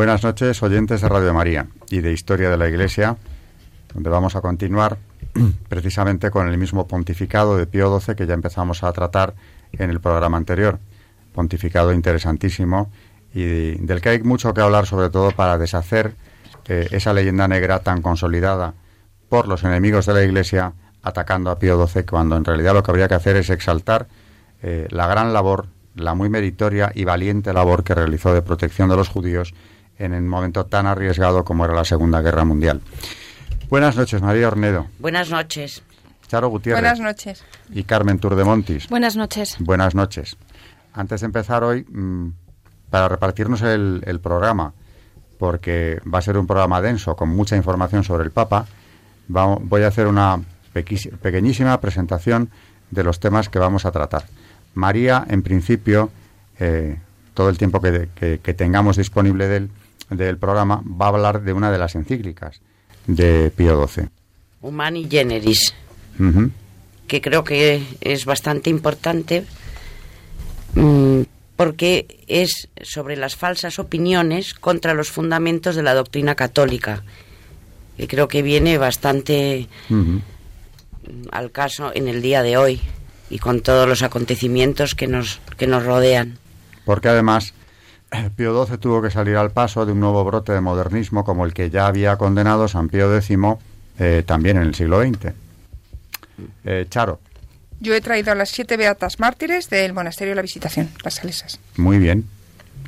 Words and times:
Buenas 0.00 0.24
noches, 0.24 0.62
oyentes 0.62 1.02
de 1.02 1.10
Radio 1.10 1.34
María 1.34 1.66
y 1.90 2.00
de 2.00 2.10
Historia 2.10 2.48
de 2.48 2.56
la 2.56 2.66
Iglesia, 2.66 3.18
donde 3.92 4.08
vamos 4.08 4.34
a 4.34 4.40
continuar 4.40 4.96
precisamente 5.68 6.30
con 6.30 6.48
el 6.48 6.56
mismo 6.56 6.88
pontificado 6.88 7.58
de 7.58 7.66
Pío 7.66 8.00
XII 8.00 8.14
que 8.14 8.26
ya 8.26 8.32
empezamos 8.32 8.82
a 8.82 8.90
tratar 8.92 9.34
en 9.72 9.90
el 9.90 10.00
programa 10.00 10.38
anterior. 10.38 10.78
Pontificado 11.34 11.92
interesantísimo 11.92 12.90
y 13.34 13.72
del 13.72 14.00
que 14.00 14.08
hay 14.08 14.22
mucho 14.22 14.54
que 14.54 14.62
hablar, 14.62 14.86
sobre 14.86 15.10
todo 15.10 15.32
para 15.32 15.58
deshacer 15.58 16.14
eh, 16.66 16.88
esa 16.92 17.12
leyenda 17.12 17.46
negra 17.46 17.80
tan 17.80 18.00
consolidada 18.00 18.72
por 19.28 19.48
los 19.48 19.64
enemigos 19.64 20.06
de 20.06 20.14
la 20.14 20.22
Iglesia 20.22 20.72
atacando 21.02 21.50
a 21.50 21.58
Pío 21.58 21.86
XII, 21.86 22.04
cuando 22.04 22.38
en 22.38 22.46
realidad 22.46 22.72
lo 22.72 22.82
que 22.82 22.90
habría 22.90 23.06
que 23.06 23.16
hacer 23.16 23.36
es 23.36 23.50
exaltar 23.50 24.08
eh, 24.62 24.88
la 24.88 25.06
gran 25.06 25.34
labor, 25.34 25.66
la 25.94 26.14
muy 26.14 26.30
meritoria 26.30 26.90
y 26.94 27.04
valiente 27.04 27.52
labor 27.52 27.84
que 27.84 27.94
realizó 27.94 28.32
de 28.32 28.40
protección 28.40 28.88
de 28.88 28.96
los 28.96 29.10
judíos 29.10 29.52
en 30.00 30.14
un 30.14 30.26
momento 30.26 30.66
tan 30.66 30.86
arriesgado 30.86 31.44
como 31.44 31.64
era 31.64 31.74
la 31.74 31.84
Segunda 31.84 32.20
Guerra 32.22 32.44
Mundial. 32.44 32.80
Buenas 33.68 33.96
noches, 33.96 34.20
María 34.20 34.48
Ornedo. 34.48 34.86
Buenas 34.98 35.30
noches. 35.30 35.82
Charo 36.26 36.48
Gutiérrez. 36.48 36.80
Buenas 36.80 37.00
noches. 37.00 37.44
Y 37.70 37.84
Carmen 37.84 38.18
Turdemontis. 38.18 38.88
Buenas 38.88 39.16
noches. 39.16 39.56
Buenas 39.60 39.94
noches. 39.94 40.36
Antes 40.92 41.20
de 41.20 41.26
empezar 41.26 41.62
hoy, 41.62 41.84
mm, 41.88 42.30
para 42.88 43.08
repartirnos 43.08 43.62
el, 43.62 44.02
el, 44.06 44.20
programa, 44.20 44.72
porque 45.38 46.00
va 46.12 46.18
a 46.18 46.22
ser 46.22 46.36
un 46.38 46.46
programa 46.46 46.80
denso 46.80 47.14
con 47.14 47.28
mucha 47.28 47.56
información 47.56 48.02
sobre 48.02 48.24
el 48.24 48.30
Papa, 48.30 48.66
voy 49.28 49.82
a 49.82 49.88
hacer 49.88 50.06
una 50.06 50.40
pequeñísima 50.72 51.80
presentación 51.80 52.50
de 52.90 53.04
los 53.04 53.20
temas 53.20 53.48
que 53.48 53.58
vamos 53.58 53.84
a 53.84 53.92
tratar. 53.92 54.24
María, 54.74 55.24
en 55.28 55.42
principio, 55.42 56.10
eh, 56.58 56.98
todo 57.34 57.48
el 57.48 57.58
tiempo 57.58 57.80
que, 57.80 58.08
que, 58.14 58.54
tengamos 58.54 58.96
disponible 58.96 59.46
del, 59.48 59.70
del 60.08 60.38
programa, 60.38 60.82
va 60.84 61.06
a 61.06 61.08
hablar 61.10 61.42
de 61.42 61.52
una 61.52 61.70
de 61.70 61.78
las 61.78 61.94
encíclicas 61.94 62.60
de 63.06 63.50
Pío 63.54 63.86
XII. 63.86 64.08
Humani 64.62 65.08
Generis, 65.10 65.74
que 67.06 67.20
creo 67.20 67.44
que 67.44 67.82
es 68.00 68.24
bastante 68.24 68.70
importante 68.70 69.44
mm, 70.74 71.22
porque 71.56 72.18
es 72.26 72.68
sobre 72.82 73.16
las 73.16 73.36
falsas 73.36 73.78
opiniones 73.78 74.54
contra 74.54 74.94
los 74.94 75.10
fundamentos 75.10 75.76
de 75.76 75.82
la 75.82 75.94
doctrina 75.94 76.34
católica, 76.34 77.02
que 77.96 78.06
creo 78.06 78.28
que 78.28 78.42
viene 78.42 78.78
bastante 78.78 79.68
al 81.32 81.50
caso 81.50 81.92
en 81.94 82.08
el 82.08 82.22
día 82.22 82.42
de 82.42 82.56
hoy 82.56 82.80
y 83.28 83.38
con 83.38 83.60
todos 83.60 83.88
los 83.88 84.02
acontecimientos 84.02 84.94
que 84.94 85.06
nos, 85.06 85.40
que 85.56 85.66
nos 85.66 85.84
rodean. 85.84 86.38
Porque 86.84 87.08
además 87.08 87.54
Pío 88.36 88.66
XII 88.66 88.78
tuvo 88.78 89.00
que 89.00 89.10
salir 89.10 89.36
al 89.36 89.50
paso 89.52 89.86
de 89.86 89.92
un 89.92 90.00
nuevo 90.00 90.24
brote 90.24 90.52
de 90.52 90.60
modernismo 90.60 91.24
como 91.24 91.44
el 91.44 91.54
que 91.54 91.70
ya 91.70 91.86
había 91.86 92.16
condenado 92.16 92.66
San 92.66 92.88
Pío 92.88 93.14
X 93.16 93.36
eh, 93.98 94.22
también 94.26 94.56
en 94.56 94.64
el 94.64 94.74
siglo 94.74 95.00
XX. 95.00 95.32
Eh, 96.64 96.86
Charo. 96.88 97.20
Yo 97.80 97.94
he 97.94 98.00
traído 98.00 98.32
a 98.32 98.34
las 98.34 98.50
siete 98.50 98.76
beatas 98.76 99.20
mártires 99.20 99.70
del 99.70 99.92
monasterio 99.92 100.32
de 100.32 100.36
la 100.36 100.42
Visitación, 100.42 100.90
las 101.02 101.14
salesas. 101.14 101.60
Muy 101.76 101.98
bien, 101.98 102.26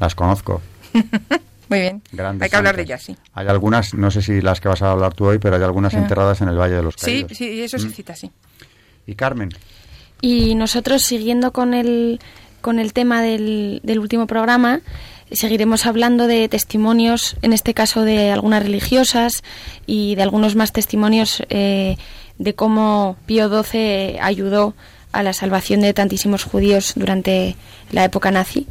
las 0.01 0.15
conozco. 0.15 0.61
Muy 1.69 1.81
bien. 1.81 2.03
hay 2.41 2.51
que 2.51 2.57
hablar 2.57 2.77
de 2.77 2.83
ellas, 2.83 3.03
sí. 3.03 3.17
Hay 3.33 3.47
algunas, 3.47 3.95
no 3.95 4.11
sé 4.11 4.21
si 4.21 4.43
las 4.43 4.61
que 4.61 4.69
vas 4.69 4.83
a 4.83 4.91
hablar 4.91 5.15
tú 5.15 5.25
hoy, 5.27 5.39
pero 5.39 5.57
hay 5.57 5.63
algunas 5.63 5.95
ah. 5.95 5.99
enterradas 5.99 6.43
en 6.43 6.49
el 6.49 6.59
Valle 6.59 6.75
de 6.75 6.83
los 6.83 6.97
Caídos. 6.97 7.31
Sí, 7.31 7.35
sí, 7.35 7.63
eso 7.63 7.79
se 7.79 7.89
mm. 7.89 7.93
cita, 7.93 8.15
sí. 8.15 8.31
¿Y 9.07 9.15
Carmen? 9.15 9.49
Y 10.21 10.55
nosotros, 10.55 11.03
siguiendo 11.03 11.53
con 11.53 11.73
el 11.73 12.21
con 12.61 12.79
el 12.79 12.93
tema 12.93 13.23
del, 13.23 13.81
del 13.83 13.99
último 13.99 14.27
programa, 14.27 14.81
seguiremos 15.35 15.87
hablando 15.87 16.27
de 16.27 16.49
testimonios, 16.49 17.37
en 17.43 17.53
este 17.53 17.75
caso 17.75 18.03
de 18.03 18.31
algunas 18.31 18.63
religiosas 18.63 19.43
y 19.87 20.15
de 20.15 20.23
algunos 20.23 20.57
más 20.57 20.73
testimonios 20.73 21.43
eh, 21.49 21.97
de 22.39 22.55
cómo 22.55 23.17
Pío 23.27 23.49
XII 23.49 24.19
ayudó 24.21 24.75
a 25.13 25.23
la 25.23 25.33
salvación 25.33 25.81
de 25.81 25.95
tantísimos 25.95 26.45
judíos 26.45 26.93
durante 26.97 27.57
la 27.91 28.05
época 28.05 28.31
nazi. 28.31 28.67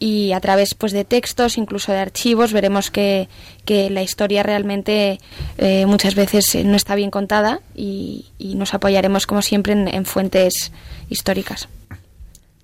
Y 0.00 0.32
a 0.32 0.40
través 0.40 0.74
pues, 0.74 0.92
de 0.92 1.04
textos, 1.04 1.58
incluso 1.58 1.90
de 1.90 1.98
archivos, 1.98 2.52
veremos 2.52 2.90
que, 2.90 3.28
que 3.64 3.90
la 3.90 4.02
historia 4.02 4.44
realmente 4.44 5.18
eh, 5.58 5.86
muchas 5.86 6.14
veces 6.14 6.56
no 6.64 6.76
está 6.76 6.94
bien 6.94 7.10
contada 7.10 7.60
y, 7.74 8.26
nos 8.38 8.74
apoyaremos, 8.74 9.26
como 9.26 9.42
siempre, 9.42 9.72
en 9.72 10.04
fuentes 10.04 10.72
históricas. 11.10 11.68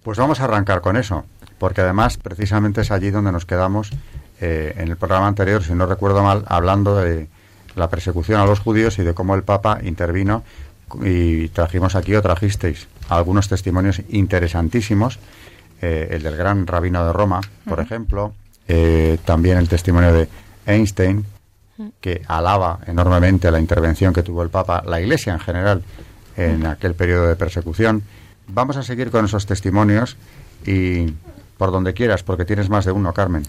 Pues 0.04 0.18
vamos 0.18 0.38
a 0.38 0.44
arrancar 0.44 0.82
con 0.82 0.98
eso, 0.98 1.24
porque 1.64 1.80
además 1.80 2.19
precisamente 2.19 2.82
es 2.82 2.91
allí 2.91 3.10
donde 3.10 3.32
nos 3.32 3.47
quedamos 3.47 3.91
eh, 4.38 4.75
en 4.76 4.88
el 4.88 4.98
programa 4.98 5.28
anterior, 5.28 5.64
si 5.64 5.72
no 5.72 5.86
recuerdo 5.86 6.22
mal, 6.22 6.44
hablando 6.47 6.94
de 6.94 7.26
la 7.75 7.88
persecución 7.88 8.38
a 8.38 8.44
los 8.44 8.60
judíos 8.60 8.98
y 8.98 9.02
de 9.02 9.14
cómo 9.14 9.34
el 9.34 9.44
Papa 9.44 9.78
intervino 9.82 10.42
y 11.03 11.48
trajimos 11.48 11.94
aquí 11.94 12.14
o 12.16 12.20
trajisteis 12.20 12.86
algunos 13.08 13.48
testimonios 13.48 14.03
interesantísimos, 14.10 15.19
eh, 15.80 16.08
el 16.10 16.22
del 16.22 16.36
gran 16.36 16.66
rabino 16.66 17.03
de 17.06 17.14
Roma, 17.14 17.41
por 17.66 17.80
ejemplo, 17.80 18.34
eh, 18.69 19.16
también 19.24 19.56
el 19.56 19.70
testimonio 19.70 20.12
de 20.12 20.28
Einstein, 20.66 21.24
que 22.03 22.20
alaba 22.28 22.80
enormemente 22.86 23.50
la 23.50 23.58
intervención 23.58 24.12
que 24.12 24.22
tuvo 24.22 24.42
el 24.42 24.50
Papa, 24.50 24.82
la 24.84 25.00
Iglesia 25.00 25.32
en 25.32 25.41
general, 25.41 25.82
en 26.36 26.66
aquel 26.66 26.92
periodo 26.92 27.26
de 27.26 27.36
persecución. 27.36 28.03
Vamos 28.48 28.76
a 28.76 28.82
seguir 28.82 29.10
con 29.10 29.24
esos 29.24 29.47
testimonios 29.47 30.19
y 30.66 31.06
por 31.56 31.70
donde 31.70 31.94
quieras, 31.94 32.22
porque 32.22 32.44
tienes 32.44 32.69
más 32.69 32.84
de 32.84 32.92
uno, 32.92 33.12
Carmen. 33.12 33.44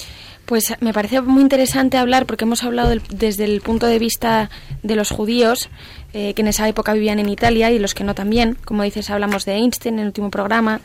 Pues 0.46 0.76
me 0.80 0.94
parece 0.94 1.22
muy 1.22 1.42
interesante 1.42 1.98
hablar, 1.98 2.26
porque 2.26 2.46
hemos 2.46 2.64
hablado 2.64 2.94
desde 3.10 3.46
el 3.46 3.62
punto 3.62 3.88
de 3.88 3.98
vista 3.98 4.52
de 4.84 4.96
los 4.96 5.10
judíos, 5.10 5.70
eh, 6.14 6.34
que 6.36 6.42
en 6.44 6.48
esa 6.48 6.68
época 6.68 6.94
vivían 6.94 7.18
en 7.18 7.30
Italia 7.30 7.72
y 7.72 7.80
los 7.80 7.96
que 7.96 8.04
no 8.04 8.14
también. 8.14 8.56
Como 8.64 8.84
dices, 8.84 9.10
hablamos 9.10 9.46
de 9.46 9.54
Einstein 9.54 9.96
en 9.96 10.02
el 10.02 10.08
último 10.08 10.30
programa. 10.30 10.82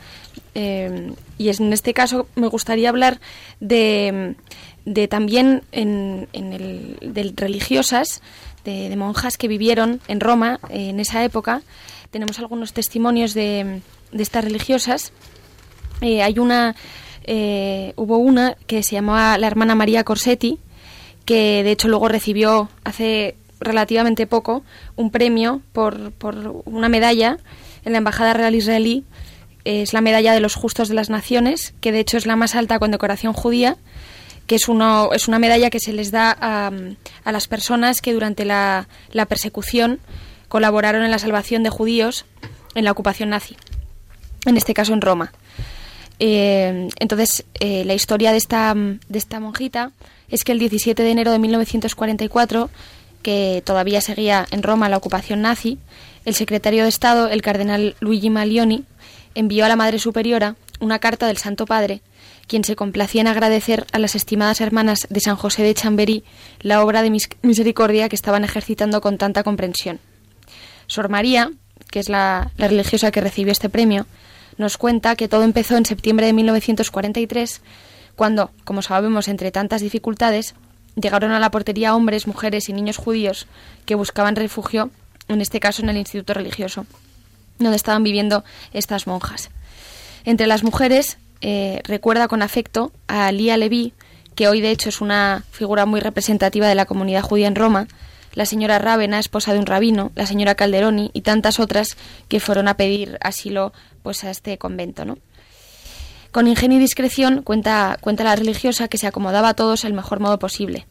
Eh, 0.55 1.13
y 1.37 1.49
en 1.49 1.73
este 1.73 1.93
caso 1.93 2.27
me 2.35 2.47
gustaría 2.47 2.89
hablar 2.89 3.19
de, 3.59 4.35
de 4.85 5.07
también 5.07 5.61
en, 5.71 6.27
el, 6.33 6.97
de 7.01 7.33
religiosas, 7.35 8.21
de, 8.65 8.95
monjas 8.95 9.37
que 9.37 9.47
vivieron 9.47 10.01
en 10.07 10.19
Roma 10.19 10.59
eh, 10.69 10.89
en 10.89 10.99
esa 10.99 11.23
época. 11.23 11.61
Tenemos 12.09 12.39
algunos 12.39 12.73
testimonios 12.73 13.33
de 13.33 13.81
de 14.11 14.23
estas 14.23 14.43
religiosas, 14.43 15.13
hay 16.01 16.39
una, 16.39 16.75
eh, 17.23 17.93
hubo 17.95 18.17
una 18.17 18.55
que 18.67 18.83
se 18.83 18.95
llamaba 18.95 19.37
la 19.37 19.47
hermana 19.47 19.75
María 19.75 20.03
Corsetti, 20.03 20.59
que 21.25 21.63
de 21.63 21.71
hecho 21.71 21.87
luego 21.87 22.07
recibió 22.07 22.69
hace 22.83 23.35
relativamente 23.59 24.27
poco 24.27 24.63
un 24.95 25.11
premio 25.11 25.61
por, 25.71 26.11
por 26.11 26.63
una 26.65 26.89
medalla 26.89 27.37
en 27.85 27.91
la 27.91 27.99
Embajada 27.99 28.33
Real 28.33 28.55
Israelí. 28.55 29.03
Es 29.63 29.93
la 29.93 30.01
medalla 30.01 30.33
de 30.33 30.39
los 30.39 30.55
justos 30.55 30.89
de 30.89 30.95
las 30.95 31.09
naciones, 31.09 31.73
que 31.81 31.91
de 31.91 31.99
hecho 31.99 32.17
es 32.17 32.25
la 32.25 32.35
más 32.35 32.55
alta 32.55 32.79
condecoración 32.79 33.33
judía, 33.33 33.77
que 34.47 34.55
es, 34.55 34.67
uno, 34.67 35.11
es 35.13 35.27
una 35.27 35.37
medalla 35.37 35.69
que 35.69 35.79
se 35.79 35.93
les 35.93 36.11
da 36.11 36.35
a, 36.39 36.71
a 37.23 37.31
las 37.31 37.47
personas 37.47 38.01
que 38.01 38.13
durante 38.13 38.43
la, 38.43 38.87
la 39.11 39.27
persecución 39.27 39.99
colaboraron 40.47 41.03
en 41.03 41.11
la 41.11 41.19
salvación 41.19 41.61
de 41.61 41.69
judíos 41.69 42.25
en 42.73 42.85
la 42.85 42.91
ocupación 42.91 43.29
nazi 43.29 43.55
en 44.45 44.57
este 44.57 44.73
caso 44.73 44.93
en 44.93 45.01
Roma. 45.01 45.31
Eh, 46.23 46.87
entonces, 46.99 47.45
eh, 47.59 47.83
la 47.83 47.95
historia 47.95 48.31
de 48.31 48.37
esta, 48.37 48.75
de 48.75 49.17
esta 49.17 49.39
monjita 49.39 49.91
es 50.29 50.43
que 50.43 50.51
el 50.51 50.59
17 50.59 51.01
de 51.01 51.09
enero 51.09 51.31
de 51.31 51.39
1944, 51.39 52.69
que 53.23 53.63
todavía 53.65 54.01
seguía 54.01 54.45
en 54.51 54.61
Roma 54.61 54.87
la 54.87 54.97
ocupación 54.97 55.41
nazi, 55.41 55.79
el 56.23 56.35
secretario 56.35 56.83
de 56.83 56.89
Estado, 56.89 57.27
el 57.27 57.41
cardenal 57.41 57.95
Luigi 58.01 58.29
Malioni, 58.29 58.85
envió 59.33 59.65
a 59.65 59.67
la 59.67 59.75
Madre 59.75 59.97
Superiora 59.97 60.57
una 60.79 60.99
carta 60.99 61.25
del 61.25 61.37
Santo 61.37 61.65
Padre, 61.65 62.01
quien 62.45 62.63
se 62.63 62.75
complacía 62.75 63.21
en 63.21 63.27
agradecer 63.27 63.87
a 63.91 63.97
las 63.97 64.13
estimadas 64.13 64.61
hermanas 64.61 65.07
de 65.09 65.21
San 65.21 65.37
José 65.37 65.63
de 65.63 65.73
Chamberí 65.73 66.23
la 66.59 66.83
obra 66.83 67.01
de 67.01 67.17
misericordia 67.41 68.09
que 68.09 68.15
estaban 68.15 68.43
ejercitando 68.43 69.01
con 69.01 69.17
tanta 69.17 69.41
comprensión. 69.41 69.99
Sor 70.85 71.09
María, 71.09 71.49
que 71.89 71.97
es 71.97 72.09
la, 72.09 72.51
la 72.57 72.67
religiosa 72.67 73.09
que 73.09 73.21
recibió 73.21 73.51
este 73.51 73.69
premio, 73.69 74.05
nos 74.57 74.77
cuenta 74.77 75.15
que 75.15 75.27
todo 75.27 75.43
empezó 75.43 75.77
en 75.77 75.85
septiembre 75.85 76.25
de 76.25 76.33
1943, 76.33 77.61
cuando, 78.15 78.51
como 78.63 78.81
sabemos, 78.81 79.27
entre 79.27 79.51
tantas 79.51 79.81
dificultades, 79.81 80.55
llegaron 80.95 81.31
a 81.31 81.39
la 81.39 81.51
portería 81.51 81.95
hombres, 81.95 82.27
mujeres 82.27 82.69
y 82.69 82.73
niños 82.73 82.97
judíos 82.97 83.47
que 83.85 83.95
buscaban 83.95 84.35
refugio, 84.35 84.91
en 85.27 85.41
este 85.41 85.59
caso 85.59 85.81
en 85.81 85.89
el 85.89 85.97
instituto 85.97 86.33
religioso, 86.33 86.85
donde 87.59 87.77
estaban 87.77 88.03
viviendo 88.03 88.43
estas 88.73 89.07
monjas. 89.07 89.49
Entre 90.25 90.47
las 90.47 90.63
mujeres 90.63 91.17
eh, 91.41 91.81
recuerda 91.85 92.27
con 92.27 92.41
afecto 92.41 92.91
a 93.07 93.31
Lía 93.31 93.57
Leví, 93.57 93.93
que 94.35 94.47
hoy 94.47 94.61
de 94.61 94.71
hecho 94.71 94.89
es 94.89 95.01
una 95.01 95.43
figura 95.51 95.85
muy 95.85 95.99
representativa 95.99 96.67
de 96.67 96.75
la 96.75 96.85
comunidad 96.85 97.23
judía 97.23 97.47
en 97.47 97.55
Roma, 97.55 97.87
la 98.33 98.45
señora 98.45 98.79
Rávena, 98.79 99.19
esposa 99.19 99.53
de 99.53 99.59
un 99.59 99.65
rabino, 99.65 100.11
la 100.15 100.25
señora 100.25 100.55
Calderoni 100.55 101.11
y 101.13 101.21
tantas 101.21 101.59
otras 101.59 101.97
que 102.27 102.39
fueron 102.39 102.67
a 102.67 102.77
pedir 102.77 103.17
asilo 103.21 103.73
pues 104.03 104.23
a 104.23 104.31
este 104.31 104.57
convento, 104.57 105.05
¿no? 105.05 105.17
Con 106.31 106.47
ingenio 106.47 106.77
y 106.77 106.81
discreción 106.81 107.41
cuenta, 107.41 107.97
cuenta 107.99 108.23
la 108.23 108.35
religiosa 108.35 108.87
que 108.87 108.97
se 108.97 109.07
acomodaba 109.07 109.49
a 109.49 109.53
todos 109.53 109.83
el 109.83 109.93
mejor 109.93 110.21
modo 110.21 110.39
posible. 110.39 110.87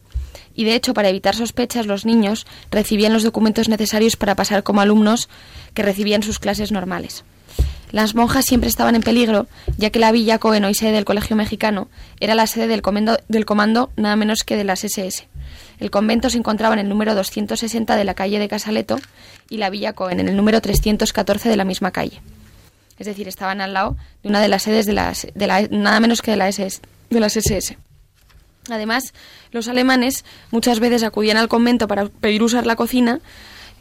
Y 0.53 0.65
de 0.65 0.75
hecho, 0.75 0.93
para 0.93 1.09
evitar 1.09 1.35
sospechas, 1.35 1.87
los 1.87 2.05
niños 2.05 2.45
recibían 2.69 3.13
los 3.13 3.23
documentos 3.23 3.69
necesarios 3.69 4.17
para 4.17 4.35
pasar 4.35 4.63
como 4.63 4.81
alumnos 4.81 5.29
que 5.73 5.81
recibían 5.81 6.23
sus 6.23 6.39
clases 6.39 6.71
normales. 6.71 7.23
Las 7.91 8.15
monjas 8.15 8.45
siempre 8.45 8.69
estaban 8.69 8.95
en 8.95 9.01
peligro, 9.01 9.47
ya 9.77 9.89
que 9.89 9.99
la 9.99 10.11
villa 10.11 10.39
Cohen, 10.39 10.63
hoy 10.63 10.75
sede 10.75 10.93
del 10.93 11.05
Colegio 11.05 11.35
Mexicano, 11.35 11.89
era 12.19 12.35
la 12.35 12.47
sede 12.47 12.67
del 12.67 12.81
comando, 12.81 13.17
del 13.27 13.45
comando 13.45 13.91
nada 13.97 14.15
menos 14.15 14.43
que 14.43 14.55
de 14.55 14.63
las 14.63 14.83
SS. 14.83 15.27
El 15.81 15.89
convento 15.89 16.29
se 16.29 16.37
encontraba 16.37 16.75
en 16.75 16.79
el 16.79 16.87
número 16.87 17.15
260 17.15 17.95
de 17.95 18.03
la 18.03 18.13
calle 18.13 18.37
de 18.37 18.47
Casaleto 18.47 18.99
y 19.49 19.57
la 19.57 19.71
villa 19.71 19.93
Cohen 19.93 20.19
en 20.19 20.29
el 20.29 20.37
número 20.37 20.61
314 20.61 21.49
de 21.49 21.57
la 21.57 21.65
misma 21.65 21.89
calle. 21.89 22.21
Es 22.99 23.07
decir, 23.07 23.27
estaban 23.27 23.61
al 23.61 23.73
lado 23.73 23.97
de 24.21 24.29
una 24.29 24.41
de 24.41 24.47
las 24.47 24.61
sedes 24.61 24.85
de, 24.85 24.93
las, 24.93 25.25
de 25.33 25.47
la, 25.47 25.63
nada 25.71 25.99
menos 25.99 26.21
que 26.21 26.29
de, 26.29 26.37
la 26.37 26.47
SS, 26.47 26.81
de 27.09 27.19
las 27.19 27.35
SS. 27.35 27.79
Además, 28.69 29.15
los 29.49 29.67
alemanes 29.67 30.23
muchas 30.51 30.79
veces 30.79 31.01
acudían 31.01 31.37
al 31.37 31.47
convento 31.47 31.87
para 31.87 32.09
pedir 32.09 32.43
usar 32.43 32.67
la 32.67 32.75
cocina, 32.75 33.19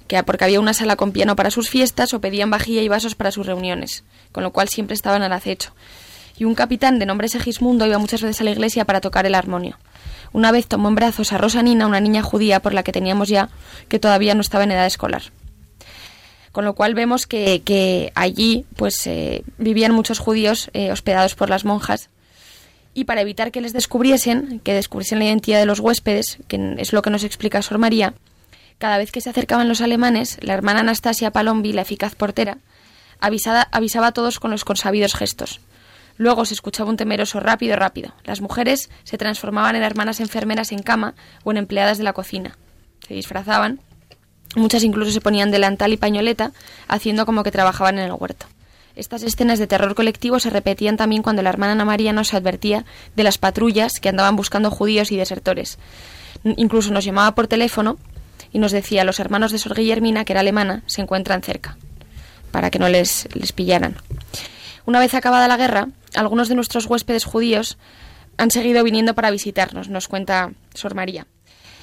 que 0.07 0.23
porque 0.23 0.45
había 0.45 0.59
una 0.59 0.73
sala 0.73 0.97
con 0.97 1.13
piano 1.13 1.37
para 1.37 1.51
sus 1.51 1.69
fiestas, 1.69 2.15
o 2.15 2.21
pedían 2.23 2.49
vajilla 2.49 2.81
y 2.81 2.89
vasos 2.89 3.15
para 3.15 3.31
sus 3.31 3.45
reuniones, 3.45 4.05
con 4.33 4.43
lo 4.43 4.53
cual 4.53 4.71
siempre 4.71 4.95
estaban 4.95 5.21
al 5.23 5.35
acecho. 5.35 5.75
Y 6.39 6.45
un 6.45 6.55
capitán 6.55 6.99
de 6.99 7.05
nombre 7.05 7.29
Segismundo 7.29 7.85
iba 7.85 7.99
muchas 7.99 8.23
veces 8.23 8.41
a 8.41 8.45
la 8.45 8.53
iglesia 8.53 8.87
para 8.87 9.03
tocar 9.03 9.27
el 9.27 9.35
armonio. 9.35 9.77
Una 10.33 10.53
vez 10.53 10.67
tomó 10.67 10.89
en 10.89 10.95
brazos 10.95 11.33
a 11.33 11.39
Rosanina, 11.39 11.87
una 11.87 12.01
niña 12.01 12.23
judía 12.23 12.61
por 12.61 12.75
la 12.75 12.83
que 12.83 12.93
teníamos 12.93 13.29
ya, 13.29 13.49
que 13.89 13.99
todavía 13.99 14.35
no 14.35 14.41
estaba 14.41 14.65
en 14.65 14.73
edad 14.73 14.87
escolar. 14.87 15.23
Con 16.53 16.65
lo 16.65 16.75
cual 16.75 16.95
vemos 16.95 17.27
que, 17.27 18.13
allí 18.15 18.65
pues 18.77 19.07
eh, 19.07 19.45
vivían 19.59 19.93
muchos 19.93 20.19
judíos 20.19 20.71
eh, 20.73 20.91
hospedados 20.91 21.35
por 21.35 21.49
las 21.49 21.65
monjas 21.65 22.11
y 22.93 23.05
para 23.05 23.21
evitar 23.21 23.53
que 23.53 23.61
les 23.61 23.73
descubriesen, 23.73 24.61
que 24.61 24.75
descubriesen 24.75 25.21
la 25.21 25.27
identidad 25.27 25.61
de 25.61 25.67
los 25.67 25.81
huéspedes, 25.81 26.39
que 26.49 26.75
es 26.79 26.93
lo 26.93 27.03
que 27.03 27.11
nos 27.11 27.23
explica 27.23 27.63
Sor 27.63 27.79
María, 27.79 28.15
cada 28.79 28.99
vez 28.99 29.13
que 29.13 29.21
se 29.21 29.31
acercaban 29.31 29.69
los 29.69 29.81
alemanes, 29.81 30.39
la 30.41 30.55
hermana 30.55 30.81
Anastasia 30.81 31.31
Palombi, 31.31 31.73
la 31.73 31.83
eficaz 31.83 32.15
portera, 32.15 32.59
avisaba 33.21 33.69
a 34.07 34.13
todos 34.13 34.41
con 34.41 34.51
los 34.51 34.65
consabidos 34.65 35.15
gestos. 35.15 35.61
Luego 36.21 36.45
se 36.45 36.53
escuchaba 36.53 36.91
un 36.91 36.99
temeroso 36.99 37.41
rápido, 37.41 37.77
rápido. 37.77 38.13
Las 38.25 38.43
mujeres 38.43 38.91
se 39.05 39.17
transformaban 39.17 39.75
en 39.75 39.83
hermanas 39.83 40.21
enfermeras 40.21 40.71
en 40.71 40.83
cama 40.83 41.15
o 41.45 41.51
en 41.51 41.57
empleadas 41.57 41.97
de 41.97 42.05
la 42.05 42.13
cocina. 42.13 42.59
Se 43.09 43.15
disfrazaban 43.15 43.81
Muchas 44.55 44.85
incluso 44.85 45.13
se 45.13 45.23
ponían 45.23 45.51
delantal 45.51 45.95
y 45.95 45.97
pañoleta, 45.97 46.53
haciendo 46.89 47.25
como 47.25 47.43
que 47.43 47.51
trabajaban 47.51 47.99
en 47.99 48.05
el 48.05 48.13
huerto. 48.13 48.45
Estas 48.97 49.23
escenas 49.23 49.59
de 49.59 49.67
terror 49.67 49.95
colectivo 49.95 50.41
se 50.41 50.51
repetían 50.51 50.99
también 50.99 51.23
cuando 51.23 51.41
la 51.41 51.49
hermana 51.49 51.73
Ana 51.73 51.87
María 51.87 52.13
nos 52.13 52.35
advertía 52.35 52.85
de 53.17 53.23
las 53.23 53.39
patrullas 53.39 53.99
que 53.99 54.11
andaban 54.11 54.37
buscando 54.37 54.71
judíos 54.71 55.13
y 55.13 55.17
desertores. 55.17 55.79
Incluso 56.45 56.93
nos 56.93 57.07
llamaba 57.07 57.35
por 57.35 57.47
teléfono 57.47 57.97
y 58.53 58.59
nos 58.59 58.73
decía 58.73 59.05
los 59.05 59.21
hermanos 59.21 59.53
de 59.53 59.59
Sor 59.59 59.75
Guillermina, 59.75 60.27
que 60.27 60.35
era 60.35 60.41
alemana, 60.41 60.83
se 60.85 61.01
encuentran 61.01 61.41
cerca, 61.41 61.79
para 62.51 62.69
que 62.69 62.79
no 62.79 62.91
les, 62.91 63.27
les 63.33 63.53
pillaran. 63.53 63.97
Una 64.85 64.99
vez 64.99 65.15
acabada 65.15 65.49
la 65.49 65.57
guerra, 65.57 65.89
algunos 66.15 66.49
de 66.49 66.55
nuestros 66.55 66.87
huéspedes 66.87 67.25
judíos 67.25 67.79
han 68.37 68.51
seguido 68.51 68.83
viniendo 68.85 69.15
para 69.15 69.31
visitarnos, 69.31 69.89
nos 69.89 70.09
cuenta 70.09 70.53
Sor 70.75 70.95
María. 70.95 71.27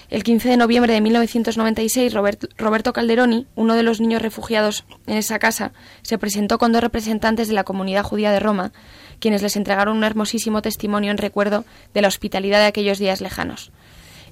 El 0.09 0.23
15 0.23 0.49
de 0.49 0.57
noviembre 0.57 0.93
de 0.93 1.01
1996, 1.01 2.13
Roberto 2.13 2.93
Calderoni, 2.93 3.45
uno 3.55 3.75
de 3.75 3.83
los 3.83 3.99
niños 3.99 4.21
refugiados 4.21 4.85
en 5.05 5.17
esa 5.17 5.37
casa, 5.37 5.73
se 6.01 6.17
presentó 6.17 6.57
con 6.57 6.71
dos 6.71 6.81
representantes 6.81 7.49
de 7.49 7.53
la 7.53 7.65
comunidad 7.65 8.03
judía 8.03 8.31
de 8.31 8.39
Roma, 8.39 8.71
quienes 9.19 9.41
les 9.41 9.57
entregaron 9.57 9.97
un 9.97 10.05
hermosísimo 10.05 10.61
testimonio 10.61 11.11
en 11.11 11.17
recuerdo 11.17 11.65
de 11.93 12.01
la 12.01 12.07
hospitalidad 12.07 12.59
de 12.59 12.67
aquellos 12.67 12.99
días 12.99 13.19
lejanos. 13.19 13.71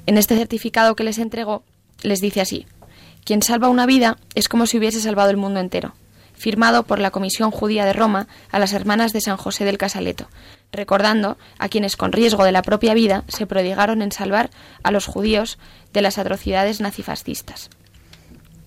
En 0.06 0.18
este 0.18 0.38
certificado 0.38 0.96
que 0.96 1.04
les 1.04 1.18
entregó, 1.18 1.64
les 2.02 2.22
dice 2.22 2.40
así: 2.40 2.66
Quien 3.26 3.42
salva 3.42 3.68
una 3.68 3.86
vida 3.86 4.18
es 4.34 4.48
como 4.48 4.68
si 4.68 4.78
hubiese 4.78 5.02
salvado 5.02 5.30
el 5.30 5.38
mundo 5.38 5.60
entero 5.60 5.94
firmado 6.36 6.84
por 6.84 7.00
la 7.00 7.12
Comisión 7.12 7.52
Judía 7.52 7.86
de 7.86 7.94
Roma 7.94 8.28
a 8.52 8.60
las 8.60 8.74
hermanas 8.74 9.14
de 9.14 9.22
San 9.22 9.38
José 9.38 9.66
del 9.66 9.78
Casaleto, 9.78 10.28
recordando 10.72 11.38
a 11.58 11.70
quienes 11.70 11.96
con 11.96 12.12
riesgo 12.12 12.44
de 12.44 12.52
la 12.52 12.62
propia 12.62 12.94
vida 12.94 13.24
se 13.28 13.48
prodigaron 13.48 14.02
en 14.02 14.12
salvar 14.12 14.50
a 14.84 14.92
los 14.92 15.06
judíos 15.06 15.58
de 15.94 16.02
las 16.02 16.18
atrocidades 16.18 16.82
nazifascistas. 16.82 17.70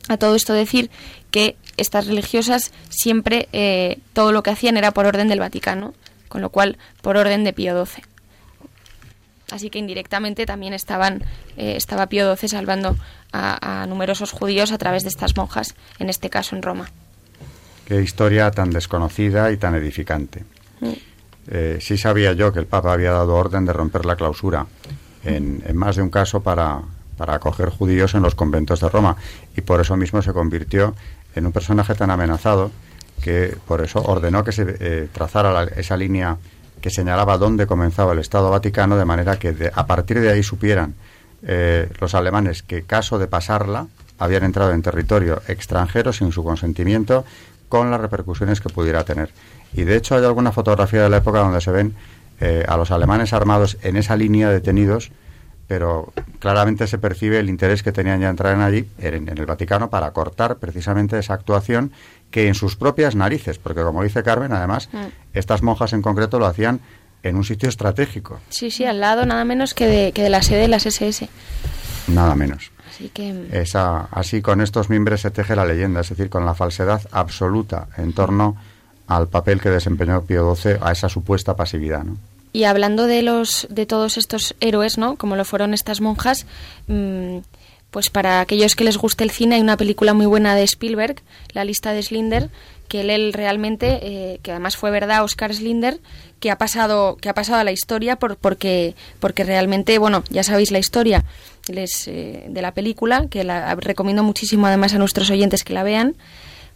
A 0.09 0.17
todo 0.17 0.35
esto 0.35 0.55
decir 0.55 0.91
que 1.31 1.57
estas 1.77 2.07
religiosas 2.07 2.73
siempre 2.89 3.49
eh, 3.53 3.99
todo 4.15 4.33
lo 4.33 4.43
que 4.43 4.51
hacían 4.51 4.77
era 4.77 4.93
por 4.93 5.07
orden 5.07 5.29
del 5.29 5.41
Vaticano, 5.41 5.95
con 6.29 6.41
lo 6.41 6.51
cual 6.51 6.79
por 7.03 7.17
orden 7.17 7.45
de 7.45 7.53
Pío 7.53 7.85
XII. 7.85 8.05
Así 9.51 9.71
que 9.71 9.79
indirectamente 9.79 10.45
también 10.47 10.73
estaban, 10.75 11.25
eh, 11.57 11.75
estaba 11.77 12.07
Pío 12.07 12.35
XII 12.35 12.49
salvando 12.49 12.97
a 13.31 13.85
numerosos 13.87 14.33
judíos 14.33 14.73
a 14.73 14.79
través 14.79 15.03
de 15.03 15.11
estas 15.11 15.37
monjas, 15.37 15.75
en 15.99 16.09
este 16.09 16.31
caso 16.31 16.57
en 16.57 16.63
Roma. 16.63 16.91
Qué 17.89 18.03
historia 18.03 18.51
tan 18.51 18.71
desconocida 18.71 19.51
y 19.51 19.57
tan 19.57 19.75
edificante. 19.75 20.45
Eh, 21.51 21.79
sí 21.81 21.97
sabía 21.97 22.35
yo 22.35 22.53
que 22.53 22.59
el 22.59 22.67
Papa 22.67 22.93
había 22.93 23.13
dado 23.13 23.35
orden 23.35 23.65
de 23.65 23.73
romper 23.73 24.05
la 24.05 24.15
clausura 24.15 24.67
en, 25.25 25.63
más 25.75 25.97
de 25.97 26.03
un 26.03 26.11
caso 26.11 26.43
para, 26.43 26.83
acoger 27.19 27.71
judíos 27.71 28.15
en 28.15 28.21
los 28.21 28.35
conventos 28.35 28.81
de 28.81 28.91
Roma 28.91 29.17
y 29.57 29.63
por 29.63 29.81
eso 29.81 29.97
mismo 29.97 30.21
se 30.21 30.35
convirtió 30.35 30.95
en 31.35 31.47
un 31.47 31.53
personaje 31.53 31.95
tan 31.95 32.11
amenazado 32.11 32.71
que 33.23 33.57
por 33.67 33.81
eso 33.81 34.03
ordenó 34.03 34.45
que 34.45 34.53
se 34.53 34.67
eh, 34.69 35.09
trazara 35.11 35.65
esa 35.75 35.97
línea 35.97 36.37
que 36.83 36.91
señalaba 36.91 37.39
dónde 37.39 37.67
comenzaba 37.67 38.13
el 38.13 38.19
Estado 38.19 38.51
Vaticano 38.51 38.99
de 38.99 39.07
manera 39.07 39.39
que 39.39 39.71
a 39.75 39.87
partir 39.87 40.21
de 40.21 40.31
ahí 40.31 40.43
supieran 40.43 40.95
eh, 41.43 41.89
los 42.03 42.15
alemanes 42.15 42.63
que 42.63 42.83
caso 42.83 43.19
de 43.19 43.29
pasarla 43.29 43.87
habían 44.19 44.45
entrado 44.45 44.73
en 44.73 44.83
territorio 44.83 45.41
extranjero 45.49 46.13
sin 46.13 46.33
su 46.33 46.45
consentimiento 46.45 47.25
con 47.69 47.91
las 47.91 48.01
repercusiones 48.01 48.61
que 48.61 48.69
pudiera 48.69 49.05
tener. 49.05 49.31
Y 49.73 49.83
de 49.83 49.97
hecho 49.97 50.17
hay 50.17 50.25
alguna 50.25 50.53
fotografía 50.53 51.03
de 51.03 51.09
la 51.11 51.19
época 51.19 51.41
donde 51.41 51.61
se 51.61 51.71
ven 51.71 51.95
eh, 52.41 52.65
a 52.69 52.77
los 52.77 52.91
alemanes 52.91 53.33
armados 53.33 53.79
en 53.83 53.97
esa 53.97 54.17
línea 54.17 54.49
detenidos, 54.51 55.11
pero 55.67 56.13
claramente 56.39 56.87
se 56.87 56.99
percibe 56.99 57.39
el 57.39 57.51
interés 57.51 57.83
que 57.83 57.93
tenían 57.93 58.21
ya 58.21 58.31
entrar 58.31 58.55
en 58.55 58.63
allí, 58.63 58.89
en, 58.99 59.29
el 59.29 59.47
Vaticano, 59.47 59.91
para 59.91 60.11
cortar 60.13 60.57
precisamente 60.57 61.19
esa 61.19 61.35
actuación 61.35 61.93
que 62.31 62.49
en 62.49 62.55
sus 62.55 62.77
propias 62.77 63.15
narices, 63.15 63.59
porque 63.59 63.83
como 63.83 64.03
dice 64.03 64.23
Carmen, 64.23 64.53
además, 64.53 64.89
mm. 64.93 65.07
estas 65.35 65.63
monjas 65.63 65.93
en 65.93 66.01
concreto 66.01 66.39
lo 66.39 66.47
hacían 66.47 66.81
en 67.23 67.37
un 67.37 67.45
sitio 67.45 67.69
estratégico. 67.69 68.41
Sí, 68.49 68.71
sí, 68.71 68.85
al 68.85 69.01
lado 69.01 69.27
nada 69.27 69.45
menos 69.45 69.75
que 69.75 69.87
de, 69.87 70.13
que 70.13 70.23
de 70.23 70.31
la 70.31 70.43
sede 70.43 70.61
de 70.61 70.69
las 70.69 70.87
SS. 70.87 71.29
Nada 72.09 72.35
menos. 72.35 72.73
Así 72.99 73.11
que... 73.11 73.47
Esa, 73.53 74.07
así 74.11 74.43
con 74.43 74.61
estos 74.61 74.91
miembros 74.91 75.21
se 75.21 75.31
teje 75.31 75.55
la 75.55 75.65
leyenda, 75.65 76.01
es 76.01 76.09
decir, 76.09 76.29
con 76.29 76.45
la 76.45 76.55
falsedad 76.55 77.01
absoluta 77.13 77.87
en 77.97 78.13
torno 78.13 78.57
al 79.07 79.29
papel 79.29 79.61
que 79.61 79.71
desempeñó 79.71 80.23
Pío 80.23 80.53
XII 80.57 80.79
a 80.81 80.91
esa 80.91 81.09
supuesta 81.09 81.55
pasividad, 81.55 82.03
¿no? 82.03 82.17
Y 82.53 82.65
hablando 82.65 83.07
de 83.07 83.23
los 83.23 83.69
de 83.71 83.87
todos 83.87 84.17
estos 84.19 84.57
héroes, 84.59 84.99
¿no? 84.99 85.17
Como 85.17 85.37
lo 85.37 85.45
fueron 85.45 85.75
estas 85.75 86.01
monjas, 86.01 86.45
mm, 86.89 87.39
pues 87.93 88.11
para 88.11 88.41
aquellos 88.41 88.75
que 88.75 88.85
les 88.85 88.97
guste 88.97 89.23
el 89.23 89.31
cine 89.31 89.57
hay 89.57 89.61
una 89.61 89.77
película 89.77 90.13
muy 90.13 90.27
buena 90.27 90.57
de 90.57 90.65
Spielberg, 90.65 91.23
La 91.53 91.65
lista 91.65 91.93
de 91.93 92.03
Slinder, 92.03 92.51
que 92.89 93.03
él, 93.03 93.33
realmente, 93.33 94.01
eh, 94.03 94.41
que 94.43 94.51
además 94.51 94.77
fue 94.77 94.91
verdad, 94.91 95.23
Oscar 95.23 95.55
Slinder, 95.55 96.01
que 96.41 96.51
ha 96.51 96.59
pasado 96.59 97.17
que 97.17 97.29
ha 97.29 97.35
pasado 97.35 97.59
a 97.59 97.65
la 97.65 97.73
historia 97.73 98.17
por, 98.17 98.37
porque 98.37 98.95
porque 99.21 99.45
realmente, 99.45 99.99
bueno, 99.99 100.25
ya 100.31 100.43
sabéis 100.43 100.71
la 100.71 100.79
historia 100.79 101.25
les, 101.73 102.09
eh, 102.09 102.47
de 102.49 102.63
la 102.63 102.73
película, 102.73 103.27
que 103.29 103.45
la 103.45 103.75
recomiendo 103.75 104.23
muchísimo 104.23 104.67
además 104.67 104.95
a 104.95 104.99
nuestros 104.99 105.31
oyentes 105.31 105.65
que 105.65 105.75
la 105.75 105.83
vean, 105.83 106.15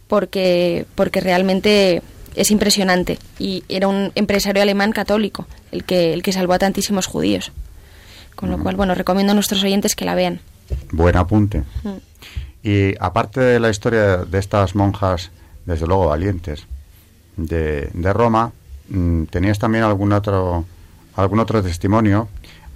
porque, 0.07 0.85
porque 0.95 1.19
realmente 1.19 2.01
es 2.35 2.51
impresionante. 2.51 3.19
Y 3.39 3.63
era 3.69 3.87
un 3.87 4.11
empresario 4.15 4.61
alemán 4.61 4.91
católico 4.91 5.47
el 5.71 5.83
que, 5.83 6.13
el 6.13 6.23
que 6.23 6.31
salvó 6.31 6.53
a 6.53 6.59
tantísimos 6.59 7.07
judíos. 7.07 7.51
Con 8.35 8.49
lo 8.49 8.59
cual, 8.59 8.75
bueno, 8.75 8.95
recomiendo 8.95 9.31
a 9.31 9.35
nuestros 9.35 9.63
oyentes 9.63 9.95
que 9.95 10.05
la 10.05 10.15
vean. 10.15 10.39
Buen 10.91 11.15
apunte. 11.15 11.63
Y 12.63 12.95
aparte 12.99 13.39
de 13.39 13.59
la 13.59 13.69
historia 13.69 14.17
de 14.17 14.39
estas 14.39 14.75
monjas, 14.75 15.29
desde 15.65 15.85
luego 15.85 16.07
valientes, 16.07 16.65
de, 17.37 17.89
de 17.93 18.13
Roma, 18.13 18.47
mm, 18.47 18.62
tenías 19.29 19.59
también 19.59 19.83
algún 19.83 20.11
otro, 20.13 20.65
algún 21.15 21.39
otro 21.39 21.61
testimonio. 21.63 22.27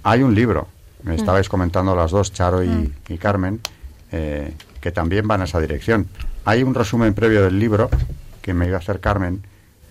Hay 0.02 0.22
un 0.22 0.34
libro, 0.34 0.68
me 1.02 1.12
Mm. 1.12 1.16
estabais 1.18 1.48
comentando 1.48 1.94
las 1.94 2.10
dos, 2.10 2.32
Charo 2.32 2.62
y, 2.62 2.92
y 3.08 3.18
Carmen, 3.18 3.60
eh, 4.12 4.54
que 4.80 4.90
también 4.92 5.26
van 5.28 5.40
a 5.42 5.44
esa 5.44 5.60
dirección. 5.60 6.08
Hay 6.44 6.62
un 6.62 6.74
resumen 6.74 7.14
previo 7.14 7.42
del 7.44 7.58
libro 7.58 7.90
que 8.42 8.54
me 8.54 8.66
iba 8.66 8.76
a 8.76 8.80
hacer 8.80 9.00
Carmen, 9.00 9.42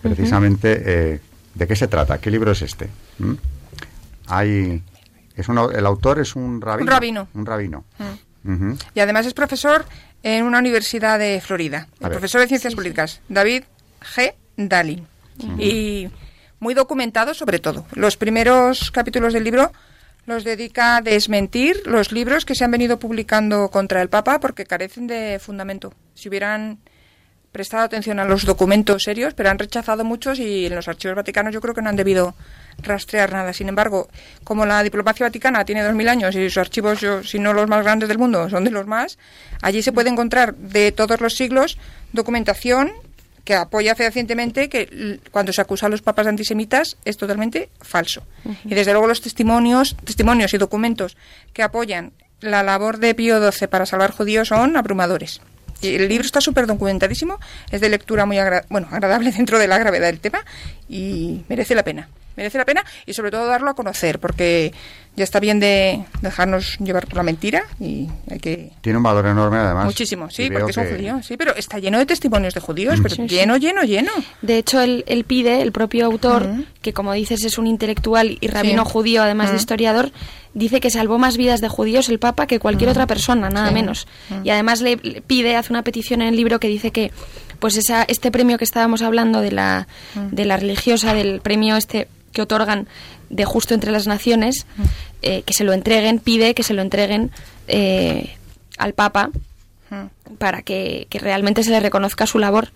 precisamente 0.01 0.81
eh, 0.86 1.19
de 1.53 1.67
qué 1.67 1.75
se 1.75 1.88
trata, 1.88 2.17
qué 2.19 2.31
libro 2.31 2.51
es 2.51 2.62
este. 2.62 2.89
¿Mm? 3.19 3.33
Hay, 4.27 4.83
es 5.36 5.47
un 5.50 5.57
el 5.57 5.86
autor 5.86 6.19
es 6.19 6.36
un 6.36 6.62
rabino. 6.62 6.89
rabino. 6.91 7.27
Un 7.33 7.45
rabino. 7.45 7.83
Mm. 8.43 8.74
Y 8.95 9.00
además 9.00 9.25
es 9.25 9.33
profesor 9.33 9.86
en 10.24 10.45
una 10.45 10.59
universidad 10.59 11.19
de 11.19 11.41
Florida. 11.41 11.88
El 12.00 12.09
profesor 12.09 12.41
de 12.41 12.47
Ciencias 12.47 12.75
Políticas, 12.75 13.21
David 13.29 13.63
G. 14.15 14.33
Dalin. 14.55 15.05
Y 15.60 16.10
muy 16.60 16.74
documentado 16.74 17.34
sobre 17.34 17.60
todo. 17.60 17.86
Los 17.94 18.17
primeros 18.17 18.91
capítulos 18.91 19.34
del 19.34 19.44
libro 19.44 19.72
los 20.25 20.44
dedica 20.44 20.98
a 20.98 21.01
desmentir 21.01 21.84
los 21.86 22.12
libros 22.12 22.46
que 22.46 22.56
se 22.56 22.65
han 22.65 22.72
venido 22.72 23.00
publicando 23.00 23.70
contra 23.70 24.01
el 24.01 24.10
Papa 24.10 24.39
porque 24.39 24.65
carecen 24.65 25.08
de 25.08 25.39
fundamento. 25.39 25.94
Si 26.15 26.27
hubieran 26.27 26.79
prestado 27.51 27.84
atención 27.84 28.20
a 28.20 28.25
los 28.25 28.46
documentos 28.46 29.03
serios, 29.03 29.34
pero 29.34 29.50
han 29.50 29.58
rechazado 29.58 30.03
muchos 30.03 30.38
y 30.38 30.65
en 30.65 30.75
los 30.75 30.88
archivos 30.88 31.15
vaticanos 31.15 31.53
yo 31.53 31.62
creo 31.62 31.74
que 31.74 31.82
no 31.82 31.89
han 31.89 31.96
debido 31.96 32.36
rastrear 32.79 33.32
nada. 33.32 33.53
Sin 33.53 33.70
embargo, 33.70 34.10
como 34.44 34.65
la 34.65 34.84
diplomacia 34.84 35.25
vaticana 35.25 35.65
tiene 35.65 35.82
2.000 35.82 36.10
años 36.10 36.36
y 36.36 36.50
sus 36.50 36.58
archivos, 36.58 37.00
yo, 37.00 37.24
si 37.24 37.39
no 37.39 37.53
los 37.53 37.67
más 37.67 37.84
grandes 37.84 38.10
del 38.10 38.20
mundo, 38.20 38.50
son 38.50 38.63
de 38.63 38.72
los 38.72 38.86
más, 38.86 39.17
allí 39.62 39.82
se 39.82 39.91
puede 39.91 40.10
encontrar 40.10 40.56
de 40.56 40.91
todos 40.91 41.22
los 41.22 41.36
siglos 41.36 41.77
documentación 42.13 42.91
que 43.48 43.56
apoya 43.56 43.96
fehacientemente 43.96 44.68
que 44.68 45.22
cuando 45.32 45.54
se 45.54 45.62
acusa 45.62 45.86
a 45.86 45.89
los 45.89 46.01
papas 46.01 46.25
de 46.25 46.32
antisemitas 46.32 46.98
es 47.06 47.16
totalmente 47.16 47.70
falso. 47.80 48.24
Y 48.66 48.75
desde 48.75 48.92
luego 48.92 49.08
los 49.08 49.22
testimonios, 49.22 49.96
testimonios 50.04 50.54
y 50.54 50.58
documentos 50.58 51.16
que 51.54 51.63
apoyan 51.63 52.12
la 52.42 52.62
labor 52.62 52.98
de 52.98 53.16
Pío 53.16 53.39
XII 53.51 53.70
para 53.70 53.86
salvar 53.86 54.12
judíos 54.12 54.50
son 54.50 54.75
abrumadores. 54.75 55.39
Y 55.82 55.96
el 55.96 56.10
libro 56.10 56.25
está 56.25 56.42
súper 56.42 56.68
documentadísimo, 56.68 57.39
es 57.72 57.80
de 57.80 57.88
lectura 57.88 58.25
muy 58.25 58.38
agra- 58.38 58.66
bueno, 58.70 58.89
agradable 58.92 59.32
dentro 59.38 59.60
de 59.60 59.68
la 59.70 59.77
gravedad 59.77 60.08
del 60.08 60.20
tema 60.20 60.44
y 60.89 61.46
merece 61.48 61.74
la 61.74 61.84
pena. 61.84 62.10
Merece 62.38 62.58
la 62.58 62.65
pena 62.65 62.84
y 63.06 63.13
sobre 63.13 63.32
todo 63.32 63.46
darlo 63.48 63.70
a 63.70 63.74
conocer, 63.74 64.20
porque 64.20 64.72
ya 65.15 65.24
está 65.24 65.39
bien 65.39 65.60
de 65.60 66.06
dejarnos 66.22 66.77
llevar 66.77 67.08
por 67.08 67.17
la 67.17 67.24
mentira 67.24 67.63
y 67.79 68.08
hay 68.29 68.38
que... 68.39 68.72
Tiene 68.82 68.98
un 68.98 69.03
valor 69.03 69.25
enorme 69.25 69.58
además. 69.58 69.86
Muchísimo, 69.86 70.29
sí, 70.29 70.48
porque 70.51 70.70
es 70.70 70.77
un 70.77 70.84
que- 70.84 70.91
judío, 70.96 71.20
sí, 71.24 71.36
pero 71.38 71.56
está 71.56 71.79
lleno 71.79 71.98
de 71.98 72.06
testimonios 72.06 72.53
de 72.53 72.60
judíos, 72.60 73.00
pero 73.01 73.15
Sí, 73.15 73.24
sí. 73.27 73.36
lleno, 73.36 73.58
lleno, 73.58 73.82
lleno. 73.84 74.12
De 74.44 74.60
hecho, 74.60 74.79
él, 74.79 75.03
él 75.08 75.24
pide, 75.24 75.63
el 75.63 75.72
propio 75.72 76.06
autor, 76.06 76.48
que 76.84 76.94
como 76.94 77.13
dices 77.13 77.44
es 77.44 77.58
un 77.58 77.65
intelectual 77.65 78.38
y 78.39 78.48
rabino 78.48 78.86
Sí. 78.86 78.91
judío, 78.91 79.24
además 79.24 79.50
de 79.50 79.58
historiador, 79.58 80.12
dice 80.53 80.79
que 80.79 80.91
salvó 80.91 81.17
más 81.17 81.36
vidas 81.38 81.62
de 81.62 81.67
judíos 81.70 82.08
el 82.10 82.20
Papa 82.20 82.46
que 82.46 82.60
cualquier 82.60 82.91
otra 82.91 83.08
persona, 83.08 83.50
nada 83.50 83.70
Sí. 83.70 83.74
menos. 83.74 84.08
Y 84.44 84.51
además 84.51 84.82
le, 84.82 84.98
le 84.98 85.22
pide, 85.24 85.56
hace 85.56 85.74
una 85.74 85.82
petición 85.82 86.22
en 86.22 86.27
el 86.27 86.36
libro 86.36 86.60
que 86.60 86.67
dice 86.67 86.91
que 86.91 87.12
pues 87.58 87.75
esa, 87.75 88.03
este 88.03 88.29
premio 88.29 88.60
que 88.60 88.63
estábamos 88.65 89.01
hablando 89.01 89.41
de 89.41 89.51
la, 89.51 89.88
de 90.13 90.46
la 90.46 90.58
religiosa, 90.58 91.15
del 91.15 91.41
premio 91.41 91.75
este 91.75 92.08
que 92.38 92.44
otorgan 92.44 92.88
de 93.29 93.44
justo 93.46 93.74
entre 93.74 93.91
las 93.91 94.06
naciones, 94.08 94.65
eh, 95.24 95.41
que 95.41 95.53
se 95.53 95.63
lo 95.63 95.74
entreguen, 95.74 96.20
pide 96.20 96.53
que 96.53 96.62
se 96.63 96.74
lo 96.75 96.82
entreguen 96.84 97.32
eh, 97.67 98.36
al 98.77 98.94
Papa 98.94 99.32
Mm. 99.89 100.36
para 100.38 100.63
que, 100.63 101.08
que 101.10 101.17
realmente 101.17 101.63
se 101.63 101.70
le 101.72 101.79
reconozca 101.79 102.27
su 102.27 102.39
labor. 102.39 102.72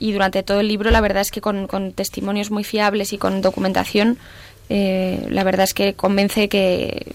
Y 0.00 0.10
durante 0.10 0.42
todo 0.42 0.58
el 0.58 0.66
libro, 0.66 0.90
la 0.90 1.00
verdad 1.00 1.22
es 1.22 1.30
que 1.30 1.40
con, 1.40 1.68
con 1.68 1.92
testimonios 1.92 2.50
muy 2.50 2.64
fiables 2.64 3.12
y 3.12 3.18
con 3.18 3.42
documentación, 3.42 4.18
eh, 4.68 5.24
la 5.30 5.44
verdad 5.44 5.62
es 5.64 5.72
que 5.72 5.94
convence 5.94 6.48
que 6.48 7.14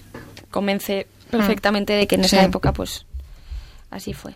convence 0.50 1.06
perfectamente 1.30 1.92
de 1.92 2.06
que 2.06 2.14
en 2.14 2.24
esa 2.24 2.40
Sí. 2.40 2.46
época, 2.46 2.72
pues, 2.72 3.04
así 3.90 4.14
fue. 4.14 4.34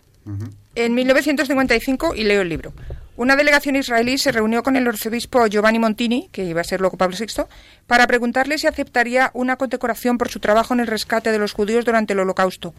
En 0.74 0.92
1955, 0.94 2.14
y 2.14 2.24
leo 2.24 2.42
el 2.42 2.50
libro, 2.50 2.74
una 3.18 3.34
delegación 3.34 3.74
israelí 3.74 4.16
se 4.16 4.30
reunió 4.30 4.62
con 4.62 4.76
el 4.76 4.86
arzobispo 4.86 5.44
Giovanni 5.48 5.80
Montini, 5.80 6.28
que 6.30 6.44
iba 6.44 6.60
a 6.60 6.64
ser 6.64 6.80
luego 6.80 6.96
Pablo 6.96 7.16
VI, 7.18 7.46
para 7.88 8.06
preguntarle 8.06 8.58
si 8.58 8.68
aceptaría 8.68 9.32
una 9.34 9.56
condecoración 9.56 10.18
por 10.18 10.28
su 10.28 10.38
trabajo 10.38 10.72
en 10.72 10.78
el 10.78 10.86
rescate 10.86 11.32
de 11.32 11.38
los 11.40 11.52
judíos 11.52 11.84
durante 11.84 12.12
el 12.12 12.20
Holocausto. 12.20 12.74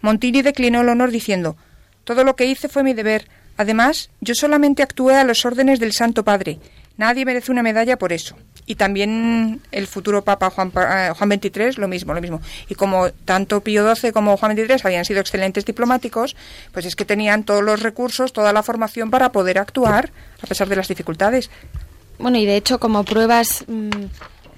Montini 0.00 0.40
declinó 0.40 0.80
el 0.80 0.88
honor 0.88 1.10
diciendo, 1.10 1.58
todo 2.04 2.24
lo 2.24 2.36
que 2.36 2.46
hice 2.46 2.70
fue 2.70 2.82
mi 2.82 2.94
deber. 2.94 3.28
Además, 3.58 4.08
yo 4.22 4.34
solamente 4.34 4.82
actué 4.82 5.14
a 5.16 5.24
los 5.24 5.44
órdenes 5.44 5.78
del 5.78 5.92
Santo 5.92 6.24
Padre. 6.24 6.58
Nadie 6.96 7.26
merece 7.26 7.52
una 7.52 7.62
medalla 7.62 7.98
por 7.98 8.14
eso. 8.14 8.34
Y 8.64 8.76
también 8.76 9.60
el 9.72 9.86
futuro 9.86 10.22
Papa 10.22 10.50
Juan, 10.50 10.72
eh, 10.76 11.10
Juan 11.16 11.30
XXIII, 11.32 11.72
lo 11.78 11.88
mismo, 11.88 12.14
lo 12.14 12.20
mismo. 12.20 12.40
Y 12.68 12.74
como 12.74 13.10
tanto 13.10 13.60
Pío 13.60 13.94
XII 13.94 14.12
como 14.12 14.36
Juan 14.36 14.56
XXIII 14.56 14.80
habían 14.84 15.04
sido 15.04 15.20
excelentes 15.20 15.64
diplomáticos, 15.64 16.36
pues 16.72 16.86
es 16.86 16.94
que 16.94 17.04
tenían 17.04 17.44
todos 17.44 17.62
los 17.62 17.80
recursos, 17.82 18.32
toda 18.32 18.52
la 18.52 18.62
formación 18.62 19.10
para 19.10 19.32
poder 19.32 19.58
actuar 19.58 20.10
a 20.42 20.46
pesar 20.46 20.68
de 20.68 20.76
las 20.76 20.88
dificultades. 20.88 21.50
Bueno, 22.18 22.38
y 22.38 22.46
de 22.46 22.56
hecho, 22.56 22.78
como 22.78 23.04
pruebas, 23.04 23.64
mm, 23.66 23.90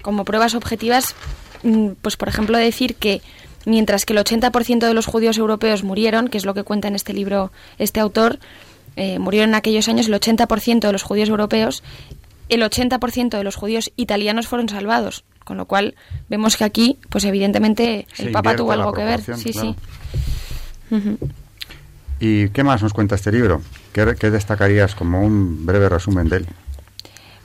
como 0.03 0.25
pruebas 0.25 0.55
objetivas, 0.55 1.15
mm, 1.63 1.93
pues 2.03 2.17
por 2.17 2.29
ejemplo 2.29 2.59
decir 2.59 2.97
que 2.97 3.23
mientras 3.65 4.05
que 4.05 4.13
el 4.13 4.19
80% 4.19 4.87
de 4.87 4.95
los 4.95 5.07
judíos 5.07 5.39
europeos 5.39 5.83
murieron, 5.83 6.29
que 6.29 6.39
es 6.39 6.45
lo 6.45 6.55
que 6.55 6.63
cuenta 6.63 6.89
en 6.89 6.95
este 6.95 7.15
libro 7.15 7.53
este 7.79 8.01
autor, 8.01 8.39
eh, 8.97 9.19
murieron 9.19 9.51
en 9.51 9.55
aquellos 9.55 9.89
años 9.89 10.07
el 10.07 10.15
80% 10.15 10.87
de 10.87 10.93
los 10.93 11.03
judíos 11.03 11.29
europeos, 11.29 11.83
el 12.49 12.63
80% 12.63 13.37
de 13.37 13.45
los 13.45 13.57
judíos 13.57 13.93
italianos 13.97 14.49
fueron 14.49 14.69
salvados. 14.69 15.25
Con 15.45 15.59
lo 15.59 15.67
cual 15.67 15.95
vemos 16.29 16.57
que 16.57 16.65
aquí, 16.65 16.99
pues 17.11 17.25
evidentemente 17.25 18.07
Se 18.15 18.25
el 18.25 18.33
Papa 18.33 18.57
tuvo 18.57 18.73
algo 18.73 18.93
que 18.93 19.05
ver. 19.05 19.21
Sí, 19.21 19.53
claro. 19.53 19.75
sí. 20.91 21.19
¿Y 22.19 22.49
qué 22.51 22.65
más 22.65 22.83
nos 22.83 22.95
cuenta 22.95 23.15
este 23.17 23.31
libro? 23.31 23.61
¿Qué, 23.93 24.15
qué 24.19 24.31
destacarías 24.31 24.95
como 24.95 25.21
un 25.21 25.67
breve 25.67 25.89
resumen 25.89 26.29
de 26.29 26.39
él? 26.39 26.47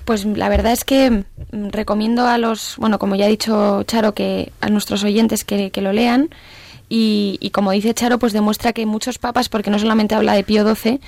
Pues 0.06 0.26
la 0.26 0.50
verdad 0.50 0.72
es 0.72 0.84
que 0.86 1.12
mm, 1.12 1.70
recomiendo 1.72 2.26
a 2.26 2.38
los, 2.38 2.76
bueno, 2.78 3.00
como 3.00 3.16
ya 3.16 3.26
ha 3.26 3.30
dicho 3.30 3.84
Charo, 3.84 4.14
que 4.14 4.52
a 4.62 4.70
nuestros 4.70 5.04
oyentes 5.04 5.44
que, 5.44 5.72
que 5.72 5.82
lo 5.82 5.92
lean. 5.92 6.30
Y, 6.88 7.38
y 7.42 7.52
como 7.52 7.72
dice 7.72 7.94
Charo, 7.94 8.18
pues 8.18 8.34
demuestra 8.34 8.74
que 8.74 8.86
muchos 8.86 9.20
papas, 9.20 9.50
porque 9.50 9.70
no 9.70 9.78
solamente 9.78 10.16
habla 10.16 10.34
de 10.34 10.44
Pío 10.44 10.64
XII, 10.64 11.00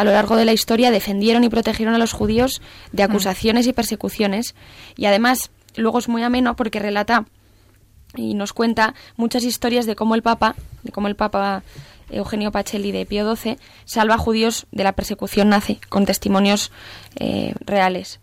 a 0.00 0.04
lo 0.04 0.12
largo 0.12 0.34
de 0.34 0.46
la 0.46 0.54
historia 0.54 0.90
defendieron 0.90 1.44
y 1.44 1.50
protegieron 1.50 1.94
a 1.94 1.98
los 1.98 2.14
judíos 2.14 2.62
de 2.90 3.02
acusaciones 3.02 3.66
y 3.66 3.74
persecuciones. 3.74 4.54
Y 4.96 5.04
además, 5.04 5.50
luego 5.76 5.98
es 5.98 6.08
muy 6.08 6.22
ameno 6.22 6.56
porque 6.56 6.78
relata 6.78 7.26
y 8.16 8.32
nos 8.32 8.54
cuenta 8.54 8.94
muchas 9.16 9.44
historias 9.44 9.84
de 9.84 9.96
cómo 9.96 10.14
el 10.14 10.22
Papa, 10.22 10.54
de 10.84 10.90
cómo 10.90 11.06
el 11.06 11.16
Papa 11.16 11.64
Eugenio 12.08 12.50
Pacelli 12.50 12.92
de 12.92 13.04
Pío 13.04 13.36
XII 13.36 13.58
salva 13.84 14.14
a 14.14 14.18
judíos 14.18 14.66
de 14.72 14.84
la 14.84 14.92
persecución 14.92 15.50
nazi, 15.50 15.78
con 15.90 16.06
testimonios 16.06 16.72
eh, 17.16 17.52
reales. 17.60 18.20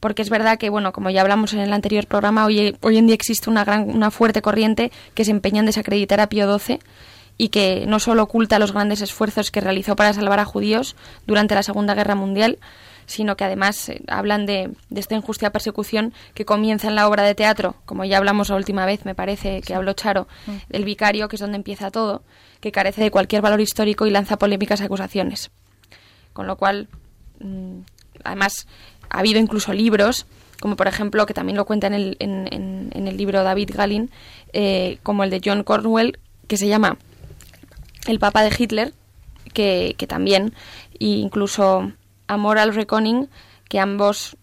Porque 0.00 0.20
es 0.20 0.28
verdad 0.28 0.58
que, 0.58 0.68
bueno, 0.68 0.92
como 0.92 1.08
ya 1.08 1.22
hablamos 1.22 1.54
en 1.54 1.60
el 1.60 1.72
anterior 1.72 2.06
programa, 2.06 2.44
hoy, 2.44 2.76
hoy 2.82 2.98
en 2.98 3.06
día 3.06 3.14
existe 3.14 3.48
una, 3.48 3.64
gran, 3.64 3.88
una 3.88 4.10
fuerte 4.10 4.42
corriente 4.42 4.92
que 5.14 5.24
se 5.24 5.30
empeña 5.30 5.60
en 5.60 5.66
desacreditar 5.66 6.20
a 6.20 6.28
Pío 6.28 6.58
XII 6.58 6.80
y 7.36 7.48
que 7.48 7.84
no 7.86 7.98
solo 7.98 8.22
oculta 8.22 8.58
los 8.58 8.72
grandes 8.72 9.00
esfuerzos 9.00 9.50
que 9.50 9.60
realizó 9.60 9.96
para 9.96 10.12
salvar 10.12 10.38
a 10.40 10.44
judíos 10.44 10.94
durante 11.26 11.54
la 11.54 11.62
Segunda 11.62 11.94
Guerra 11.94 12.14
Mundial, 12.14 12.58
sino 13.06 13.36
que 13.36 13.44
además 13.44 13.88
eh, 13.90 14.00
hablan 14.08 14.46
de, 14.46 14.70
de 14.88 15.00
esta 15.00 15.14
injusta 15.14 15.50
persecución 15.50 16.14
que 16.32 16.44
comienza 16.44 16.88
en 16.88 16.94
la 16.94 17.06
obra 17.08 17.22
de 17.24 17.34
teatro, 17.34 17.74
como 17.84 18.04
ya 18.04 18.16
hablamos 18.18 18.48
la 18.48 18.56
última 18.56 18.86
vez, 18.86 19.04
me 19.04 19.14
parece 19.14 19.60
que 19.62 19.74
habló 19.74 19.92
Charo, 19.94 20.26
del 20.70 20.84
vicario, 20.84 21.28
que 21.28 21.36
es 21.36 21.40
donde 21.40 21.56
empieza 21.56 21.90
todo, 21.90 22.22
que 22.60 22.72
carece 22.72 23.02
de 23.02 23.10
cualquier 23.10 23.42
valor 23.42 23.60
histórico 23.60 24.06
y 24.06 24.10
lanza 24.10 24.38
polémicas 24.38 24.80
acusaciones. 24.80 25.50
Con 26.32 26.46
lo 26.46 26.56
cual, 26.56 26.88
mm, 27.40 27.80
además, 28.24 28.66
ha 29.10 29.18
habido 29.18 29.38
incluso 29.38 29.72
libros, 29.74 30.26
como 30.60 30.76
por 30.76 30.86
ejemplo, 30.88 31.26
que 31.26 31.34
también 31.34 31.56
lo 31.58 31.66
cuenta 31.66 31.88
en 31.88 31.94
el, 31.94 32.16
en, 32.20 32.48
en- 32.52 32.90
en 32.94 33.06
el 33.08 33.16
libro 33.18 33.42
David 33.42 33.70
Gallin, 33.74 34.10
eh, 34.54 34.98
como 35.02 35.24
el 35.24 35.30
de 35.30 35.42
John 35.44 35.62
Cornwell, 35.62 36.18
que 36.48 36.56
se 36.56 36.68
llama 36.68 36.96
El 38.06 38.18
Papa 38.18 38.42
de 38.42 38.54
Hitler, 38.56 38.92
que, 39.52 39.94
que 39.96 40.06
también, 40.06 40.54
e 40.98 41.06
incluso 41.06 41.92
A 42.26 42.36
Moral 42.36 42.74
Reckoning, 42.74 43.28
que 43.68 43.78
ambos, 43.78 44.36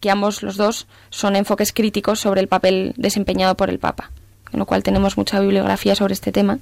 que 0.00 0.10
ambos 0.10 0.42
los 0.42 0.56
dos 0.56 0.86
son 1.10 1.36
enfoques 1.36 1.72
críticos 1.72 2.20
sobre 2.20 2.40
el 2.40 2.48
papel 2.48 2.94
desempeñado 2.96 3.56
por 3.56 3.70
el 3.70 3.78
Papa. 3.78 4.10
Con 4.50 4.60
lo 4.60 4.66
cual 4.66 4.82
tenemos 4.82 5.16
mucha 5.16 5.40
bibliografía 5.40 5.94
sobre 5.94 6.14
este 6.14 6.32
tema. 6.32 6.58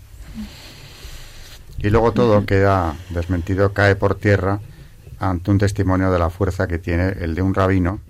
Y 1.79 1.91
luego 1.91 2.13
todo 2.13 2.47
queda 2.47 2.95
desmentido, 3.11 3.73
cae 3.73 3.97
por 3.97 4.15
tierra 4.15 4.61
ante 5.19 5.51
un 5.51 5.59
testimonio 5.59 6.11
de 6.11 6.19
la 6.19 6.31
fuerza 6.31 6.67
que 6.67 6.79
tiene 6.79 7.09
el 7.21 7.35
de 7.35 7.43
un 7.43 7.55
rabino, 7.55 8.01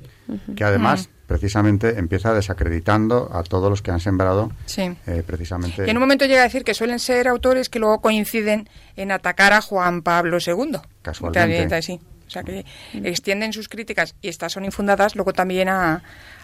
que 0.55 0.65
además 0.65 1.09
precisamente 1.33 1.99
empieza 1.99 2.35
desacreditando 2.35 3.31
a 3.33 3.43
todos 3.43 3.71
los 3.71 3.81
que 3.81 3.91
han 3.91 4.01
sembrado 4.01 4.53
Sí. 4.67 4.83
eh, 5.07 5.23
precisamente... 5.27 5.87
Y 5.87 5.89
en 5.91 5.97
un 5.97 6.03
momento 6.03 6.27
llega 6.27 6.41
a 6.41 6.45
decir 6.45 6.63
que 6.63 6.75
suelen 6.75 6.99
ser 6.99 7.27
autores 7.27 7.71
que 7.71 7.79
luego 7.79 8.03
coinciden 8.03 8.69
en 8.97 9.11
atacar 9.13 9.55
a 9.55 9.63
Juan 9.63 10.03
Pablo 10.03 10.37
II. 10.47 10.77
Casualmente. 11.01 11.81
Sí. 11.81 11.99
O 12.27 12.31
sea, 12.31 12.43
que 12.43 12.67
extienden 13.03 13.55
sus 13.55 13.71
críticas, 13.71 14.15
y 14.21 14.29
estas 14.29 14.53
son 14.53 14.67
infundadas, 14.67 15.17
luego 15.17 15.33
también 15.33 15.71
a, 15.71 16.03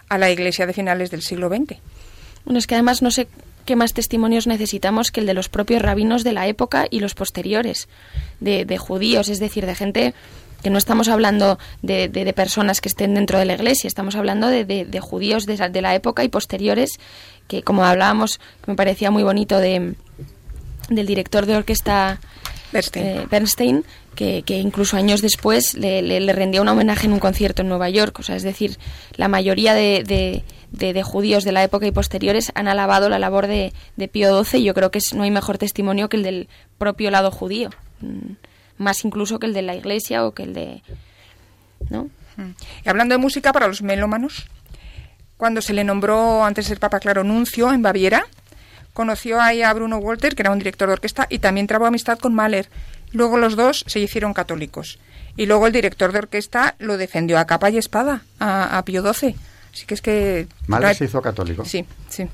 a 0.09 0.17
la 0.17 0.31
Iglesia 0.31 0.65
de 0.65 0.73
finales 0.73 1.11
del 1.11 1.21
siglo 1.21 1.49
XX. 1.49 1.77
Bueno, 2.45 2.57
es 2.57 2.65
que 2.65 2.73
además 2.73 3.03
no 3.03 3.11
sé 3.11 3.27
qué 3.65 3.75
más 3.75 3.93
testimonios 3.93 4.47
necesitamos 4.47 5.11
que 5.11 5.19
el 5.19 5.27
de 5.27 5.35
los 5.35 5.49
propios 5.49 5.83
rabinos 5.83 6.23
de 6.23 6.33
la 6.33 6.47
época 6.47 6.87
y 6.89 6.99
los 6.99 7.13
posteriores, 7.13 7.89
de, 8.39 8.65
de 8.65 8.77
judíos, 8.79 9.29
es 9.29 9.39
decir, 9.39 9.67
de 9.67 9.75
gente 9.75 10.13
que 10.63 10.69
no 10.69 10.77
estamos 10.77 11.07
hablando 11.07 11.57
de, 11.81 12.09
de- 12.09 12.25
de 12.25 12.33
personas 12.33 12.81
que 12.81 12.89
estén 12.89 13.13
dentro 13.13 13.39
de 13.39 13.45
la 13.45 13.53
iglesia, 13.53 13.87
estamos 13.87 14.15
hablando 14.15 14.47
de, 14.47 14.65
de- 14.65 14.85
judíos 14.99 15.45
de, 15.45 15.57
la 15.81 15.95
época 15.95 16.23
y 16.23 16.29
posteriores, 16.29 16.99
que 17.47 17.63
como 17.63 17.83
hablábamos, 17.85 18.39
que 18.63 18.71
me 18.71 18.75
parecía 18.75 19.09
muy 19.11 19.23
bonito 19.23 19.57
de, 19.59 19.95
del 20.89 21.07
director 21.07 21.45
de 21.45 21.55
orquesta 21.57 22.19
Bernstein. 22.71 23.05
eh, 23.05 23.27
Bernstein, 23.31 23.83
que, 24.15 24.43
que 24.45 24.57
incluso 24.59 24.97
años 24.97 25.21
después 25.21 25.73
le, 25.75 26.01
le, 26.01 26.19
le 26.19 26.33
rendía 26.33 26.61
un 26.61 26.67
homenaje 26.67 27.07
en 27.07 27.13
un 27.13 27.19
concierto 27.19 27.61
en 27.61 27.69
Nueva 27.69 27.89
York. 27.89 28.19
O 28.19 28.23
sea, 28.23 28.35
es 28.35 28.43
decir, 28.43 28.77
la 29.15 29.27
mayoría 29.29 29.73
de, 29.73 30.03
de- 30.05 30.43
de- 30.71 30.93
de 30.93 31.03
judíos 31.03 31.43
de 31.45 31.51
la 31.53 31.63
época 31.63 31.87
y 31.87 31.91
posteriores 31.91 32.51
han 32.53 32.67
alabado 32.67 33.07
la 33.09 33.17
labor 33.17 33.47
de, 33.47 33.73
de 33.95 34.07
Pío 34.07 34.43
XII 34.43 34.59
y 34.59 34.63
yo 34.65 34.73
creo 34.75 34.91
que 34.91 34.99
es- 34.99 35.13
no 35.15 35.23
hay 35.23 35.31
mejor 35.31 35.57
testimonio 35.57 36.09
que 36.09 36.17
el 36.17 36.23
del 36.23 36.47
propio 36.77 37.09
lado 37.11 37.31
judío. 37.31 37.69
Más 38.79 39.05
incluso 39.05 39.37
que 39.37 39.45
el 39.45 39.53
de 39.53 39.61
la 39.61 39.75
iglesia 39.75 40.25
o 40.25 40.31
que 40.31 40.43
el 40.43 40.53
de... 40.55 40.81
¿No? 41.89 42.09
Y 42.83 42.89
hablando 42.89 43.13
de 43.13 43.19
música 43.19 43.51
para 43.51 43.67
los 43.67 43.81
melómanos, 43.81 44.47
cuando 45.37 45.61
se 45.61 45.73
le 45.73 45.83
nombró 45.83 46.43
antes 46.43 46.65
de 46.65 46.69
ser 46.69 46.79
Papa 46.79 46.99
Claro 46.99 47.23
Nuncio 47.23 47.71
en 47.71 47.81
Baviera, 47.81 48.25
conoció 48.93 49.41
ahí 49.41 49.61
a 49.61 49.73
Bruno 49.73 49.97
Walter, 49.97 50.35
que 50.35 50.41
era 50.41 50.51
un 50.51 50.57
director 50.57 50.87
de 50.87 50.93
orquesta, 50.93 51.27
y 51.29 51.39
también 51.39 51.67
trabó 51.67 51.85
amistad 51.85 52.17
con 52.17 52.33
Mahler. 52.33 52.69
Luego 53.11 53.37
los 53.37 53.55
dos 53.55 53.83
se 53.87 53.99
hicieron 53.99 54.33
católicos. 54.33 54.99
Y 55.35 55.45
luego 55.45 55.67
el 55.67 55.73
director 55.73 56.11
de 56.11 56.19
orquesta 56.19 56.75
lo 56.79 56.97
defendió 56.97 57.37
a 57.39 57.45
capa 57.45 57.69
y 57.69 57.77
espada 57.77 58.23
a, 58.39 58.77
a 58.77 58.85
Pío 58.85 59.01
XII. 59.01 59.35
Así 59.73 59.85
que 59.85 59.93
es 59.93 60.01
que... 60.01 60.47
Mahler 60.67 60.95
se 60.95 61.05
hizo 61.05 61.21
católico. 61.21 61.65
Sí, 61.65 61.85
sí. 62.09 62.27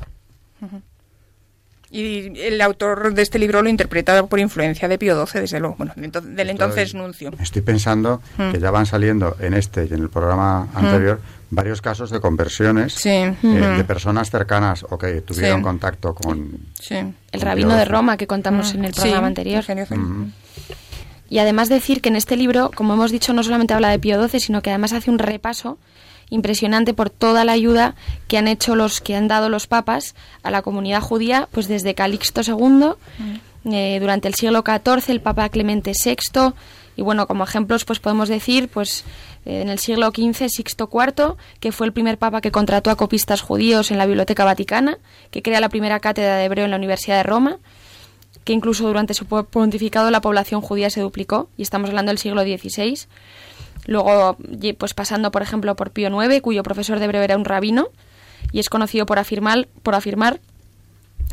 Y 1.95 2.33
el 2.41 2.59
autor 2.61 3.13
de 3.13 3.21
este 3.21 3.39
libro 3.39 3.61
lo 3.61 3.69
interpreta 3.69 4.25
por 4.25 4.39
influencia 4.39 4.87
de 4.89 4.97
Pío 4.97 5.25
XII, 5.25 5.41
desde 5.41 5.59
luego, 5.61 5.75
bueno, 5.77 5.93
del 5.95 6.11
ento- 6.11 6.21
del 6.21 6.49
entonces 6.49 6.87
Estoy- 6.89 6.99
nuncio. 7.01 7.31
Estoy 7.39 7.61
pensando 7.61 8.21
Mm. 8.37 8.51
que 8.51 8.59
ya 8.59 8.69
van 8.71 8.85
saliendo 8.85 9.37
en 9.39 9.53
este 9.53 9.85
y 9.89 9.93
en 9.93 10.01
el 10.01 10.09
programa 10.09 10.67
anterior 10.73 11.21
varios 11.51 11.81
casos 11.81 12.09
de 12.09 12.19
conversiones 12.19 12.93
Sí. 12.95 13.09
eh, 13.09 13.33
de 13.43 13.83
personas 13.85 14.29
cercanas 14.29 14.85
o 14.89 14.97
que 14.97 15.21
tuvieron 15.21 15.59
Sí. 15.59 15.63
contacto 15.63 16.13
con... 16.13 16.49
Sí. 16.81 16.95
El 16.95 17.13
Con 17.31 17.41
rabino 17.41 17.69
Pío 17.69 17.77
de. 17.77 17.85
Roma 17.85 18.17
que 18.17 18.27
contamos 18.27 18.73
en 18.73 18.83
el 18.83 18.93
Sí, 18.93 19.01
programa 19.01 19.27
anterior. 19.27 19.63
Ujú. 19.91 20.31
Y 21.29 21.39
además 21.39 21.69
decir 21.69 22.01
que 22.01 22.09
en 22.09 22.17
este 22.17 22.35
libro, 22.35 22.71
como 22.75 22.93
hemos 22.93 23.11
dicho, 23.11 23.31
no 23.33 23.41
solamente 23.41 23.73
habla 23.73 23.89
de 23.89 23.99
Pío 23.99 24.21
XII, 24.27 24.39
sino 24.39 24.61
que 24.61 24.69
además 24.69 24.91
hace 24.93 25.09
un 25.09 25.17
repaso 25.19 25.77
impresionante 26.29 26.94
por 26.94 27.10
toda 27.10 27.46
la 27.46 27.51
ayuda 27.53 27.96
que 28.27 28.38
han 28.38 28.48
hecho 28.48 28.75
los 28.75 29.01
que 29.01 29.15
han 29.15 29.27
dado 29.27 29.50
los 29.50 29.67
papas 29.67 30.15
a 30.44 30.51
la 30.51 30.62
comunidad 30.62 31.01
judía, 31.01 31.48
pues 31.51 31.67
desde 31.67 31.94
Calixto 31.96 32.41
II, 32.41 32.91
eh, 33.72 33.98
durante 34.00 34.27
el 34.27 34.36
siglo 34.36 34.63
XIV, 34.65 35.10
el 35.12 35.22
Papa 35.22 35.50
Clemente 35.50 35.91
VI, 35.94 36.53
y 36.98 37.01
bueno, 37.01 37.27
como 37.27 37.44
ejemplos, 37.44 37.84
pues 37.84 38.00
podemos 38.00 38.29
decir, 38.29 38.70
pues 38.70 39.03
eh, 39.46 39.61
en 39.61 39.70
el 39.70 39.79
siglo 39.79 40.11
XV, 40.11 40.48
Sixto 40.50 40.90
IV, 40.92 41.35
que 41.59 41.72
fue 41.72 41.85
el 41.88 41.94
primer 41.94 42.18
papa 42.18 42.42
que 42.42 42.51
contrató 42.51 42.90
a 42.90 42.96
copistas 42.96 43.42
judíos 43.42 43.92
en 43.92 43.98
la 43.98 44.05
Biblioteca 44.05 44.46
Vaticana, 44.46 44.98
que 45.31 45.42
crea 45.42 45.59
la 45.59 45.70
primera 45.70 46.00
cátedra 46.00 46.38
de 46.38 46.46
hebreo 46.46 46.66
en 46.66 46.72
la 46.72 46.77
Universidad 46.77 47.18
de 47.18 47.24
Roma, 47.24 47.57
que 48.46 48.53
incluso 48.53 48.88
durante 48.88 49.14
su 49.14 49.25
po- 49.25 49.44
pontificado 49.44 50.09
la 50.11 50.22
población 50.22 50.61
judía 50.61 50.90
se 50.90 51.01
duplicó, 51.01 51.50
y 51.57 51.64
estamos 51.64 51.90
hablando 51.90 52.11
del 52.11 52.18
siglo 52.20 52.44
XVI. 52.44 52.98
Luego, 53.85 54.37
pues 54.77 54.93
pasando, 54.93 55.31
por 55.31 55.41
ejemplo, 55.41 55.75
por 55.75 55.91
Pío 55.91 56.09
IX, 56.09 56.41
cuyo 56.41 56.63
profesor 56.63 57.00
de 57.00 57.05
hebreo 57.05 57.21
era 57.21 57.37
un 57.37 57.45
rabino, 57.45 57.89
y 58.51 58.59
es 58.59 58.69
conocido 58.69 59.05
por 59.05 59.19
afirmar, 59.19 59.67
por 59.83 59.95
afirmar 59.95 60.39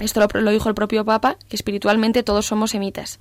esto 0.01 0.21
lo, 0.21 0.41
lo 0.41 0.51
dijo 0.51 0.69
el 0.69 0.75
propio 0.75 1.05
Papa, 1.05 1.37
que 1.49 1.57
espiritualmente 1.57 2.23
todos 2.23 2.47
somos 2.47 2.71
semitas. 2.71 3.19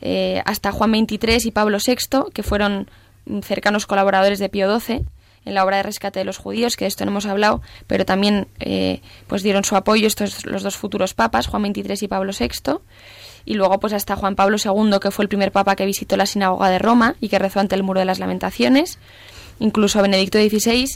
Eh, 0.00 0.42
hasta 0.44 0.72
Juan 0.72 0.92
XXIII 0.92 1.38
y 1.46 1.50
Pablo 1.50 1.78
VI, 1.84 2.30
que 2.32 2.42
fueron 2.42 2.88
mm, 3.26 3.40
cercanos 3.40 3.86
colaboradores 3.86 4.38
de 4.38 4.48
Pío 4.48 4.78
XII 4.78 5.04
en 5.46 5.54
la 5.54 5.64
obra 5.64 5.78
de 5.78 5.82
rescate 5.82 6.18
de 6.18 6.24
los 6.24 6.38
judíos, 6.38 6.76
que 6.76 6.84
de 6.84 6.88
esto 6.88 7.04
no 7.04 7.10
hemos 7.10 7.26
hablado, 7.26 7.62
pero 7.86 8.04
también 8.04 8.48
eh, 8.60 9.00
pues 9.26 9.42
dieron 9.42 9.64
su 9.64 9.76
apoyo 9.76 10.06
estos 10.06 10.46
los 10.46 10.62
dos 10.62 10.76
futuros 10.76 11.14
papas, 11.14 11.46
Juan 11.46 11.64
XXIII 11.66 11.98
y 12.02 12.08
Pablo 12.08 12.32
VI. 12.38 12.80
Y 13.44 13.54
luego 13.54 13.78
pues 13.78 13.92
hasta 13.92 14.16
Juan 14.16 14.36
Pablo 14.36 14.56
II, 14.62 14.98
que 15.00 15.10
fue 15.10 15.24
el 15.24 15.28
primer 15.28 15.52
papa 15.52 15.76
que 15.76 15.86
visitó 15.86 16.16
la 16.16 16.26
sinagoga 16.26 16.70
de 16.70 16.78
Roma 16.78 17.16
y 17.20 17.28
que 17.28 17.38
rezó 17.38 17.60
ante 17.60 17.74
el 17.74 17.82
muro 17.82 18.00
de 18.00 18.06
las 18.06 18.18
lamentaciones. 18.18 18.98
Incluso 19.60 20.02
Benedicto 20.02 20.38
XVI, 20.38 20.86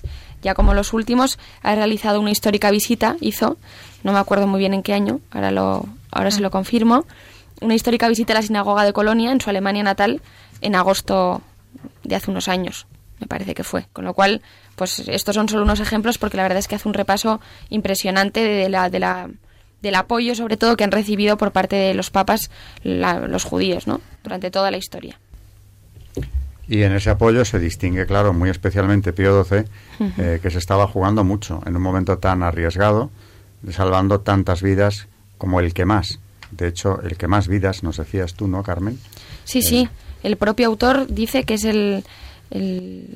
ya 0.43 0.55
como 0.55 0.75
los 0.75 0.93
últimos, 0.93 1.39
ha 1.63 1.75
realizado 1.75 2.21
una 2.21 2.31
histórica 2.31 2.71
visita, 2.71 3.17
hizo, 3.21 3.57
no 4.03 4.13
me 4.13 4.19
acuerdo 4.19 4.47
muy 4.47 4.59
bien 4.59 4.75
en 4.75 4.83
qué 4.83 4.95
año, 4.95 5.21
ahora, 5.31 5.51
lo, 5.51 5.87
ahora 6.11 6.31
se 6.31 6.41
lo 6.41 6.51
confirmo, 6.51 7.05
una 7.61 7.75
histórica 7.75 8.09
visita 8.09 8.33
a 8.33 8.37
la 8.37 8.43
sinagoga 8.43 8.85
de 8.85 8.93
Colonia, 8.93 9.33
en 9.33 9.41
su 9.41 9.51
Alemania 9.51 9.83
natal, 9.83 10.23
en 10.61 10.75
agosto 10.75 11.43
de 12.05 12.17
hace 12.17 12.31
unos 12.31 12.49
años, 12.49 12.87
me 13.21 13.27
parece 13.27 13.55
que 13.55 13.65
fue. 13.65 13.87
Con 13.93 14.05
lo 14.05 14.15
cual, 14.15 14.43
pues 14.77 15.01
estos 15.01 15.35
son 15.35 15.49
solo 15.49 15.63
unos 15.65 15.81
ejemplos 15.81 16.19
porque 16.19 16.37
la 16.37 16.45
verdad 16.45 16.59
es 16.59 16.69
que 16.69 16.77
hace 16.77 16.89
un 16.89 16.95
repaso 16.95 17.41
impresionante 17.69 18.41
de 18.41 18.69
la, 18.69 18.91
de 18.91 18.99
la, 19.01 19.29
del 19.83 19.95
apoyo, 19.95 20.35
sobre 20.35 20.57
todo, 20.57 20.77
que 20.77 20.85
han 20.85 20.91
recibido 20.93 21.37
por 21.37 21.53
parte 21.53 21.77
de 21.77 21.95
los 21.95 22.11
papas 22.11 22.51
la- 22.83 23.21
los 23.29 23.45
judíos, 23.45 23.87
¿no? 23.87 24.01
Durante 24.25 24.51
toda 24.51 24.71
la 24.71 24.77
historia. 24.77 25.19
Y 26.69 26.83
en 26.83 26.93
ese 26.93 27.09
apoyo 27.11 27.45
se 27.45 27.59
distingue, 27.59 28.05
claro, 28.07 28.33
muy 28.35 28.51
especialmente 28.51 29.13
Pío 29.15 29.43
XII, 29.45 29.65
eh, 30.19 30.39
que 30.43 30.51
se 30.51 30.59
estaba 30.59 30.87
jugando 30.87 31.25
mucho 31.25 31.61
en 31.65 31.75
un 31.77 31.83
momento 31.83 32.19
tan 32.19 32.43
arriesgado, 32.43 33.11
salvando 33.71 34.21
tantas 34.21 34.61
vidas 34.63 35.07
como 35.39 35.61
el 35.61 35.73
que 35.73 35.87
más. 35.87 36.19
De 36.51 36.69
hecho, 36.69 37.01
el 37.03 37.17
que 37.17 37.27
más 37.27 37.49
vidas, 37.49 37.83
nos 37.83 37.97
decías 37.97 38.35
tú, 38.35 38.49
¿no, 38.49 38.63
Carmen? 38.63 38.99
Sí, 39.45 39.63
sí. 39.63 39.89
El 40.23 40.37
propio 40.37 40.67
autor 40.67 41.07
dice 41.09 41.45
que 41.45 41.55
es 41.55 41.65
el, 41.65 42.05
el, 42.51 43.07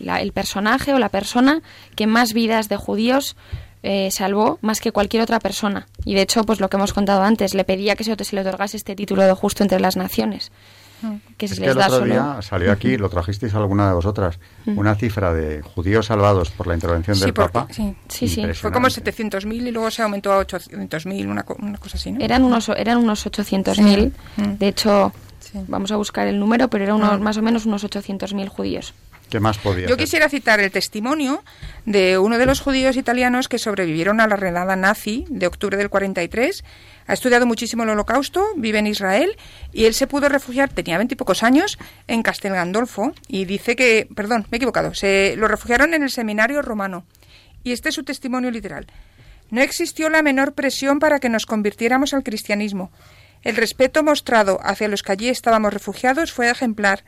la- 0.00 0.20
el 0.22 0.32
personaje 0.32 0.94
o 0.94 0.98
la 0.98 1.08
persona 1.10 1.60
que 1.96 2.06
más 2.06 2.32
vidas 2.32 2.68
de 2.70 2.76
judíos 2.76 3.36
eh, 3.82 4.10
salvó 4.10 4.58
más 4.62 4.80
que 4.80 4.92
cualquier 4.92 5.22
otra 5.22 5.38
persona. 5.38 5.86
Y 6.04 6.14
de 6.14 6.22
hecho, 6.22 6.44
pues 6.44 6.60
lo 6.60 6.68
que 6.68 6.76
hemos 6.76 6.92
contado 6.92 7.22
antes, 7.22 7.54
le 7.54 7.64
pedía 7.64 7.96
que 7.96 8.04
se, 8.04 8.16
se 8.24 8.34
le 8.36 8.42
otorgase 8.42 8.76
este 8.76 8.96
título 8.96 9.22
de 9.22 9.32
justo 9.32 9.62
entre 9.62 9.80
las 9.80 9.96
naciones. 9.96 10.50
Que 11.36 11.44
Es 11.44 11.50
se 11.50 11.56
que 11.56 11.66
les 11.66 11.70
el 11.72 11.76
da 11.78 11.86
otro 11.88 11.98
solo. 11.98 12.12
día 12.14 12.38
salió 12.40 12.72
aquí, 12.72 12.96
lo 12.96 13.10
trajisteis 13.10 13.54
alguna 13.54 13.86
de 13.88 13.94
vosotras, 13.94 14.38
una 14.64 14.94
cifra 14.94 15.32
de 15.34 15.60
judíos 15.60 16.06
salvados 16.06 16.50
por 16.50 16.66
la 16.66 16.74
intervención 16.74 17.14
Sí, 17.16 17.22
del 17.24 17.34
porque- 17.34 17.52
Papa. 17.52 17.72
sí. 17.72 17.94
Sí, 18.08 18.28
sí. 18.28 18.40
Fue 18.54 18.72
como 18.72 18.88
impresionante. 18.88 19.12
700.000 19.12 19.66
y 19.68 19.70
luego 19.72 19.90
se 19.90 20.00
aumentó 20.02 20.32
a 20.32 20.38
800.000, 20.40 21.26
una, 21.28 21.44
una 21.58 21.76
cosa 21.78 21.98
así, 21.98 22.12
¿no? 22.12 22.24
Eran 22.24 22.44
unos, 22.44 22.70
eran 22.70 22.96
unos 22.96 23.26
800.000. 23.26 24.10
Sí. 24.36 24.42
De 24.58 24.68
hecho, 24.68 25.12
Sí. 25.38 25.60
vamos 25.68 25.92
a 25.92 25.96
buscar 25.96 26.26
el 26.26 26.40
número, 26.40 26.68
pero 26.68 26.84
eran 26.84 26.96
unos, 26.96 27.20
más 27.20 27.36
o 27.36 27.42
menos 27.42 27.66
unos 27.66 27.84
800.000 27.84 28.48
judíos. 28.48 28.94
¿Qué 29.30 29.40
más 29.40 29.58
podía 29.58 29.86
Yo 29.86 29.94
hacer? 29.94 30.04
quisiera 30.04 30.28
citar 30.28 30.60
el 30.60 30.70
testimonio 30.70 31.42
de 31.84 32.18
uno 32.18 32.38
de 32.38 32.46
los 32.46 32.60
judíos 32.60 32.96
italianos 32.96 33.48
que 33.48 33.58
sobrevivieron 33.58 34.20
a 34.20 34.26
la 34.26 34.36
redada 34.36 34.76
nazi 34.76 35.24
de 35.28 35.46
octubre 35.46 35.76
del 35.76 35.90
43. 35.90 36.64
Ha 37.08 37.12
estudiado 37.12 37.46
muchísimo 37.46 37.82
el 37.82 37.90
holocausto, 37.90 38.44
vive 38.56 38.78
en 38.78 38.86
Israel 38.86 39.36
y 39.72 39.84
él 39.86 39.94
se 39.94 40.06
pudo 40.06 40.28
refugiar, 40.28 40.68
tenía 40.72 40.98
veintipocos 40.98 41.42
años, 41.42 41.78
en 42.06 42.22
Castel 42.22 42.52
Gandolfo 42.52 43.12
y 43.28 43.44
dice 43.44 43.76
que, 43.76 44.08
perdón, 44.14 44.46
me 44.50 44.56
he 44.56 44.58
equivocado, 44.58 44.94
se 44.94 45.34
lo 45.36 45.48
refugiaron 45.48 45.94
en 45.94 46.02
el 46.02 46.10
seminario 46.10 46.62
romano. 46.62 47.04
Y 47.64 47.72
este 47.72 47.88
es 47.88 47.94
su 47.96 48.04
testimonio 48.04 48.50
literal. 48.50 48.86
No 49.50 49.60
existió 49.60 50.08
la 50.08 50.22
menor 50.22 50.54
presión 50.54 50.98
para 50.98 51.18
que 51.18 51.28
nos 51.28 51.46
convirtiéramos 51.46 52.14
al 52.14 52.22
cristianismo. 52.22 52.90
El 53.42 53.56
respeto 53.56 54.02
mostrado 54.02 54.58
hacia 54.62 54.88
los 54.88 55.02
que 55.02 55.12
allí 55.12 55.28
estábamos 55.28 55.72
refugiados 55.72 56.32
fue 56.32 56.50
ejemplar. 56.50 57.04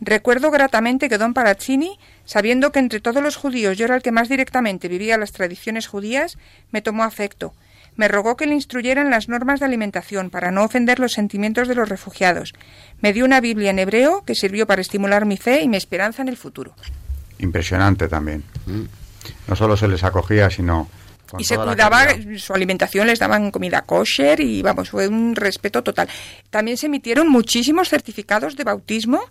Recuerdo 0.00 0.50
gratamente 0.50 1.08
que 1.08 1.18
don 1.18 1.34
Paraccini, 1.34 1.98
sabiendo 2.24 2.70
que 2.70 2.78
entre 2.78 3.00
todos 3.00 3.22
los 3.22 3.36
judíos 3.36 3.76
yo 3.76 3.84
era 3.84 3.96
el 3.96 4.02
que 4.02 4.12
más 4.12 4.28
directamente 4.28 4.88
vivía 4.88 5.18
las 5.18 5.32
tradiciones 5.32 5.88
judías, 5.88 6.38
me 6.70 6.82
tomó 6.82 7.02
afecto. 7.02 7.52
Me 7.96 8.06
rogó 8.06 8.36
que 8.36 8.46
le 8.46 8.54
instruyera 8.54 9.02
en 9.02 9.10
las 9.10 9.28
normas 9.28 9.58
de 9.58 9.66
alimentación 9.66 10.30
para 10.30 10.52
no 10.52 10.62
ofender 10.62 11.00
los 11.00 11.14
sentimientos 11.14 11.66
de 11.66 11.74
los 11.74 11.88
refugiados. 11.88 12.54
Me 13.00 13.12
dio 13.12 13.24
una 13.24 13.40
Biblia 13.40 13.70
en 13.70 13.80
hebreo 13.80 14.22
que 14.24 14.36
sirvió 14.36 14.68
para 14.68 14.80
estimular 14.80 15.26
mi 15.26 15.36
fe 15.36 15.62
y 15.62 15.68
mi 15.68 15.76
esperanza 15.76 16.22
en 16.22 16.28
el 16.28 16.36
futuro. 16.36 16.74
Impresionante 17.38 18.06
también. 18.06 18.44
No 19.48 19.56
solo 19.56 19.76
se 19.76 19.88
les 19.88 20.04
acogía, 20.04 20.48
sino... 20.48 20.88
y 21.38 21.44
se 21.44 21.56
cuidaba 21.56 22.06
su 22.36 22.54
alimentación, 22.54 23.08
les 23.08 23.18
daban 23.18 23.50
comida 23.50 23.82
kosher 23.82 24.38
y 24.38 24.62
vamos, 24.62 24.90
fue 24.90 25.08
un 25.08 25.34
respeto 25.34 25.82
total. 25.82 26.08
También 26.50 26.76
se 26.76 26.86
emitieron 26.86 27.28
muchísimos 27.28 27.88
certificados 27.88 28.54
de 28.54 28.62
bautismo 28.62 29.24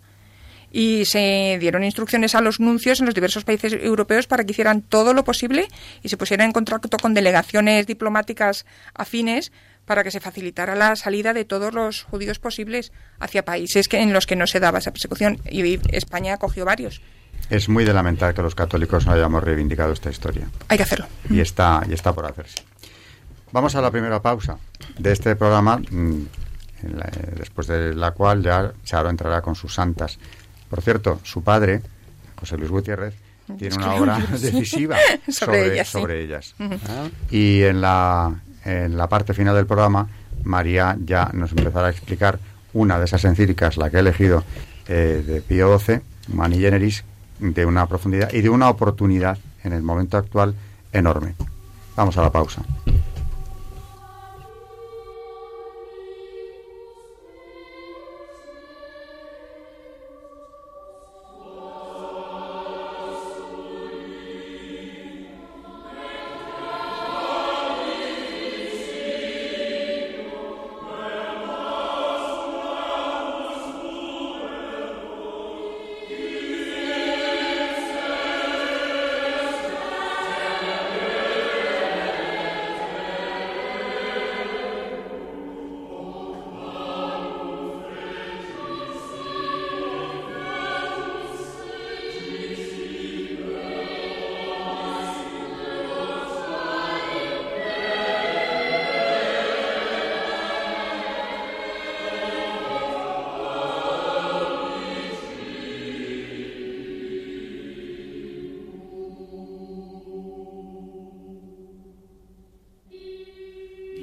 y 0.72 1.06
se 1.06 1.58
dieron 1.60 1.84
instrucciones 1.84 2.36
a 2.36 2.42
los 2.42 2.60
nuncios 2.60 3.00
en 3.00 3.06
los 3.06 3.16
diversos 3.16 3.44
países 3.44 3.74
europeos 3.74 4.28
para 4.28 4.44
que 4.44 4.52
hicieran 4.52 4.82
todo 4.82 5.14
lo 5.14 5.24
posible 5.24 5.68
y 6.04 6.10
se 6.10 6.18
pusieran 6.18 6.48
en 6.48 6.54
contacto 6.54 6.98
con 6.98 7.14
delegaciones 7.14 7.88
diplomáticas 7.88 8.66
afines 8.94 9.52
para 9.86 10.04
que 10.04 10.12
se 10.12 10.20
facilitara 10.20 10.76
la 10.76 10.96
salida 10.98 11.34
de 11.34 11.46
todos 11.46 11.74
los 11.74 12.04
judíos 12.04 12.40
posibles 12.40 12.92
hacia 13.20 13.46
países 13.46 13.88
que, 13.88 14.02
en 14.02 14.12
los 14.12 14.28
que 14.28 14.36
no 14.36 14.46
se 14.46 14.60
daba 14.60 14.80
esa 14.80 14.92
persecución. 14.92 15.40
Y 15.50 15.80
España 15.96 16.34
acogió 16.34 16.66
varios. 16.66 17.02
Es 17.50 17.70
muy 17.70 17.86
de 17.86 17.94
lamentar 17.94 18.34
que 18.34 18.42
los 18.42 18.54
católicos 18.54 19.06
no 19.06 19.14
hayamos 19.14 19.42
reivindicado 19.42 19.94
esta 19.94 20.10
historia. 20.10 20.50
Hay 20.68 20.78
que 20.78 20.84
hacerlo. 20.84 21.08
Y 21.30 21.40
está, 21.40 21.82
y 21.90 21.94
está 21.94 22.14
por 22.14 22.26
hacerse. 22.26 22.64
Vamos 23.54 23.76
a 23.76 23.82
la 23.82 23.90
primera 23.90 24.22
pausa 24.22 24.58
de 24.98 25.14
este 25.14 25.38
programa, 25.38 25.78
mm, 25.78 26.26
después 27.38 27.68
de 27.68 27.96
la 27.96 28.12
cual 28.12 28.44
ya 28.44 28.74
Charo 28.84 29.10
entrará 29.10 29.42
con 29.42 29.56
sus 29.56 29.74
santas. 29.74 30.20
Por 30.70 30.82
cierto, 30.82 31.20
su 31.24 31.44
padre, 31.44 31.82
José 32.40 32.58
Luis 32.58 32.70
Gutiérrez, 32.70 33.14
tiene 33.58 33.76
una 33.76 33.96
obra 33.96 34.20
decisiva 34.40 34.98
sobre, 35.30 35.76
ellas. 36.24 36.56
Y 37.32 37.64
en 37.64 37.82
la, 37.82 38.36
en 38.66 38.98
la 38.98 39.08
parte 39.08 39.34
final 39.34 39.56
del 39.56 39.66
programa, 39.66 40.08
María 40.44 40.98
ya 41.04 41.32
nos 41.34 41.52
empezará 41.52 41.88
a 41.88 41.92
explicar 41.92 42.40
una 42.74 43.00
de 43.00 43.06
esas 43.06 43.24
encíclicas, 43.26 43.78
la 43.78 43.90
que 43.90 43.98
he 43.98 44.00
elegido, 44.02 44.44
eh, 44.88 45.24
de 45.26 45.42
Pío 45.42 45.78
XII, 45.80 46.02
Mani 46.30 46.60
Generis, 46.60 47.04
de 47.40 47.66
una 47.66 47.86
profundidad 47.88 48.34
y 48.34 48.42
de 48.42 48.50
una 48.50 48.70
oportunidad 48.70 49.38
en 49.64 49.74
el 49.74 49.84
momento 49.84 50.18
actual 50.18 50.56
enorme. 50.92 51.36
Vamos 51.96 52.18
a 52.18 52.22
la 52.22 52.32
pausa. 52.32 52.64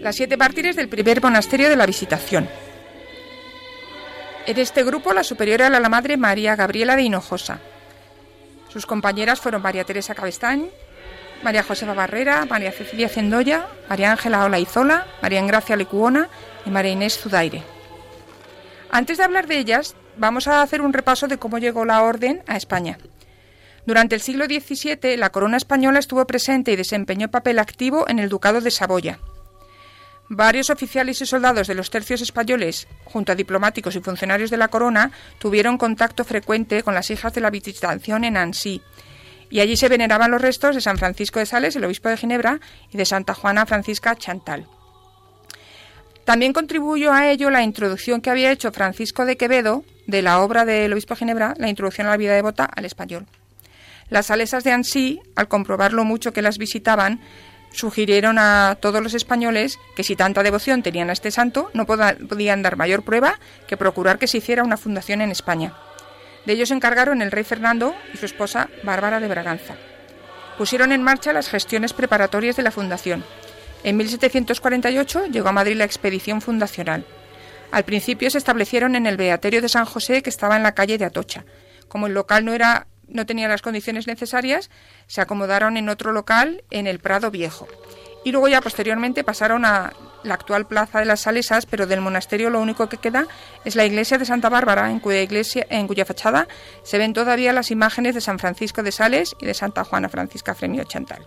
Las 0.05 0.17
siete 0.17 0.37
mártires 0.37 0.77
del 0.77 0.91
primer 0.91 1.23
monasterio 1.23 1.71
de 1.71 1.77
la 1.77 1.87
Visitación. 1.87 2.47
En 4.47 4.59
este 4.59 4.85
grupo, 4.85 5.15
la 5.15 5.25
superiora 5.25 5.67
era 5.67 5.81
la 5.81 5.89
madre 5.89 6.19
María 6.19 6.55
Gabriela 6.57 6.95
de 6.95 7.05
Hinojosa. 7.05 7.61
Sus 8.69 8.85
compañeras 8.85 9.41
fueron 9.41 9.63
María 9.63 9.85
Teresa 9.85 10.15
Cabestán, 10.15 10.67
María 11.43 11.63
Josefa 11.63 11.95
Barrera, 11.95 12.45
María 12.45 12.71
Cecilia 12.71 13.09
Cendoya, 13.09 13.67
María 13.89 14.11
Ángela 14.11 14.45
Olaizola, 14.45 15.07
María 15.23 15.41
Engracia 15.41 15.75
Lecuona 15.75 16.29
y 16.67 16.71
María 16.71 16.93
Inés 16.93 17.17
Zudaire. 17.17 17.63
Antes 18.91 19.17
de 19.17 19.25
hablar 19.25 19.47
de 19.47 19.57
ellas, 19.57 19.97
vamos 20.19 20.49
a 20.49 20.61
hacer 20.61 20.83
un 20.83 20.93
repaso 20.93 21.29
de 21.29 21.39
cómo 21.39 21.57
llegó 21.57 21.87
la 21.87 22.03
orden 22.03 22.43
a 22.47 22.59
España. 22.59 22.99
Durante 23.87 24.15
el 24.15 24.21
siglo 24.21 24.45
XVII, 24.45 25.17
la 25.17 25.31
corona 25.31 25.57
española 25.57 25.99
estuvo 25.99 26.27
presente 26.27 26.73
y 26.73 26.77
desempeñó 26.77 27.31
papel 27.31 27.59
activo 27.59 28.07
en 28.07 28.19
el 28.19 28.29
Ducado 28.29 28.61
de 28.61 28.71
Saboya. 28.71 29.19
Varios 30.29 30.71
oficiales 30.71 31.21
y 31.21 31.27
soldados 31.27 31.67
de 31.67 31.75
los 31.75 31.91
tercios 31.91 32.23
españoles, 32.23 32.89
junto 33.05 33.33
a 33.33 33.35
diplomáticos 33.35 33.95
y 33.95 34.01
funcionarios 34.01 34.51
de 34.51 34.57
la 34.57 34.69
corona, 34.69 35.11
tuvieron 35.39 35.77
contacto 35.77 36.25
frecuente 36.25 36.83
con 36.83 36.95
las 36.95 37.11
hijas 37.11 37.35
de 37.35 37.43
la 37.43 37.51
visitación 37.51 38.25
en 38.25 38.37
Annecy, 38.37 38.81
y 39.51 39.61
allí 39.61 39.77
se 39.77 39.89
veneraban 39.89 40.31
los 40.31 40.41
restos 40.41 40.75
de 40.75 40.81
San 40.81 40.99
Francisco 40.99 41.39
de 41.39 41.47
Sales, 41.47 41.77
el 41.77 41.85
obispo 41.85 42.09
de 42.09 42.17
Ginebra, 42.17 42.61
y 42.91 42.97
de 42.97 43.05
Santa 43.05 43.35
Juana 43.35 43.67
Francisca 43.67 44.17
Chantal. 44.17 44.67
También 46.25 46.55
contribuyó 46.55 47.13
a 47.13 47.31
ello 47.31 47.51
la 47.51 47.63
introducción 47.63 48.23
que 48.23 48.31
había 48.31 48.51
hecho 48.51 48.73
Francisco 48.73 49.27
de 49.27 49.37
Quevedo 49.37 49.85
de 50.07 50.23
la 50.23 50.41
obra 50.41 50.65
del 50.65 50.93
obispo 50.93 51.15
de 51.15 51.19
Ginebra, 51.19 51.55
La 51.59 51.69
introducción 51.69 52.07
a 52.07 52.11
la 52.11 52.17
vida 52.17 52.35
devota 52.35 52.65
al 52.65 52.87
español. 52.87 53.27
Las 54.09 54.27
salesas 54.27 54.65
de 54.65 54.73
Annecy, 54.73 55.21
al 55.37 55.49
comprobar 55.49 55.93
lo 55.93 56.05
mucho 56.05 56.33
que 56.33 56.43
las 56.43 56.59
visitaban, 56.59 57.21
sugirieron 57.75 58.39
a 58.39 58.79
todos 58.81 59.03
los 59.03 59.15
españoles 59.15 59.79
que 59.97 60.05
si 60.05 60.17
tanta 60.17 60.43
devoción 60.43 60.83
tenían 60.83 61.11
a 61.11 61.13
este 61.13 61.31
santo, 61.31 61.71
no 61.75 61.87
podían 61.87 62.63
dar 62.63 62.77
mayor 62.77 63.03
prueba 63.03 63.39
que 63.67 63.77
procurar 63.77 64.19
que 64.19 64.29
se 64.29 64.39
hiciera 64.39 64.63
una 64.63 64.77
fundación 64.77 65.21
en 65.21 65.31
España. 65.31 65.75
De 66.47 66.53
ellos 66.53 66.69
se 66.69 66.75
encargaron 66.75 67.23
el 67.23 67.33
rey 67.33 67.45
Fernando 67.45 67.95
y 68.13 68.17
su 68.17 68.27
esposa 68.27 68.69
Bárbara 68.83 69.21
de 69.21 69.29
Braganza. 69.29 69.75
Pusieron 70.59 70.93
en 70.93 71.03
marcha 71.03 71.33
las 71.33 71.49
gestiones 71.49 71.93
preparatorias 71.93 72.57
de 72.57 72.63
la 72.63 72.71
fundación. 72.71 73.25
En 73.83 73.97
1748 73.97 75.27
llegó 75.27 75.49
a 75.49 75.53
Madrid 75.53 75.77
la 75.77 75.85
expedición 75.85 76.41
fundacional. 76.41 77.05
Al 77.71 77.85
principio 77.85 78.31
se 78.31 78.39
establecieron 78.39 78.95
en 78.95 79.07
el 79.07 79.17
Beaterio 79.17 79.61
de 79.61 79.69
San 79.69 79.85
José, 79.85 80.23
que 80.23 80.31
estaba 80.31 80.57
en 80.57 80.63
la 80.63 80.75
calle 80.75 80.97
de 80.97 81.07
Atocha. 81.07 81.45
Como 81.89 82.07
el 82.07 82.15
local 82.15 82.45
no 82.45 82.53
era 82.53 82.87
no 83.09 83.27
tenía 83.27 83.49
las 83.49 83.63
condiciones 83.63 84.07
necesarias, 84.07 84.71
se 85.07 85.21
acomodaron 85.21 85.77
en 85.77 85.89
otro 85.89 86.13
local 86.13 86.65
en 86.71 86.87
el 86.87 86.99
Prado 86.99 87.31
Viejo. 87.31 87.69
Y 88.25 88.33
luego 88.33 88.49
ya 88.49 88.61
posteriormente 88.61 89.23
pasaron 89.23 89.65
a 89.65 89.93
la 90.23 90.35
actual 90.35 90.67
Plaza 90.67 90.99
de 90.99 91.05
las 91.05 91.21
Salesas, 91.21 91.67
pero 91.67 91.87
del 91.87 92.01
monasterio 92.01 92.51
lo 92.51 92.61
único 92.61 92.89
que 92.89 92.97
queda 92.97 93.27
es 93.65 93.77
la 93.77 93.85
iglesia 93.85 94.19
de 94.19 94.25
Santa 94.25 94.49
Bárbara, 94.49 94.91
en 94.91 94.99
cuya, 94.99 95.21
iglesia, 95.21 95.67
en 95.69 95.87
cuya 95.87 96.07
fachada 96.07 96.49
se 96.83 96.99
ven 96.99 97.13
todavía 97.13 97.53
las 97.53 97.71
imágenes 97.71 98.15
de 98.15 98.23
San 98.23 98.39
Francisco 98.39 98.83
de 98.83 98.93
Sales 98.93 99.37
y 99.39 99.47
de 99.47 99.55
Santa 99.55 99.85
Juana 99.85 100.09
Francisca 100.09 100.55
Fremio 100.55 100.85
Chantal. 100.85 101.27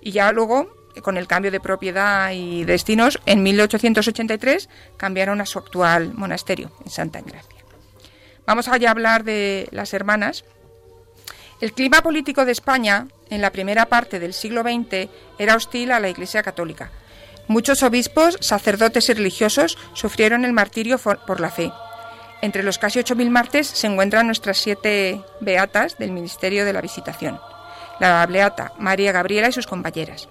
Y 0.00 0.12
ya 0.12 0.32
luego, 0.32 0.74
con 1.02 1.18
el 1.18 1.26
cambio 1.26 1.50
de 1.50 1.60
propiedad 1.60 2.32
y 2.32 2.64
destinos, 2.64 3.20
en 3.26 3.42
1883 3.42 4.70
cambiaron 4.96 5.42
a 5.42 5.46
su 5.46 5.58
actual 5.58 6.14
monasterio, 6.14 6.72
en 6.82 6.90
Santa 6.90 7.18
Engracia. 7.18 7.60
Vamos 8.46 8.68
allá 8.68 8.88
a 8.88 8.92
hablar 8.92 9.24
de 9.24 9.68
las 9.70 9.92
hermanas, 9.92 10.44
el 11.60 11.72
clima 11.72 12.02
político 12.02 12.44
de 12.44 12.52
España 12.52 13.06
en 13.28 13.40
la 13.42 13.50
primera 13.50 13.86
parte 13.86 14.18
del 14.18 14.32
siglo 14.32 14.62
XX 14.62 15.08
era 15.38 15.56
hostil 15.56 15.92
a 15.92 16.00
la 16.00 16.08
Iglesia 16.08 16.42
Católica. 16.42 16.90
Muchos 17.48 17.82
obispos, 17.82 18.38
sacerdotes 18.40 19.08
y 19.08 19.14
religiosos 19.14 19.76
sufrieron 19.92 20.44
el 20.44 20.52
martirio 20.52 20.98
por 20.98 21.40
la 21.40 21.50
fe. 21.50 21.72
Entre 22.42 22.62
los 22.62 22.78
casi 22.78 23.00
8.000 23.00 23.28
martes 23.28 23.66
se 23.66 23.86
encuentran 23.86 24.26
nuestras 24.26 24.58
siete 24.58 25.20
beatas 25.40 25.98
del 25.98 26.12
Ministerio 26.12 26.64
de 26.64 26.72
la 26.72 26.80
Visitación, 26.80 27.38
la 27.98 28.24
beata 28.26 28.72
María 28.78 29.12
Gabriela 29.12 29.48
y 29.48 29.52
sus 29.52 29.66
compañeras. 29.66 30.28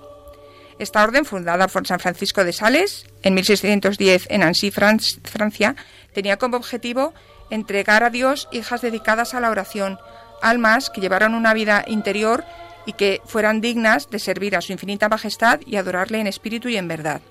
Esta 0.79 1.03
orden, 1.03 1.25
fundada 1.25 1.67
por 1.67 1.85
San 1.85 1.99
Francisco 1.99 2.43
de 2.43 2.53
Sales 2.53 3.05
en 3.21 3.33
1610 3.33 4.27
en 4.29 4.43
Annecy, 4.43 4.71
Francia, 4.71 5.75
tenía 6.13 6.37
como 6.37 6.57
objetivo 6.57 7.13
entregar 7.49 8.03
a 8.03 8.09
Dios 8.09 8.47
hijas 8.51 8.81
dedicadas 8.81 9.33
a 9.33 9.41
la 9.41 9.49
oración, 9.49 9.99
almas 10.41 10.89
que 10.89 11.01
llevaran 11.01 11.33
una 11.33 11.53
vida 11.53 11.83
interior 11.87 12.43
y 12.85 12.93
que 12.93 13.21
fueran 13.25 13.61
dignas 13.61 14.09
de 14.09 14.19
servir 14.19 14.55
a 14.55 14.61
su 14.61 14.71
infinita 14.71 15.09
majestad 15.09 15.59
y 15.65 15.75
adorarle 15.75 16.19
en 16.19 16.27
espíritu 16.27 16.69
y 16.69 16.77
en 16.77 16.87
verdad. 16.87 17.21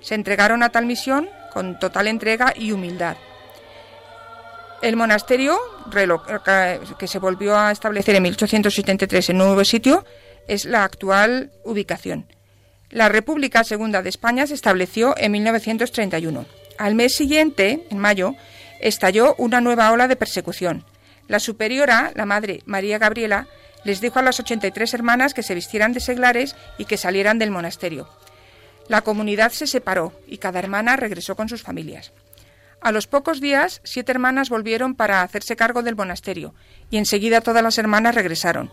Se 0.00 0.14
entregaron 0.14 0.62
a 0.62 0.70
tal 0.70 0.86
misión 0.86 1.28
con 1.52 1.78
total 1.78 2.06
entrega 2.08 2.52
y 2.56 2.72
humildad. 2.72 3.16
El 4.82 4.96
monasterio, 4.96 5.58
que 6.98 7.08
se 7.08 7.18
volvió 7.18 7.56
a 7.56 7.70
establecer 7.70 8.16
en 8.16 8.22
1873 8.24 9.30
en 9.30 9.40
un 9.40 9.46
nuevo 9.46 9.64
sitio, 9.64 10.04
es 10.46 10.66
la 10.66 10.84
actual 10.84 11.52
ubicación. 11.64 12.26
La 12.90 13.08
República 13.08 13.64
Segunda 13.64 14.02
de 14.02 14.10
España 14.10 14.46
se 14.46 14.54
estableció 14.54 15.14
en 15.16 15.32
1931. 15.32 16.44
Al 16.76 16.94
mes 16.94 17.14
siguiente, 17.14 17.86
en 17.90 17.98
mayo, 17.98 18.34
estalló 18.80 19.34
una 19.38 19.60
nueva 19.60 19.90
ola 19.90 20.06
de 20.06 20.16
persecución. 20.16 20.84
La 21.28 21.40
superiora, 21.40 22.12
la 22.14 22.26
madre 22.26 22.62
María 22.66 22.98
Gabriela, 22.98 23.46
les 23.84 24.00
dijo 24.00 24.18
a 24.18 24.22
las 24.22 24.40
83 24.40 24.94
hermanas 24.94 25.34
que 25.34 25.42
se 25.42 25.54
vistieran 25.54 25.92
de 25.92 26.00
seglares 26.00 26.56
y 26.78 26.86
que 26.86 26.96
salieran 26.96 27.38
del 27.38 27.50
monasterio. 27.50 28.08
La 28.88 29.02
comunidad 29.02 29.52
se 29.52 29.66
separó 29.66 30.12
y 30.26 30.38
cada 30.38 30.58
hermana 30.58 30.96
regresó 30.96 31.36
con 31.36 31.48
sus 31.48 31.62
familias. 31.62 32.12
A 32.80 32.92
los 32.92 33.06
pocos 33.06 33.40
días, 33.40 33.80
siete 33.82 34.12
hermanas 34.12 34.50
volvieron 34.50 34.94
para 34.94 35.22
hacerse 35.22 35.56
cargo 35.56 35.82
del 35.82 35.96
monasterio 35.96 36.54
y 36.90 36.98
enseguida 36.98 37.40
todas 37.40 37.62
las 37.62 37.78
hermanas 37.78 38.14
regresaron. 38.14 38.70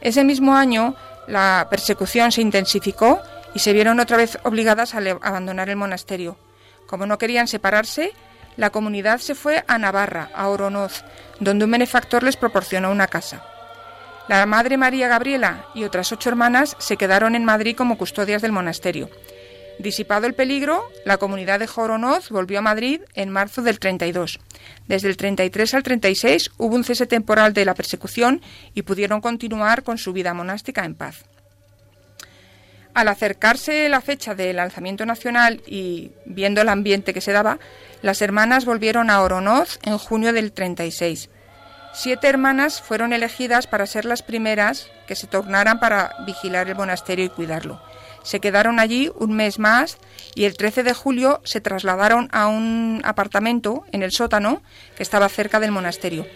Ese 0.00 0.24
mismo 0.24 0.54
año, 0.54 0.96
la 1.26 1.66
persecución 1.68 2.32
se 2.32 2.40
intensificó 2.40 3.20
y 3.54 3.58
se 3.58 3.74
vieron 3.74 4.00
otra 4.00 4.16
vez 4.16 4.38
obligadas 4.44 4.94
a 4.94 4.98
abandonar 4.98 5.68
el 5.68 5.76
monasterio. 5.76 6.38
Como 6.86 7.04
no 7.04 7.18
querían 7.18 7.48
separarse, 7.48 8.12
la 8.60 8.68
comunidad 8.68 9.20
se 9.20 9.34
fue 9.34 9.64
a 9.68 9.78
Navarra, 9.78 10.28
a 10.34 10.50
Oronoz, 10.50 11.02
donde 11.40 11.64
un 11.64 11.70
benefactor 11.70 12.22
les 12.22 12.36
proporcionó 12.36 12.90
una 12.90 13.06
casa. 13.06 13.42
La 14.28 14.44
Madre 14.44 14.76
María 14.76 15.08
Gabriela 15.08 15.64
y 15.74 15.84
otras 15.84 16.12
ocho 16.12 16.28
hermanas 16.28 16.76
se 16.78 16.98
quedaron 16.98 17.34
en 17.34 17.46
Madrid 17.46 17.74
como 17.74 17.96
custodias 17.96 18.42
del 18.42 18.52
monasterio. 18.52 19.08
Disipado 19.78 20.26
el 20.26 20.34
peligro, 20.34 20.84
la 21.06 21.16
comunidad 21.16 21.58
de 21.58 21.68
Joronoz 21.68 22.28
volvió 22.28 22.58
a 22.58 22.62
Madrid 22.62 23.00
en 23.14 23.30
marzo 23.30 23.62
del 23.62 23.78
32. 23.78 24.38
Desde 24.86 25.08
el 25.08 25.16
33 25.16 25.72
al 25.72 25.82
36 25.82 26.50
hubo 26.58 26.76
un 26.76 26.84
cese 26.84 27.06
temporal 27.06 27.54
de 27.54 27.64
la 27.64 27.72
persecución 27.72 28.42
y 28.74 28.82
pudieron 28.82 29.22
continuar 29.22 29.84
con 29.84 29.96
su 29.96 30.12
vida 30.12 30.34
monástica 30.34 30.84
en 30.84 30.96
paz. 30.96 31.24
Al 32.94 33.08
acercarse 33.08 33.88
la 33.88 34.00
fecha 34.00 34.34
del 34.34 34.58
alzamiento 34.58 35.06
nacional 35.06 35.62
y 35.66 36.10
viendo 36.24 36.60
el 36.60 36.68
ambiente 36.68 37.14
que 37.14 37.20
se 37.20 37.32
daba, 37.32 37.58
las 38.02 38.20
hermanas 38.20 38.64
volvieron 38.64 39.10
a 39.10 39.22
Oronoz 39.22 39.78
en 39.82 39.96
junio 39.98 40.32
del 40.32 40.52
36. 40.52 41.30
Siete 41.92 42.28
hermanas 42.28 42.80
fueron 42.80 43.12
elegidas 43.12 43.66
para 43.66 43.86
ser 43.86 44.04
las 44.04 44.22
primeras 44.22 44.90
que 45.06 45.16
se 45.16 45.26
tornaran 45.26 45.80
para 45.80 46.14
vigilar 46.26 46.68
el 46.68 46.76
monasterio 46.76 47.24
y 47.24 47.30
cuidarlo. 47.30 47.80
Se 48.22 48.40
quedaron 48.40 48.78
allí 48.78 49.10
un 49.16 49.32
mes 49.34 49.58
más 49.58 49.98
y 50.34 50.44
el 50.44 50.56
13 50.56 50.82
de 50.82 50.94
julio 50.94 51.40
se 51.44 51.60
trasladaron 51.60 52.28
a 52.32 52.48
un 52.48 53.00
apartamento 53.04 53.84
en 53.92 54.02
el 54.02 54.12
sótano 54.12 54.62
que 54.96 55.02
estaba 55.02 55.28
cerca 55.28 55.58
del 55.58 55.72
monasterio. 55.72 56.26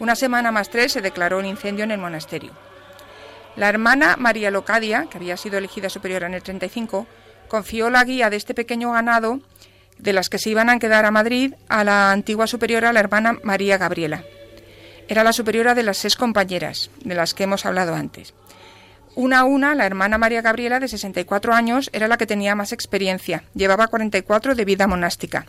Una 0.00 0.16
semana 0.16 0.52
más 0.52 0.70
tres 0.70 0.92
se 0.92 1.00
declaró 1.00 1.38
un 1.38 1.46
incendio 1.46 1.84
en 1.84 1.90
el 1.90 1.98
monasterio. 1.98 2.52
La 3.58 3.68
hermana 3.68 4.14
María 4.16 4.52
Locadia, 4.52 5.08
que 5.10 5.18
había 5.18 5.36
sido 5.36 5.58
elegida 5.58 5.90
superiora 5.90 6.28
en 6.28 6.34
el 6.34 6.44
35, 6.44 7.08
confió 7.48 7.90
la 7.90 8.04
guía 8.04 8.30
de 8.30 8.36
este 8.36 8.54
pequeño 8.54 8.92
ganado 8.92 9.40
de 9.98 10.12
las 10.12 10.28
que 10.28 10.38
se 10.38 10.50
iban 10.50 10.70
a 10.70 10.78
quedar 10.78 11.04
a 11.04 11.10
Madrid 11.10 11.54
a 11.68 11.82
la 11.82 12.12
antigua 12.12 12.46
superiora, 12.46 12.92
la 12.92 13.00
hermana 13.00 13.36
María 13.42 13.76
Gabriela. 13.76 14.22
Era 15.08 15.24
la 15.24 15.32
superiora 15.32 15.74
de 15.74 15.82
las 15.82 15.96
seis 15.96 16.14
compañeras, 16.14 16.92
de 17.00 17.16
las 17.16 17.34
que 17.34 17.42
hemos 17.42 17.66
hablado 17.66 17.96
antes. 17.96 18.32
Una 19.16 19.40
a 19.40 19.44
una, 19.44 19.74
la 19.74 19.86
hermana 19.86 20.18
María 20.18 20.40
Gabriela, 20.40 20.78
de 20.78 20.86
64 20.86 21.52
años, 21.52 21.90
era 21.92 22.06
la 22.06 22.16
que 22.16 22.26
tenía 22.26 22.54
más 22.54 22.72
experiencia. 22.72 23.42
Llevaba 23.54 23.88
44 23.88 24.54
de 24.54 24.64
vida 24.64 24.86
monástica. 24.86 25.46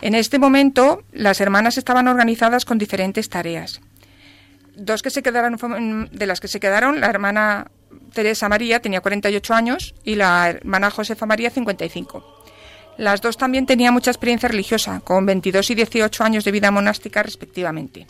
En 0.00 0.14
este 0.14 0.38
momento, 0.38 1.02
las 1.12 1.42
hermanas 1.42 1.76
estaban 1.76 2.08
organizadas 2.08 2.64
con 2.64 2.78
diferentes 2.78 3.28
tareas. 3.28 3.82
Dos 4.76 5.00
que 5.00 5.08
se 5.08 5.22
quedaron, 5.22 6.10
de 6.12 6.26
las 6.26 6.38
que 6.38 6.48
se 6.48 6.60
quedaron, 6.60 7.00
la 7.00 7.08
hermana 7.08 7.70
Teresa 8.12 8.48
María 8.48 8.80
tenía 8.80 9.00
48 9.00 9.54
años 9.54 9.94
y 10.04 10.16
la 10.16 10.50
hermana 10.50 10.90
Josefa 10.90 11.24
María 11.24 11.48
55. 11.50 12.44
Las 12.98 13.22
dos 13.22 13.38
también 13.38 13.64
tenían 13.66 13.94
mucha 13.94 14.10
experiencia 14.10 14.48
religiosa, 14.48 15.00
con 15.00 15.24
22 15.24 15.70
y 15.70 15.74
18 15.74 16.24
años 16.24 16.44
de 16.44 16.52
vida 16.52 16.70
monástica 16.70 17.22
respectivamente. 17.22 18.06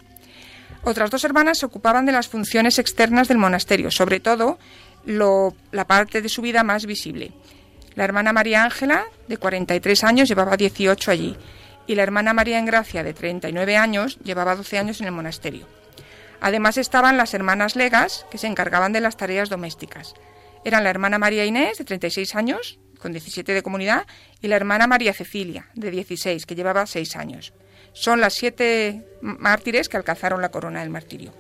Otras 0.83 1.11
dos 1.11 1.25
hermanas 1.25 1.59
se 1.59 1.67
ocupaban 1.67 2.05
de 2.05 2.13
las 2.13 2.29
funciones 2.29 2.79
externas 2.79 3.29
del 3.29 3.39
monasterio, 3.39 3.91
sobre 3.91 4.21
todo 4.21 4.59
la 5.05 5.85
parte 5.87 6.21
de 6.21 6.29
su 6.29 6.43
vida 6.43 6.65
más 6.65 6.85
visible. 6.87 7.33
La 7.95 8.05
hermana 8.05 8.33
María 8.33 8.65
Ángela, 8.65 9.05
de 9.29 9.37
43 9.37 10.05
años, 10.05 10.29
llevaba 10.29 10.57
18 10.57 11.11
allí, 11.11 11.37
y 11.87 11.95
la 11.95 12.03
hermana 12.03 12.33
María 12.33 12.59
Engracia, 12.59 13.05
de 13.05 13.15
39 13.15 13.77
años, 13.77 14.19
llevaba 14.25 14.57
12 14.57 14.79
años 14.79 15.01
en 15.01 15.07
el 15.07 15.13
monasterio. 15.13 15.67
Además 16.47 16.79
estaban 16.79 17.17
las 17.17 17.35
hermanas 17.35 17.75
legas, 17.75 18.25
que 18.31 18.39
se 18.39 18.47
encargaban 18.47 18.93
de 18.93 19.01
las 19.01 19.17
tareas 19.17 19.49
domésticas. 19.49 20.15
Eran 20.65 20.85
la 20.85 20.91
hermana 20.91 21.19
María 21.19 21.45
Inés, 21.45 21.79
de 21.79 21.85
36 21.85 22.37
años, 22.37 22.79
con 23.01 23.11
17 23.11 23.53
de 23.53 23.65
comunidad, 23.65 24.07
y 24.41 24.47
la 24.47 24.55
hermana 24.55 24.87
María 24.87 25.13
Cecilia, 25.13 25.67
de 25.75 25.91
16, 25.91 26.47
que 26.47 26.55
llevaba 26.55 26.87
6 26.87 27.17
años. 27.17 27.53
Son 27.95 28.21
las 28.21 28.35
siete 28.35 29.05
mártires 29.23 29.89
que 29.89 29.97
alcanzaron 29.97 30.41
la 30.41 30.53
corona 30.53 30.83
del 30.83 30.91
martirio. 30.91 31.35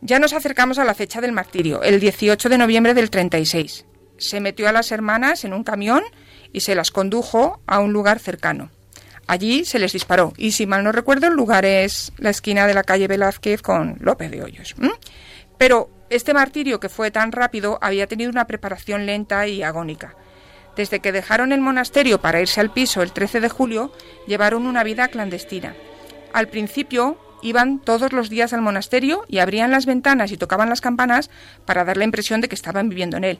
Ya 0.00 0.18
nos 0.18 0.32
acercamos 0.32 0.78
a 0.78 0.84
la 0.84 0.94
fecha 0.94 1.20
del 1.20 1.32
martirio, 1.32 1.82
el 1.82 2.00
18 2.00 2.48
de 2.48 2.56
noviembre 2.56 2.94
del 2.94 3.10
36. 3.10 3.84
Se 4.16 4.40
metió 4.40 4.70
a 4.70 4.72
las 4.72 4.90
hermanas 4.90 5.44
en 5.44 5.52
un 5.52 5.64
camión 5.64 6.02
y 6.50 6.60
se 6.60 6.74
las 6.74 6.90
condujo 6.90 7.60
a 7.66 7.80
un 7.80 7.92
lugar 7.92 8.20
cercano. 8.20 8.70
Allí 9.32 9.64
se 9.64 9.78
les 9.78 9.94
disparó 9.94 10.34
y 10.36 10.52
si 10.52 10.66
mal 10.66 10.84
no 10.84 10.92
recuerdo 10.92 11.26
el 11.26 11.32
lugar 11.32 11.64
es 11.64 12.12
la 12.18 12.28
esquina 12.28 12.66
de 12.66 12.74
la 12.74 12.84
calle 12.84 13.08
Velázquez 13.08 13.62
con 13.62 13.96
López 13.98 14.30
de 14.30 14.42
Hoyos. 14.42 14.74
Pero 15.56 15.88
este 16.10 16.34
martirio 16.34 16.78
que 16.78 16.90
fue 16.90 17.10
tan 17.10 17.32
rápido 17.32 17.78
había 17.80 18.06
tenido 18.06 18.30
una 18.30 18.46
preparación 18.46 19.06
lenta 19.06 19.48
y 19.48 19.62
agónica. 19.62 20.16
Desde 20.76 21.00
que 21.00 21.12
dejaron 21.12 21.52
el 21.52 21.62
monasterio 21.62 22.20
para 22.20 22.42
irse 22.42 22.60
al 22.60 22.74
piso 22.74 23.00
el 23.00 23.12
13 23.12 23.40
de 23.40 23.48
julio, 23.48 23.90
llevaron 24.26 24.66
una 24.66 24.84
vida 24.84 25.08
clandestina. 25.08 25.74
Al 26.34 26.48
principio 26.48 27.16
iban 27.40 27.78
todos 27.78 28.12
los 28.12 28.28
días 28.28 28.52
al 28.52 28.60
monasterio 28.60 29.24
y 29.28 29.38
abrían 29.38 29.70
las 29.70 29.86
ventanas 29.86 30.30
y 30.30 30.36
tocaban 30.36 30.68
las 30.68 30.82
campanas 30.82 31.30
para 31.64 31.86
dar 31.86 31.96
la 31.96 32.04
impresión 32.04 32.42
de 32.42 32.50
que 32.50 32.54
estaban 32.54 32.90
viviendo 32.90 33.16
en 33.16 33.24
él. 33.24 33.38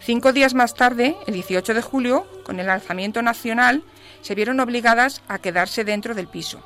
Cinco 0.00 0.34
días 0.34 0.52
más 0.52 0.74
tarde, 0.74 1.16
el 1.26 1.32
18 1.32 1.72
de 1.72 1.80
julio, 1.80 2.26
con 2.44 2.60
el 2.60 2.68
alzamiento 2.68 3.22
nacional, 3.22 3.84
se 4.22 4.34
vieron 4.34 4.60
obligadas 4.60 5.22
a 5.28 5.38
quedarse 5.38 5.84
dentro 5.84 6.14
del 6.14 6.28
piso. 6.28 6.62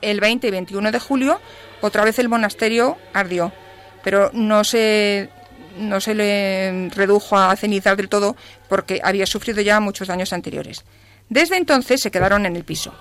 El 0.00 0.20
20 0.20 0.46
y 0.46 0.50
21 0.50 0.92
de 0.92 1.00
julio, 1.00 1.40
otra 1.80 2.04
vez 2.04 2.18
el 2.18 2.28
monasterio 2.28 2.96
ardió, 3.12 3.52
pero 4.02 4.30
no 4.32 4.64
se 4.64 5.30
no 5.78 6.00
se 6.00 6.14
le 6.14 6.88
redujo 6.88 7.36
a 7.36 7.54
cenizar 7.54 7.96
del 7.96 8.08
todo 8.08 8.34
porque 8.68 9.00
había 9.04 9.26
sufrido 9.26 9.60
ya 9.60 9.78
muchos 9.78 10.08
daños 10.08 10.32
anteriores. 10.32 10.84
Desde 11.28 11.56
entonces 11.56 12.00
se 12.00 12.10
quedaron 12.10 12.46
en 12.46 12.56
el 12.56 12.64
piso. 12.64 12.94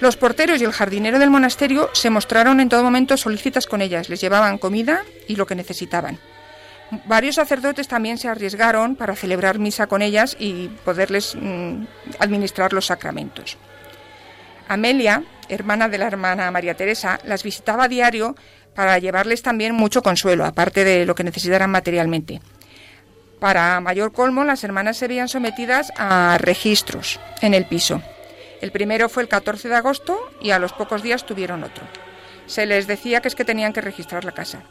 Los 0.00 0.16
porteros 0.16 0.60
y 0.60 0.64
el 0.64 0.72
jardinero 0.72 1.18
del 1.18 1.30
monasterio 1.30 1.88
se 1.94 2.10
mostraron 2.10 2.60
en 2.60 2.68
todo 2.68 2.82
momento 2.82 3.16
solícitas 3.16 3.66
con 3.66 3.80
ellas, 3.80 4.10
les 4.10 4.20
llevaban 4.20 4.58
comida 4.58 5.02
y 5.26 5.36
lo 5.36 5.46
que 5.46 5.54
necesitaban. 5.54 6.18
Varios 7.06 7.34
sacerdotes 7.34 7.88
también 7.88 8.16
se 8.16 8.28
arriesgaron 8.28 8.94
para 8.94 9.16
celebrar 9.16 9.58
misa 9.58 9.88
con 9.88 10.02
ellas 10.02 10.36
y 10.38 10.68
poderles 10.84 11.34
mm, 11.34 11.82
administrar 12.20 12.72
los 12.72 12.86
sacramentos. 12.86 13.56
Amelia, 14.68 15.22
hermana 15.48 15.88
de 15.88 15.98
la 15.98 16.06
hermana 16.06 16.50
María 16.50 16.74
Teresa, 16.74 17.18
las 17.24 17.42
visitaba 17.42 17.84
a 17.84 17.88
diario 17.88 18.36
para 18.74 18.98
llevarles 18.98 19.42
también 19.42 19.74
mucho 19.74 20.02
consuelo, 20.02 20.44
aparte 20.44 20.84
de 20.84 21.06
lo 21.06 21.14
que 21.14 21.24
necesitaran 21.24 21.70
materialmente. 21.70 22.40
Para 23.40 23.80
mayor 23.80 24.12
colmo, 24.12 24.44
las 24.44 24.64
hermanas 24.64 24.96
se 24.96 25.08
veían 25.08 25.28
sometidas 25.28 25.92
a 25.96 26.38
registros 26.38 27.20
en 27.42 27.54
el 27.54 27.66
piso. 27.66 28.02
El 28.60 28.72
primero 28.72 29.08
fue 29.08 29.22
el 29.22 29.28
14 29.28 29.68
de 29.68 29.74
agosto 29.74 30.18
y 30.40 30.50
a 30.50 30.58
los 30.58 30.72
pocos 30.72 31.02
días 31.02 31.26
tuvieron 31.26 31.62
otro. 31.62 31.84
Se 32.46 32.64
les 32.64 32.86
decía 32.86 33.20
que 33.20 33.28
es 33.28 33.34
que 33.34 33.44
tenían 33.44 33.72
que 33.72 33.80
registrar 33.80 34.24
la 34.24 34.32
casa. 34.32 34.62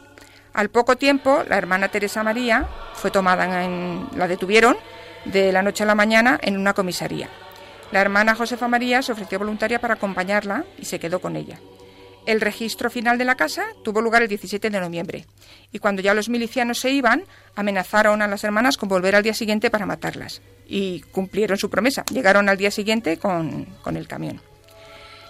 Al 0.56 0.70
poco 0.70 0.96
tiempo, 0.96 1.44
la 1.46 1.58
hermana 1.58 1.90
Teresa 1.90 2.22
María 2.22 2.66
fue 2.94 3.10
tomada 3.10 3.62
en, 3.62 4.08
la 4.16 4.26
detuvieron 4.26 4.74
de 5.26 5.52
la 5.52 5.60
noche 5.60 5.82
a 5.82 5.86
la 5.86 5.94
mañana 5.94 6.40
en 6.40 6.56
una 6.56 6.72
comisaría. 6.72 7.28
La 7.92 8.00
hermana 8.00 8.34
Josefa 8.34 8.66
María 8.66 9.02
se 9.02 9.12
ofreció 9.12 9.38
voluntaria 9.38 9.82
para 9.82 9.94
acompañarla 9.94 10.64
y 10.78 10.86
se 10.86 10.98
quedó 10.98 11.20
con 11.20 11.36
ella. 11.36 11.60
El 12.24 12.40
registro 12.40 12.88
final 12.88 13.18
de 13.18 13.26
la 13.26 13.34
casa 13.34 13.66
tuvo 13.84 14.00
lugar 14.00 14.22
el 14.22 14.28
17 14.28 14.70
de 14.70 14.80
noviembre 14.80 15.26
y 15.72 15.78
cuando 15.78 16.00
ya 16.00 16.14
los 16.14 16.30
milicianos 16.30 16.78
se 16.78 16.88
iban, 16.88 17.24
amenazaron 17.54 18.22
a 18.22 18.26
las 18.26 18.42
hermanas 18.42 18.78
con 18.78 18.88
volver 18.88 19.14
al 19.14 19.22
día 19.22 19.34
siguiente 19.34 19.70
para 19.70 19.84
matarlas. 19.84 20.40
Y 20.66 21.02
cumplieron 21.12 21.58
su 21.58 21.68
promesa. 21.68 22.02
Llegaron 22.10 22.48
al 22.48 22.56
día 22.56 22.70
siguiente 22.70 23.18
con, 23.18 23.66
con 23.82 23.98
el 23.98 24.08
camión. 24.08 24.40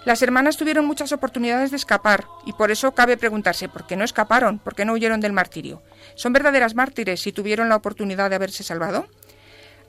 Las 0.07 0.21
hermanas 0.21 0.55
tuvieron 0.55 0.85
muchas 0.85 1.11
oportunidades 1.11 1.69
de 1.69 1.75
escapar 1.75 2.27
y 2.45 2.53
por 2.53 2.71
eso 2.71 2.93
cabe 2.93 3.17
preguntarse 3.17 3.67
por 3.67 3.85
qué 3.85 3.97
no 3.97 4.05
escaparon, 4.05 4.57
por 4.57 4.73
qué 4.73 4.85
no 4.85 4.93
huyeron 4.93 5.19
del 5.19 5.33
martirio. 5.33 5.83
¿Son 6.15 6.31
verdaderas 6.31 6.75
mártires 6.75 7.19
si 7.19 7.33
tuvieron 7.33 7.67
la 7.67 7.75
oportunidad 7.75 8.29
de 8.29 8.37
haberse 8.37 8.63
salvado? 8.63 9.09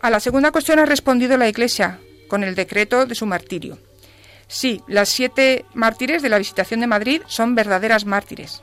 A 0.00 0.10
la 0.10 0.18
segunda 0.18 0.50
cuestión 0.50 0.80
ha 0.80 0.86
respondido 0.86 1.36
la 1.36 1.48
Iglesia 1.48 2.00
con 2.26 2.42
el 2.42 2.56
decreto 2.56 3.06
de 3.06 3.14
su 3.14 3.26
martirio. 3.26 3.78
Sí, 4.48 4.82
las 4.88 5.08
siete 5.08 5.64
mártires 5.72 6.20
de 6.20 6.30
la 6.30 6.38
visitación 6.38 6.80
de 6.80 6.88
Madrid 6.88 7.22
son 7.28 7.54
verdaderas 7.54 8.04
mártires. 8.04 8.60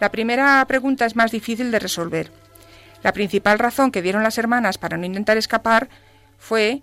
La 0.00 0.10
primera 0.10 0.64
pregunta 0.66 1.04
es 1.04 1.16
más 1.16 1.30
difícil 1.30 1.70
de 1.70 1.80
resolver. 1.80 2.30
La 3.02 3.12
principal 3.12 3.58
razón 3.58 3.90
que 3.90 4.00
dieron 4.00 4.22
las 4.22 4.38
hermanas 4.38 4.78
para 4.78 4.96
no 4.96 5.04
intentar 5.04 5.36
escapar 5.36 5.90
fue 6.38 6.80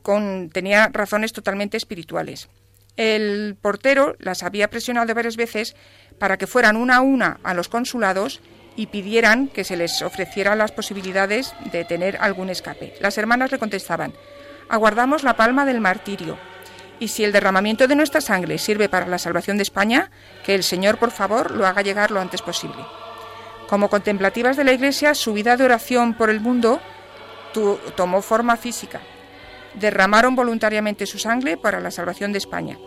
con 0.00 0.48
tenía 0.48 0.88
razones 0.88 1.34
totalmente 1.34 1.76
espirituales. 1.76 2.48
El 2.96 3.56
portero 3.60 4.14
las 4.18 4.42
había 4.42 4.70
presionado 4.70 5.14
varias 5.14 5.36
veces 5.36 5.74
para 6.18 6.36
que 6.36 6.46
fueran 6.46 6.76
una 6.76 6.96
a 6.96 7.00
una 7.00 7.40
a 7.42 7.54
los 7.54 7.68
consulados 7.68 8.40
y 8.76 8.86
pidieran 8.86 9.48
que 9.48 9.64
se 9.64 9.76
les 9.76 10.02
ofreciera 10.02 10.54
las 10.56 10.72
posibilidades 10.72 11.54
de 11.72 11.84
tener 11.84 12.16
algún 12.20 12.50
escape. 12.50 12.94
Las 13.00 13.18
hermanas 13.18 13.52
le 13.52 13.58
contestaban, 13.58 14.12
aguardamos 14.68 15.22
la 15.22 15.36
palma 15.36 15.64
del 15.64 15.80
martirio 15.80 16.38
Y 17.00 17.08
si 17.08 17.24
el 17.24 17.32
derramamiento 17.32 17.88
de 17.88 17.96
nuestra 17.96 18.20
sangre 18.20 18.58
sirve 18.58 18.88
para 18.88 19.08
la 19.08 19.18
salvación 19.18 19.56
de 19.56 19.64
España, 19.64 20.10
que 20.44 20.54
el 20.54 20.62
Señor, 20.62 20.98
por 20.98 21.10
favor, 21.10 21.50
lo 21.50 21.66
haga 21.66 21.82
llegar 21.82 22.12
lo 22.12 22.20
antes 22.20 22.40
posible. 22.40 22.84
Como 23.68 23.90
contemplativas 23.90 24.56
de 24.56 24.62
la 24.62 24.72
Iglesia, 24.72 25.14
su 25.14 25.32
vida 25.32 25.56
de 25.56 25.64
oración 25.64 26.14
por 26.14 26.30
el 26.30 26.40
mundo 26.40 26.80
tomó 27.96 28.22
forma 28.22 28.56
física. 28.56 29.00
Derramaron 29.80 30.34
voluntariamente 30.34 31.06
su 31.06 31.18
sangre 31.18 31.56
para 31.56 31.80
la 31.80 31.90
salvación 31.90 32.32
de 32.32 32.38
España. 32.38 32.78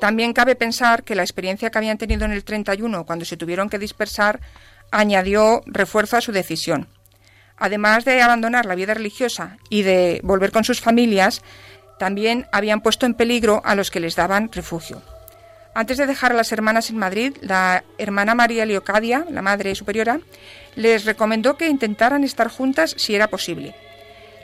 También 0.00 0.32
cabe 0.32 0.56
pensar 0.56 1.04
que 1.04 1.14
la 1.14 1.22
experiencia 1.22 1.70
que 1.70 1.78
habían 1.78 1.98
tenido 1.98 2.24
en 2.24 2.32
el 2.32 2.42
31, 2.42 3.04
cuando 3.04 3.24
se 3.24 3.36
tuvieron 3.36 3.68
que 3.68 3.78
dispersar, 3.78 4.40
añadió 4.90 5.62
refuerzo 5.66 6.16
a 6.16 6.20
su 6.20 6.32
decisión. 6.32 6.88
Además 7.58 8.06
de 8.06 8.22
abandonar 8.22 8.64
la 8.64 8.74
vida 8.74 8.94
religiosa 8.94 9.58
y 9.68 9.82
de 9.82 10.20
volver 10.24 10.52
con 10.52 10.64
sus 10.64 10.80
familias, 10.80 11.42
también 11.98 12.46
habían 12.50 12.80
puesto 12.80 13.04
en 13.04 13.12
peligro 13.12 13.60
a 13.64 13.74
los 13.74 13.90
que 13.90 14.00
les 14.00 14.16
daban 14.16 14.50
refugio. 14.50 15.02
Antes 15.74 15.98
de 15.98 16.06
dejar 16.06 16.32
a 16.32 16.34
las 16.34 16.50
hermanas 16.50 16.88
en 16.88 16.96
Madrid, 16.96 17.36
la 17.42 17.84
hermana 17.98 18.34
María 18.34 18.64
Leocadia, 18.64 19.26
la 19.30 19.42
madre 19.42 19.74
superiora, 19.74 20.20
les 20.74 21.04
recomendó 21.04 21.58
que 21.58 21.68
intentaran 21.68 22.24
estar 22.24 22.48
juntas 22.48 22.94
si 22.96 23.14
era 23.14 23.28
posible. 23.28 23.74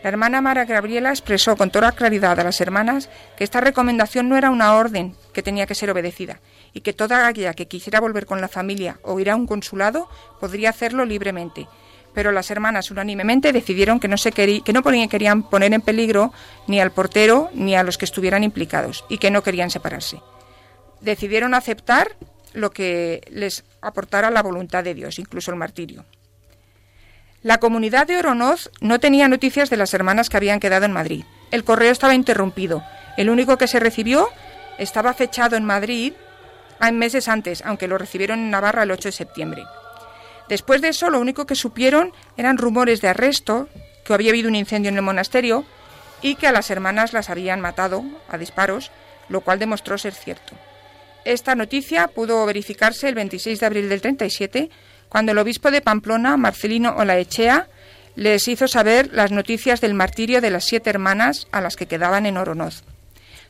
La 0.06 0.10
hermana 0.10 0.40
Mara 0.40 0.66
Gabriela 0.66 1.10
expresó 1.10 1.56
con 1.56 1.72
toda 1.72 1.90
claridad 1.90 2.38
a 2.38 2.44
las 2.44 2.60
hermanas 2.60 3.10
que 3.36 3.42
esta 3.42 3.60
recomendación 3.60 4.28
no 4.28 4.36
era 4.36 4.50
una 4.50 4.76
orden 4.76 5.16
que 5.32 5.42
tenía 5.42 5.66
que 5.66 5.74
ser 5.74 5.90
obedecida 5.90 6.38
y 6.72 6.82
que 6.82 6.92
toda 6.92 7.26
aquella 7.26 7.54
que 7.54 7.66
quisiera 7.66 7.98
volver 7.98 8.24
con 8.24 8.40
la 8.40 8.46
familia 8.46 9.00
o 9.02 9.18
ir 9.18 9.30
a 9.30 9.34
un 9.34 9.48
consulado 9.48 10.08
podría 10.38 10.70
hacerlo 10.70 11.04
libremente, 11.04 11.66
pero 12.14 12.30
las 12.30 12.52
hermanas 12.52 12.92
unánimemente 12.92 13.52
decidieron 13.52 13.98
que 13.98 14.06
no, 14.06 14.16
se 14.16 14.30
que 14.30 14.72
no 14.72 14.84
querían 15.08 15.42
poner 15.42 15.72
en 15.74 15.80
peligro 15.80 16.32
ni 16.68 16.78
al 16.78 16.92
portero 16.92 17.50
ni 17.52 17.74
a 17.74 17.82
los 17.82 17.98
que 17.98 18.04
estuvieran 18.04 18.44
implicados 18.44 19.04
y 19.08 19.18
que 19.18 19.32
no 19.32 19.42
querían 19.42 19.70
separarse. 19.70 20.20
Decidieron 21.00 21.52
aceptar 21.52 22.14
lo 22.52 22.70
que 22.70 23.22
les 23.28 23.64
aportara 23.80 24.30
la 24.30 24.44
voluntad 24.44 24.84
de 24.84 24.94
Dios, 24.94 25.18
incluso 25.18 25.50
el 25.50 25.56
martirio. 25.56 26.04
La 27.46 27.58
comunidad 27.58 28.08
de 28.08 28.18
Oronoz 28.18 28.72
no 28.80 28.98
tenía 28.98 29.28
noticias 29.28 29.70
de 29.70 29.76
las 29.76 29.94
hermanas 29.94 30.28
que 30.28 30.36
habían 30.36 30.58
quedado 30.58 30.84
en 30.84 30.90
Madrid. 30.90 31.24
El 31.52 31.62
correo 31.62 31.92
estaba 31.92 32.12
interrumpido. 32.12 32.82
El 33.16 33.30
único 33.30 33.56
que 33.56 33.68
se 33.68 33.78
recibió 33.78 34.28
estaba 34.78 35.14
fechado 35.14 35.54
en 35.54 35.64
Madrid 35.64 36.14
meses 36.92 37.28
antes, 37.28 37.62
aunque 37.64 37.86
lo 37.86 37.98
recibieron 37.98 38.40
en 38.40 38.50
Navarra 38.50 38.82
el 38.82 38.90
8 38.90 39.10
de 39.10 39.12
septiembre. 39.12 39.62
Después 40.48 40.80
de 40.80 40.88
eso, 40.88 41.08
lo 41.08 41.20
único 41.20 41.46
que 41.46 41.54
supieron 41.54 42.10
eran 42.36 42.58
rumores 42.58 43.00
de 43.00 43.10
arresto, 43.10 43.68
que 44.04 44.12
había 44.12 44.30
habido 44.30 44.48
un 44.48 44.56
incendio 44.56 44.88
en 44.88 44.96
el 44.96 45.02
monasterio 45.02 45.64
y 46.22 46.34
que 46.34 46.48
a 46.48 46.52
las 46.52 46.68
hermanas 46.72 47.12
las 47.12 47.30
habían 47.30 47.60
matado 47.60 48.02
a 48.28 48.38
disparos, 48.38 48.90
lo 49.28 49.42
cual 49.42 49.60
demostró 49.60 49.98
ser 49.98 50.14
cierto. 50.14 50.56
Esta 51.24 51.54
noticia 51.54 52.08
pudo 52.08 52.44
verificarse 52.44 53.08
el 53.08 53.14
26 53.14 53.60
de 53.60 53.66
abril 53.66 53.88
del 53.88 54.00
37, 54.00 54.68
cuando 55.08 55.32
el 55.32 55.38
obispo 55.38 55.70
de 55.70 55.80
Pamplona, 55.80 56.36
Marcelino 56.36 56.94
Olaechea, 56.96 57.68
les 58.14 58.48
hizo 58.48 58.66
saber 58.66 59.10
las 59.12 59.30
noticias 59.30 59.80
del 59.80 59.94
martirio 59.94 60.40
de 60.40 60.50
las 60.50 60.64
siete 60.64 60.90
hermanas 60.90 61.48
a 61.52 61.60
las 61.60 61.76
que 61.76 61.86
quedaban 61.86 62.26
en 62.26 62.36
Oronoz 62.36 62.82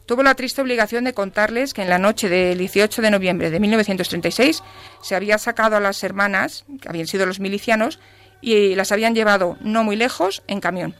tuvo 0.06 0.22
la 0.22 0.34
triste 0.34 0.62
obligación 0.62 1.04
de 1.04 1.12
contarles 1.12 1.74
que 1.74 1.82
en 1.82 1.90
la 1.90 1.98
noche 1.98 2.28
del 2.28 2.58
18 2.58 3.02
de 3.02 3.10
noviembre 3.10 3.50
de 3.50 3.60
1936 3.60 4.62
se 5.02 5.16
había 5.16 5.36
sacado 5.36 5.76
a 5.76 5.80
las 5.80 6.02
hermanas, 6.02 6.64
que 6.80 6.88
habían 6.88 7.08
sido 7.08 7.26
los 7.26 7.40
milicianos, 7.40 7.98
y 8.40 8.74
las 8.76 8.92
habían 8.92 9.14
llevado 9.14 9.58
no 9.60 9.82
muy 9.82 9.96
lejos 9.96 10.42
en 10.46 10.60
camión. 10.60 10.94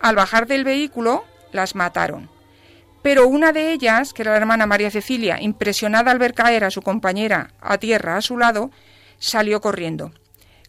Al 0.00 0.16
bajar 0.16 0.46
del 0.46 0.64
vehículo, 0.64 1.24
las 1.52 1.74
mataron. 1.74 2.30
Pero 3.02 3.28
una 3.28 3.52
de 3.52 3.72
ellas, 3.72 4.12
que 4.12 4.22
era 4.22 4.32
la 4.32 4.38
hermana 4.38 4.66
María 4.66 4.90
Cecilia, 4.90 5.40
impresionada 5.40 6.10
al 6.10 6.18
ver 6.18 6.34
caer 6.34 6.64
a 6.64 6.70
su 6.70 6.82
compañera 6.82 7.50
a 7.60 7.78
tierra 7.78 8.16
a 8.16 8.22
su 8.22 8.38
lado, 8.38 8.70
salió 9.20 9.60
corriendo. 9.60 10.10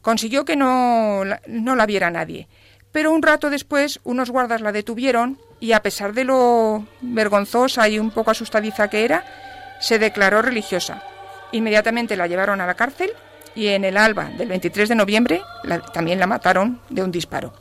Consiguió 0.03 0.45
que 0.45 0.55
no, 0.55 1.23
no 1.47 1.75
la 1.75 1.85
viera 1.87 2.11
nadie. 2.11 2.47
Pero 2.91 3.11
un 3.11 3.23
rato 3.23 3.49
después, 3.49 3.99
unos 4.03 4.29
guardas 4.29 4.61
la 4.61 4.71
detuvieron 4.71 5.39
y 5.59 5.71
a 5.71 5.81
pesar 5.81 6.13
de 6.13 6.25
lo 6.25 6.85
vergonzosa 7.01 7.87
y 7.87 7.97
un 7.97 8.11
poco 8.11 8.31
asustadiza 8.31 8.89
que 8.89 9.05
era, 9.05 9.25
se 9.79 9.97
declaró 9.97 10.41
religiosa. 10.41 11.03
Inmediatamente 11.51 12.17
la 12.17 12.27
llevaron 12.27 12.61
a 12.61 12.67
la 12.67 12.75
cárcel 12.75 13.11
y 13.55 13.67
en 13.67 13.85
el 13.85 13.97
alba 13.97 14.25
del 14.37 14.49
23 14.49 14.89
de 14.89 14.95
noviembre 14.95 15.41
también 15.93 16.19
la 16.19 16.27
mataron 16.27 16.81
de 16.89 17.03
un 17.03 17.11
disparo. 17.11 17.53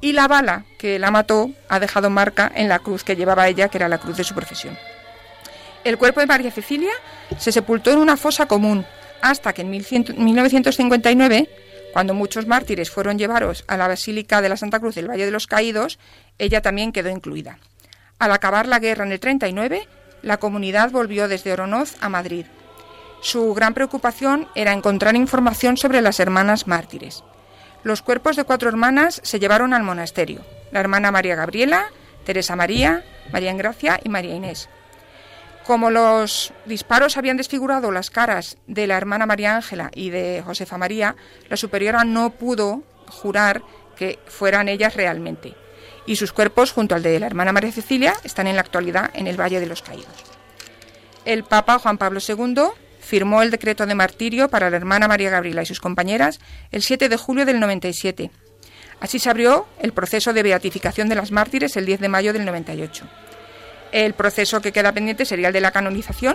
Y 0.00 0.12
la 0.12 0.26
bala 0.26 0.64
que 0.78 0.98
la 0.98 1.10
mató 1.10 1.50
ha 1.68 1.78
dejado 1.78 2.10
marca 2.10 2.50
en 2.54 2.68
la 2.68 2.80
cruz 2.80 3.04
que 3.04 3.14
llevaba 3.14 3.48
ella, 3.48 3.68
que 3.68 3.78
era 3.78 3.88
la 3.88 3.98
cruz 3.98 4.16
de 4.16 4.24
su 4.24 4.34
profesión. 4.34 4.76
El 5.84 5.98
cuerpo 5.98 6.20
de 6.20 6.26
María 6.26 6.50
Cecilia 6.50 6.92
se 7.38 7.52
sepultó 7.52 7.90
en 7.90 7.98
una 7.98 8.16
fosa 8.16 8.46
común 8.46 8.84
hasta 9.22 9.52
que 9.52 9.62
en 9.62 9.70
1959 9.70 11.48
cuando 11.92 12.14
muchos 12.14 12.46
mártires 12.46 12.90
fueron 12.90 13.18
llevados 13.18 13.64
a 13.68 13.76
la 13.76 13.86
Basílica 13.86 14.40
de 14.40 14.48
la 14.48 14.56
Santa 14.56 14.80
Cruz 14.80 14.94
del 14.94 15.10
Valle 15.10 15.26
de 15.26 15.30
los 15.30 15.46
Caídos, 15.46 15.98
ella 16.38 16.62
también 16.62 16.90
quedó 16.90 17.10
incluida. 17.10 17.58
Al 18.18 18.32
acabar 18.32 18.66
la 18.66 18.78
guerra 18.78 19.04
en 19.04 19.12
el 19.12 19.20
39, 19.20 19.86
la 20.22 20.38
comunidad 20.38 20.90
volvió 20.90 21.28
desde 21.28 21.52
Oronoz 21.52 21.96
a 22.00 22.08
Madrid. 22.08 22.46
Su 23.20 23.52
gran 23.52 23.74
preocupación 23.74 24.48
era 24.54 24.72
encontrar 24.72 25.14
información 25.16 25.76
sobre 25.76 26.00
las 26.00 26.18
hermanas 26.18 26.66
mártires. 26.66 27.22
Los 27.84 28.00
cuerpos 28.00 28.36
de 28.36 28.44
cuatro 28.44 28.68
hermanas 28.68 29.20
se 29.22 29.38
llevaron 29.38 29.74
al 29.74 29.82
monasterio, 29.82 30.40
la 30.70 30.80
hermana 30.80 31.10
María 31.10 31.34
Gabriela, 31.34 31.86
Teresa 32.24 32.56
María, 32.56 33.04
María 33.32 33.50
Engracia 33.50 34.00
y 34.02 34.08
María 34.08 34.34
Inés. 34.34 34.68
Como 35.66 35.90
los 35.90 36.52
disparos 36.66 37.16
habían 37.16 37.36
desfigurado 37.36 37.92
las 37.92 38.10
caras 38.10 38.56
de 38.66 38.86
la 38.86 38.96
hermana 38.96 39.26
María 39.26 39.54
Ángela 39.54 39.90
y 39.94 40.10
de 40.10 40.42
Josefa 40.44 40.76
María, 40.76 41.14
la 41.48 41.56
superiora 41.56 42.04
no 42.04 42.30
pudo 42.30 42.82
jurar 43.08 43.62
que 43.96 44.18
fueran 44.26 44.68
ellas 44.68 44.96
realmente. 44.96 45.54
Y 46.04 46.16
sus 46.16 46.32
cuerpos, 46.32 46.72
junto 46.72 46.96
al 46.96 47.02
de 47.02 47.20
la 47.20 47.26
hermana 47.26 47.52
María 47.52 47.70
Cecilia, 47.70 48.14
están 48.24 48.48
en 48.48 48.56
la 48.56 48.62
actualidad 48.62 49.10
en 49.14 49.28
el 49.28 49.40
Valle 49.40 49.60
de 49.60 49.66
los 49.66 49.82
Caídos. 49.82 50.24
El 51.24 51.44
Papa 51.44 51.78
Juan 51.78 51.98
Pablo 51.98 52.18
II 52.26 52.64
firmó 53.00 53.42
el 53.42 53.52
decreto 53.52 53.86
de 53.86 53.94
martirio 53.94 54.48
para 54.48 54.68
la 54.68 54.76
hermana 54.76 55.06
María 55.06 55.30
Gabriela 55.30 55.62
y 55.62 55.66
sus 55.66 55.80
compañeras 55.80 56.40
el 56.72 56.82
7 56.82 57.08
de 57.08 57.16
julio 57.16 57.46
del 57.46 57.60
97. 57.60 58.32
Así 58.98 59.20
se 59.20 59.30
abrió 59.30 59.66
el 59.78 59.92
proceso 59.92 60.32
de 60.32 60.42
beatificación 60.42 61.08
de 61.08 61.14
las 61.14 61.30
mártires 61.30 61.76
el 61.76 61.86
10 61.86 62.00
de 62.00 62.08
mayo 62.08 62.32
del 62.32 62.44
98. 62.44 63.04
El 63.92 64.14
proceso 64.14 64.60
que 64.60 64.72
queda 64.72 64.92
pendiente 64.92 65.26
sería 65.26 65.48
el 65.48 65.52
de 65.52 65.60
la 65.60 65.70
canonización, 65.70 66.34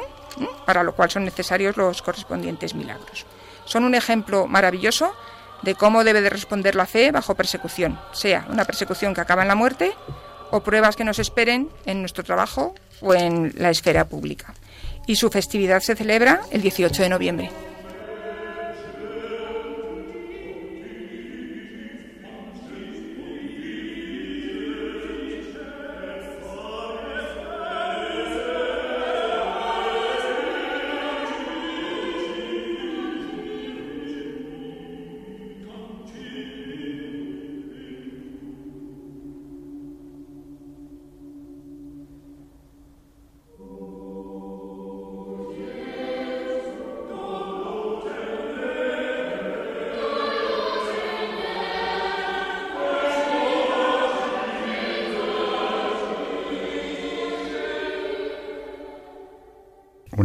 para 0.66 0.84
lo 0.84 0.96
cual 0.96 1.10
son 1.10 1.26
necesarios 1.26 1.76
los 1.76 2.02
correspondientes 2.04 2.76
milagros. 2.76 3.26
Son 3.66 3.84
un 3.84 3.96
ejemplo 3.96 4.48
maravilloso 4.48 5.14
de 5.64 5.74
cómo 5.74 6.04
debe 6.04 6.22
de 6.22 6.30
responder 6.30 6.76
la 6.76 6.86
fe 6.86 7.12
bajo 7.12 7.36
persecución, 7.36 8.00
sea 8.14 8.46
una 8.50 8.64
persecución 8.64 9.16
que 9.16 9.22
acaba 9.22 9.42
en 9.42 9.48
la 9.48 9.56
muerte 9.56 9.92
o 10.52 10.62
pruebas 10.62 10.96
que 10.96 11.04
nos 11.04 11.20
esperen 11.20 11.70
en 11.86 12.00
nuestro 12.02 12.24
trabajo 12.24 12.76
o 13.02 13.14
en 13.14 13.52
la 13.58 13.72
esfera 13.72 14.06
pública. 14.06 14.54
Y 15.08 15.16
su 15.16 15.30
festividad 15.30 15.82
se 15.82 15.96
celebra 15.96 16.42
el 16.52 16.62
18 16.62 17.04
de 17.04 17.10
noviembre. 17.10 17.52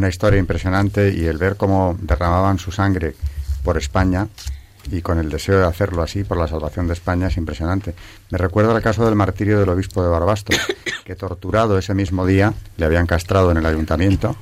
Una 0.03 0.09
historia 0.09 0.41
impresionante 0.41 1.15
y 1.15 1.27
el 1.27 1.39
ver 1.39 1.55
cómo 1.57 1.97
derramaban 2.01 2.59
su 2.59 2.73
sangre 2.73 3.15
por 3.63 3.79
España 3.79 4.27
y 4.91 5.01
con 5.01 5.21
el 5.21 5.31
deseo 5.31 5.61
de 5.61 5.65
hacerlo 5.65 6.03
así 6.03 6.25
por 6.25 6.37
la 6.37 6.49
salvación 6.49 6.89
de 6.89 6.95
España 6.95 7.29
es 7.29 7.37
impresionante. 7.37 7.95
Me 8.31 8.37
recuerda 8.37 8.75
el 8.77 8.83
caso 8.83 9.05
del 9.05 9.15
martirio 9.15 9.61
del 9.61 9.69
obispo 9.69 10.03
de 10.03 10.09
Barbastro, 10.09 10.59
que 11.05 11.15
torturado 11.15 11.79
ese 11.79 11.95
mismo 11.95 12.27
día, 12.27 12.53
le 12.79 12.85
habían 12.85 13.07
castrado 13.07 13.53
en 13.53 13.59
el 13.59 13.67
ayuntamiento, 13.67 14.35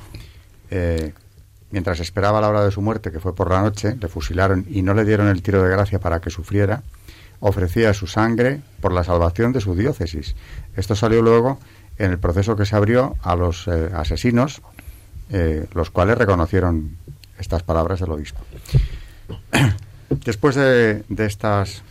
eh, 0.71 1.13
mientras 1.71 2.01
esperaba 2.01 2.41
la 2.41 2.49
hora 2.49 2.65
de 2.65 2.71
su 2.71 2.81
muerte, 2.81 3.13
que 3.13 3.21
fue 3.21 3.35
por 3.35 3.51
la 3.51 3.61
noche, 3.61 3.95
le 4.01 4.09
fusilaron 4.09 4.65
y 4.67 4.81
no 4.81 4.95
le 4.95 5.05
dieron 5.05 5.29
el 5.29 5.43
tiro 5.43 5.63
de 5.63 5.69
gracia 5.69 6.01
para 6.01 6.23
que 6.23 6.31
sufriera, 6.31 6.83
ofrecía 7.41 7.93
su 7.93 8.07
sangre 8.07 8.63
por 8.81 8.93
la 8.93 9.05
salvación 9.05 9.53
de 9.53 9.61
su 9.61 9.75
diócesis. 9.75 10.37
Esto 10.75 10.97
salió 10.97 11.21
luego 11.21 11.59
en 11.99 12.13
el 12.13 12.19
proceso 12.19 12.57
que 12.57 12.65
se 12.65 12.77
abrió 12.77 13.17
a 13.23 13.37
los 13.37 13.69
eh, 13.69 13.91
asesinos, 13.95 14.63
eh, 15.31 15.67
los 15.75 15.91
cuales 15.91 16.19
reconocieron 16.19 16.97
estas 17.39 17.63
palabras 17.63 18.01
del 18.01 18.11
obispo. 18.11 18.41
Después 20.11 20.57
de, 20.57 21.05
estas 21.19 21.83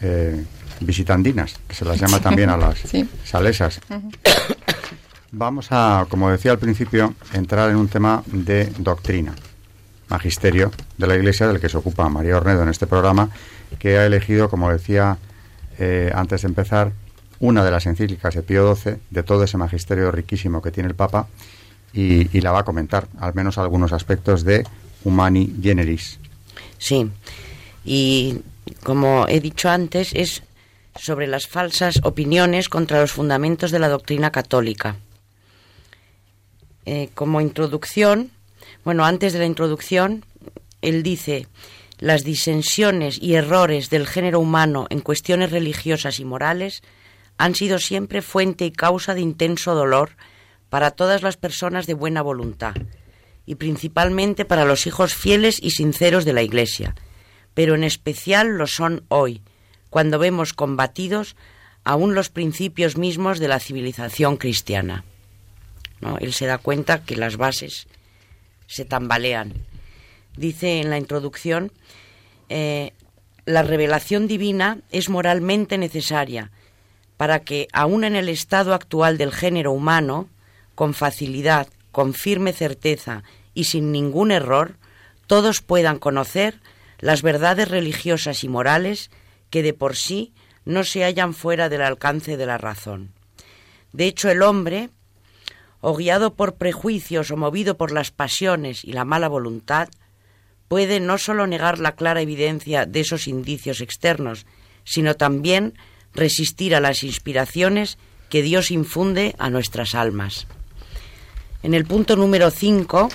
eh, 0.00 0.44
visitandinas, 0.80 1.58
que 1.66 1.74
se 1.74 1.84
las 1.84 1.98
llama 1.98 2.20
también 2.20 2.50
a 2.50 2.56
las 2.56 2.78
salesas, 3.24 3.80
vamos 5.32 5.68
a, 5.70 6.06
como 6.08 6.30
decía 6.30 6.52
al 6.52 6.58
principio, 6.58 7.14
entrar 7.32 7.70
en 7.70 7.76
un 7.76 7.88
tema 7.88 8.22
de 8.26 8.66
doctrina, 8.78 9.34
magisterio 10.08 10.70
de 10.98 11.06
la 11.06 11.16
Iglesia, 11.16 11.48
del 11.48 11.60
que 11.60 11.68
se 11.68 11.78
ocupa 11.78 12.08
María 12.08 12.36
Ornedo 12.36 12.62
en 12.62 12.68
este 12.68 12.86
programa, 12.86 13.30
que 13.78 13.98
ha 13.98 14.06
elegido, 14.06 14.48
como 14.48 14.70
decía 14.70 15.18
eh, 15.78 16.12
antes 16.14 16.42
de 16.42 16.48
empezar, 16.48 16.92
una 17.38 17.64
de 17.64 17.70
las 17.70 17.86
encíclicas 17.86 18.34
de 18.34 18.42
Pío 18.42 18.74
XII, 18.74 18.96
de 19.10 19.22
todo 19.22 19.44
ese 19.44 19.58
magisterio 19.58 20.10
riquísimo 20.10 20.62
que 20.62 20.70
tiene 20.70 20.88
el 20.88 20.94
Papa, 20.94 21.26
y, 21.96 22.40
la 22.40 22.52
va 22.52 22.60
a 22.60 22.64
comentar, 22.64 23.08
al 23.18 23.34
menos 23.34 23.56
algunos 23.56 23.92
aspectos 23.92 24.44
de 24.44 24.64
Humani 25.04 25.54
Generis. 25.62 26.18
Sí, 26.78 27.10
y 27.84 28.40
como 28.82 29.26
he 29.28 29.40
dicho 29.40 29.70
antes, 29.70 30.12
es 30.14 30.42
sobre 30.94 31.26
las 31.26 31.46
falsas 31.46 32.00
opiniones 32.04 32.68
contra 32.68 33.00
los 33.00 33.12
fundamentos 33.12 33.70
de 33.70 33.78
la 33.78 33.88
doctrina 33.88 34.30
católica. 34.30 34.96
Eh, 36.84 37.08
como 37.14 37.40
introducción, 37.40 38.30
bueno, 38.84 39.04
antes 39.04 39.32
de 39.32 39.38
la 39.38 39.46
introducción, 39.46 40.24
él 40.82 41.02
dice, 41.02 41.46
las 41.98 42.24
disensiones 42.24 43.18
y 43.20 43.34
errores 43.34 43.88
del 43.88 44.06
género 44.06 44.40
humano 44.40 44.86
en 44.90 45.00
cuestiones 45.00 45.50
religiosas 45.50 46.20
y 46.20 46.24
morales 46.26 46.82
han 47.38 47.54
sido 47.54 47.78
siempre 47.78 48.20
fuente 48.20 48.66
y 48.66 48.70
causa 48.70 49.14
de 49.14 49.22
intenso 49.22 49.74
dolor 49.74 50.10
para 50.68 50.90
todas 50.90 51.22
las 51.22 51.36
personas 51.36 51.86
de 51.86 51.94
buena 51.94 52.22
voluntad, 52.22 52.74
y 53.46 53.54
principalmente 53.54 54.44
para 54.44 54.64
los 54.64 54.86
hijos 54.86 55.14
fieles 55.14 55.58
y 55.62 55.70
sinceros 55.70 56.24
de 56.24 56.32
la 56.32 56.42
Iglesia, 56.42 56.94
pero 57.54 57.74
en 57.74 57.84
especial 57.84 58.58
lo 58.58 58.66
son 58.66 59.04
hoy, 59.08 59.42
cuando 59.90 60.18
vemos 60.18 60.52
combatidos 60.52 61.36
aún 61.84 62.14
los 62.14 62.30
principios 62.30 62.96
mismos 62.96 63.38
de 63.38 63.48
la 63.48 63.60
civilización 63.60 64.36
cristiana. 64.36 65.04
¿No? 66.00 66.18
Él 66.18 66.32
se 66.32 66.46
da 66.46 66.58
cuenta 66.58 67.04
que 67.04 67.16
las 67.16 67.36
bases 67.36 67.86
se 68.66 68.84
tambalean. 68.84 69.54
Dice 70.36 70.80
en 70.80 70.90
la 70.90 70.98
introducción, 70.98 71.72
eh, 72.48 72.92
la 73.46 73.62
revelación 73.62 74.26
divina 74.26 74.80
es 74.90 75.08
moralmente 75.08 75.78
necesaria 75.78 76.50
para 77.16 77.40
que, 77.40 77.68
aún 77.72 78.04
en 78.04 78.16
el 78.16 78.28
estado 78.28 78.74
actual 78.74 79.16
del 79.16 79.32
género 79.32 79.72
humano, 79.72 80.28
con 80.76 80.94
facilidad, 80.94 81.66
con 81.90 82.14
firme 82.14 82.52
certeza 82.52 83.24
y 83.54 83.64
sin 83.64 83.90
ningún 83.90 84.30
error, 84.30 84.76
todos 85.26 85.62
puedan 85.62 85.98
conocer 85.98 86.60
las 87.00 87.22
verdades 87.22 87.68
religiosas 87.68 88.44
y 88.44 88.48
morales 88.48 89.10
que 89.50 89.64
de 89.64 89.72
por 89.72 89.96
sí 89.96 90.32
no 90.64 90.84
se 90.84 91.02
hallan 91.02 91.34
fuera 91.34 91.68
del 91.68 91.82
alcance 91.82 92.36
de 92.36 92.46
la 92.46 92.58
razón. 92.58 93.12
De 93.92 94.06
hecho, 94.06 94.28
el 94.28 94.42
hombre, 94.42 94.90
o 95.80 95.96
guiado 95.96 96.34
por 96.34 96.56
prejuicios 96.56 97.30
o 97.30 97.36
movido 97.36 97.76
por 97.76 97.92
las 97.92 98.10
pasiones 98.10 98.84
y 98.84 98.92
la 98.92 99.04
mala 99.04 99.28
voluntad, 99.28 99.88
puede 100.68 101.00
no 101.00 101.16
sólo 101.18 101.46
negar 101.46 101.78
la 101.78 101.92
clara 101.92 102.20
evidencia 102.20 102.86
de 102.86 103.00
esos 103.00 103.26
indicios 103.28 103.80
externos, 103.80 104.46
sino 104.84 105.14
también 105.14 105.74
resistir 106.12 106.74
a 106.74 106.80
las 106.80 107.02
inspiraciones 107.04 107.98
que 108.28 108.42
Dios 108.42 108.70
infunde 108.70 109.34
a 109.38 109.50
nuestras 109.50 109.94
almas. 109.94 110.46
En 111.62 111.74
el 111.74 111.84
punto 111.84 112.16
número 112.16 112.50
5 112.50 113.08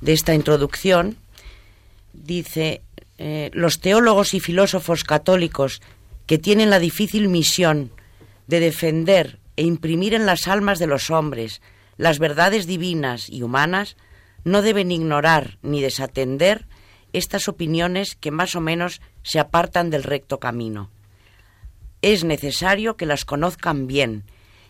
de 0.00 0.12
esta 0.12 0.34
introducción 0.34 1.16
dice 2.12 2.82
eh, 3.18 3.50
los 3.52 3.80
teólogos 3.80 4.34
y 4.34 4.40
filósofos 4.40 5.04
católicos 5.04 5.80
que 6.26 6.38
tienen 6.38 6.70
la 6.70 6.78
difícil 6.78 7.28
misión 7.28 7.90
de 8.46 8.60
defender 8.60 9.38
e 9.56 9.62
imprimir 9.62 10.14
en 10.14 10.26
las 10.26 10.46
almas 10.46 10.78
de 10.78 10.86
los 10.86 11.10
hombres 11.10 11.60
las 11.96 12.18
verdades 12.20 12.66
divinas 12.66 13.28
y 13.28 13.42
humanas, 13.42 13.96
no 14.44 14.62
deben 14.62 14.92
ignorar 14.92 15.58
ni 15.62 15.82
desatender 15.82 16.66
estas 17.12 17.48
opiniones 17.48 18.14
que 18.14 18.30
más 18.30 18.54
o 18.54 18.60
menos 18.60 19.00
se 19.22 19.40
apartan 19.40 19.90
del 19.90 20.04
recto 20.04 20.38
camino. 20.38 20.90
Es 22.02 22.22
necesario 22.22 22.96
que 22.96 23.06
las 23.06 23.24
conozcan 23.24 23.88
bien, 23.88 24.22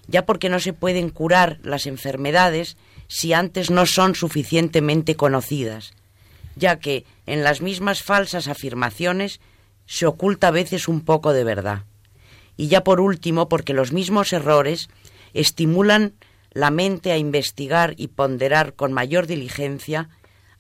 ya 0.07 0.25
porque 0.25 0.49
no 0.49 0.59
se 0.59 0.73
pueden 0.73 1.11
curar 1.11 1.59
las 1.63 1.87
enfermedades 1.87 2.79
si 3.09 3.33
antes 3.33 3.71
no 3.71 3.87
son 3.87 4.15
suficientemente 4.15 5.17
conocidas, 5.17 5.93
ya 6.57 6.79
que 6.79 7.05
en 7.27 7.43
las 7.43 7.61
mismas 7.61 8.03
falsas 8.03 8.47
afirmaciones 8.49 9.41
se 9.87 10.07
oculta 10.07 10.49
a 10.49 10.53
veces 10.53 10.87
un 10.87 11.01
poco 11.01 11.33
de 11.33 11.45
verdad. 11.45 11.85
Y 12.57 12.69
ya 12.69 12.85
por 12.85 13.01
último, 13.01 13.49
porque 13.49 13.73
los 13.73 13.93
mismos 13.93 14.33
errores 14.33 14.89
estimulan 15.33 16.15
la 16.53 16.71
mente 16.71 17.13
a 17.13 17.17
investigar 17.17 17.95
y 17.97 18.09
ponderar 18.09 18.75
con 18.75 18.93
mayor 18.93 19.27
diligencia 19.27 20.09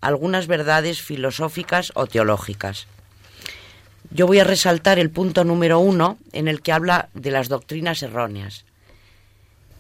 algunas 0.01 0.47
verdades 0.47 1.03
filosóficas 1.03 1.93
o 1.95 2.07
teológicas. 2.07 2.87
Yo 4.11 4.27
voy 4.27 4.39
a 4.39 4.45
resaltar 4.45 4.99
el 4.99 5.11
punto 5.11 5.45
número 5.45 5.81
uno 5.81 6.19
en 6.33 6.49
el 6.49 6.63
que 6.63 6.73
habla 6.73 7.09
de 7.15 7.31
las 7.31 7.49
doctrinas 7.49 8.03
erróneas. 8.03 8.65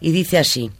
Y 0.00 0.12
dice 0.12 0.38
así, 0.38 0.70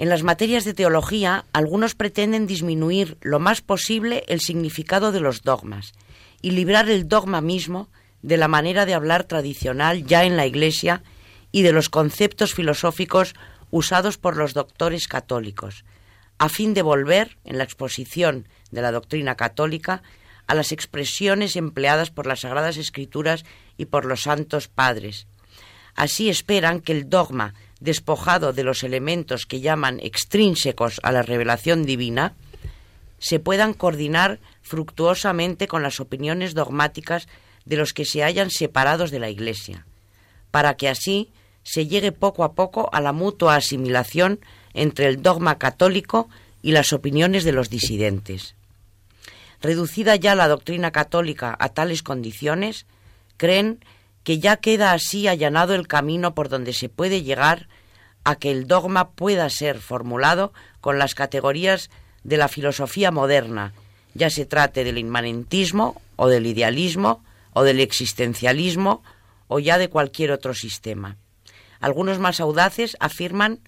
en 0.00 0.08
las 0.08 0.22
materias 0.22 0.64
de 0.64 0.72
teología, 0.72 1.44
algunos 1.52 1.94
pretenden 1.94 2.46
disminuir 2.46 3.18
lo 3.20 3.38
más 3.38 3.60
posible 3.60 4.24
el 4.28 4.40
significado 4.40 5.12
de 5.12 5.20
los 5.20 5.42
dogmas 5.42 5.92
y 6.40 6.52
librar 6.52 6.88
el 6.88 7.06
dogma 7.06 7.42
mismo 7.42 7.90
de 8.22 8.38
la 8.38 8.48
manera 8.48 8.86
de 8.86 8.94
hablar 8.94 9.24
tradicional 9.24 10.06
ya 10.06 10.24
en 10.24 10.38
la 10.38 10.46
Iglesia 10.46 11.02
y 11.52 11.60
de 11.60 11.72
los 11.72 11.90
conceptos 11.90 12.54
filosóficos 12.54 13.34
usados 13.70 14.16
por 14.16 14.38
los 14.38 14.54
doctores 14.54 15.06
católicos, 15.06 15.84
a 16.38 16.48
fin 16.48 16.72
de 16.72 16.80
volver, 16.80 17.36
en 17.44 17.58
la 17.58 17.64
exposición 17.64 18.48
de 18.70 18.80
la 18.80 18.92
doctrina 18.92 19.34
católica, 19.34 20.02
a 20.46 20.54
las 20.54 20.72
expresiones 20.72 21.56
empleadas 21.56 22.10
por 22.10 22.26
las 22.26 22.40
Sagradas 22.40 22.78
Escrituras 22.78 23.44
y 23.76 23.84
por 23.84 24.06
los 24.06 24.22
santos 24.22 24.66
padres. 24.66 25.26
Así 25.94 26.30
esperan 26.30 26.80
que 26.80 26.92
el 26.92 27.10
dogma 27.10 27.52
despojado 27.80 28.52
de 28.52 28.62
los 28.62 28.84
elementos 28.84 29.46
que 29.46 29.60
llaman 29.60 29.98
extrínsecos 30.00 31.00
a 31.02 31.12
la 31.12 31.22
revelación 31.22 31.84
divina, 31.84 32.34
se 33.18 33.38
puedan 33.38 33.74
coordinar 33.74 34.38
fructuosamente 34.62 35.66
con 35.66 35.82
las 35.82 36.00
opiniones 36.00 36.54
dogmáticas 36.54 37.28
de 37.64 37.76
los 37.76 37.92
que 37.92 38.04
se 38.04 38.22
hayan 38.22 38.50
separados 38.50 39.10
de 39.10 39.18
la 39.18 39.30
Iglesia, 39.30 39.86
para 40.50 40.76
que 40.76 40.88
así 40.88 41.30
se 41.62 41.86
llegue 41.86 42.12
poco 42.12 42.44
a 42.44 42.52
poco 42.52 42.88
a 42.92 43.00
la 43.00 43.12
mutua 43.12 43.56
asimilación 43.56 44.40
entre 44.72 45.06
el 45.06 45.22
dogma 45.22 45.58
católico 45.58 46.28
y 46.62 46.72
las 46.72 46.92
opiniones 46.92 47.44
de 47.44 47.52
los 47.52 47.70
disidentes. 47.70 48.54
Reducida 49.60 50.16
ya 50.16 50.34
la 50.34 50.48
doctrina 50.48 50.90
católica 50.90 51.54
a 51.58 51.68
tales 51.70 52.02
condiciones, 52.02 52.86
creen 53.36 53.84
que 54.24 54.38
ya 54.38 54.56
queda 54.56 54.92
así 54.92 55.28
allanado 55.28 55.74
el 55.74 55.86
camino 55.86 56.34
por 56.34 56.48
donde 56.48 56.72
se 56.72 56.88
puede 56.88 57.22
llegar 57.22 57.68
a 58.24 58.36
que 58.36 58.50
el 58.50 58.66
dogma 58.66 59.10
pueda 59.10 59.48
ser 59.50 59.80
formulado 59.80 60.52
con 60.80 60.98
las 60.98 61.14
categorías 61.14 61.90
de 62.22 62.36
la 62.36 62.48
filosofía 62.48 63.10
moderna, 63.10 63.72
ya 64.14 64.30
se 64.30 64.44
trate 64.44 64.84
del 64.84 64.98
inmanentismo 64.98 66.00
o 66.16 66.28
del 66.28 66.46
idealismo 66.46 67.24
o 67.52 67.62
del 67.62 67.80
existencialismo 67.80 69.02
o 69.48 69.58
ya 69.58 69.78
de 69.78 69.88
cualquier 69.88 70.32
otro 70.32 70.54
sistema. 70.54 71.16
Algunos 71.80 72.18
más 72.18 72.40
audaces 72.40 72.96
afirman 73.00 73.60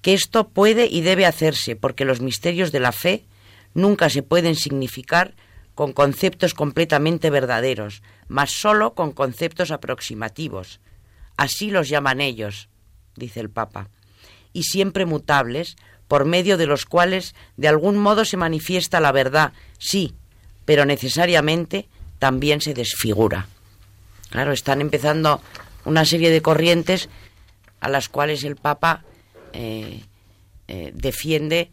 que 0.00 0.14
esto 0.14 0.48
puede 0.48 0.86
y 0.86 1.00
debe 1.00 1.26
hacerse 1.26 1.76
porque 1.76 2.04
los 2.04 2.20
misterios 2.20 2.72
de 2.72 2.80
la 2.80 2.92
fe 2.92 3.24
nunca 3.72 4.10
se 4.10 4.22
pueden 4.22 4.56
significar 4.56 5.34
con 5.74 5.92
conceptos 5.92 6.54
completamente 6.54 7.30
verdaderos, 7.30 8.02
mas 8.32 8.50
sólo 8.50 8.94
con 8.94 9.12
conceptos 9.12 9.70
aproximativos. 9.70 10.80
Así 11.36 11.70
los 11.70 11.90
llaman 11.90 12.22
ellos, 12.22 12.70
dice 13.14 13.40
el 13.40 13.50
Papa, 13.50 13.90
y 14.54 14.62
siempre 14.62 15.04
mutables, 15.04 15.76
por 16.08 16.24
medio 16.24 16.56
de 16.56 16.66
los 16.66 16.86
cuales 16.86 17.34
de 17.58 17.68
algún 17.68 17.98
modo 17.98 18.24
se 18.24 18.38
manifiesta 18.38 19.00
la 19.00 19.12
verdad, 19.12 19.52
sí, 19.78 20.14
pero 20.64 20.86
necesariamente 20.86 21.88
también 22.18 22.62
se 22.62 22.72
desfigura. 22.72 23.48
Claro, 24.30 24.52
están 24.52 24.80
empezando 24.80 25.42
una 25.84 26.06
serie 26.06 26.30
de 26.30 26.40
corrientes 26.40 27.10
a 27.80 27.90
las 27.90 28.08
cuales 28.08 28.44
el 28.44 28.56
Papa 28.56 29.04
eh, 29.52 30.04
eh, 30.68 30.90
defiende 30.94 31.70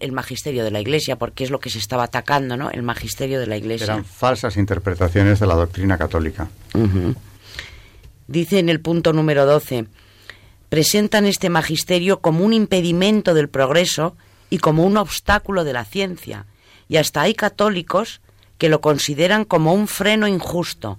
el 0.00 0.12
magisterio 0.12 0.64
de 0.64 0.70
la 0.70 0.80
Iglesia, 0.80 1.16
porque 1.16 1.44
es 1.44 1.50
lo 1.50 1.58
que 1.58 1.70
se 1.70 1.78
estaba 1.78 2.04
atacando, 2.04 2.56
¿no? 2.56 2.70
El 2.70 2.82
magisterio 2.82 3.40
de 3.40 3.46
la 3.46 3.56
Iglesia. 3.56 3.84
Eran 3.84 4.04
falsas 4.04 4.56
interpretaciones 4.56 5.40
de 5.40 5.46
la 5.46 5.54
doctrina 5.54 5.98
católica. 5.98 6.48
Dice 8.28 8.58
en 8.58 8.68
el 8.68 8.80
punto 8.80 9.12
número 9.12 9.44
12, 9.44 9.86
presentan 10.68 11.26
este 11.26 11.50
magisterio 11.50 12.20
como 12.20 12.44
un 12.44 12.52
impedimento 12.52 13.34
del 13.34 13.48
progreso 13.48 14.16
y 14.50 14.58
como 14.58 14.84
un 14.84 14.96
obstáculo 14.96 15.64
de 15.64 15.72
la 15.72 15.84
ciencia, 15.84 16.46
y 16.88 16.98
hasta 16.98 17.22
hay 17.22 17.34
católicos 17.34 18.20
que 18.58 18.68
lo 18.68 18.80
consideran 18.80 19.44
como 19.44 19.74
un 19.74 19.88
freno 19.88 20.28
injusto 20.28 20.98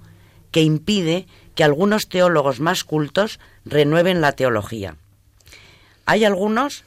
que 0.52 0.62
impide 0.62 1.26
que 1.56 1.64
algunos 1.64 2.08
teólogos 2.10 2.60
más 2.60 2.84
cultos 2.84 3.40
renueven 3.66 4.22
la 4.22 4.34
teología. 4.34 4.96
Hay 6.06 6.24
algunos 6.24 6.84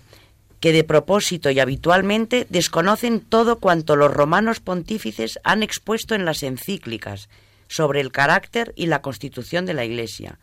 que 0.61 0.73
de 0.73 0.85
propósito 0.85 1.51
y 1.51 1.59
habitualmente 1.59 2.47
desconocen 2.51 3.21
todo 3.21 3.59
cuanto 3.59 3.97
los 3.97 4.13
romanos 4.13 4.61
pontífices 4.61 5.41
han 5.43 5.63
expuesto 5.63 6.15
en 6.15 6.27
las 6.27 6.43
encíclicas 6.43 7.29
sobre 7.67 8.01
el 8.01 8.13
carácter 8.13 8.73
y 8.77 8.87
la 8.87 9.01
constitución 9.01 9.65
de 9.65 9.75
la 9.75 9.85
Iglesia, 9.85 10.39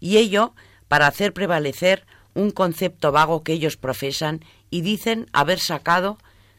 y 0.00 0.16
ello 0.16 0.54
para 0.88 1.06
hacer 1.06 1.32
prevalecer 1.32 2.04
un 2.34 2.50
concepto 2.50 3.12
vago 3.12 3.42
que 3.42 3.52
ellos 3.52 3.76
profesan 3.76 4.44
y 4.70 4.80
dicen 4.80 5.28
haber 5.32 5.60
sacado 5.60 6.18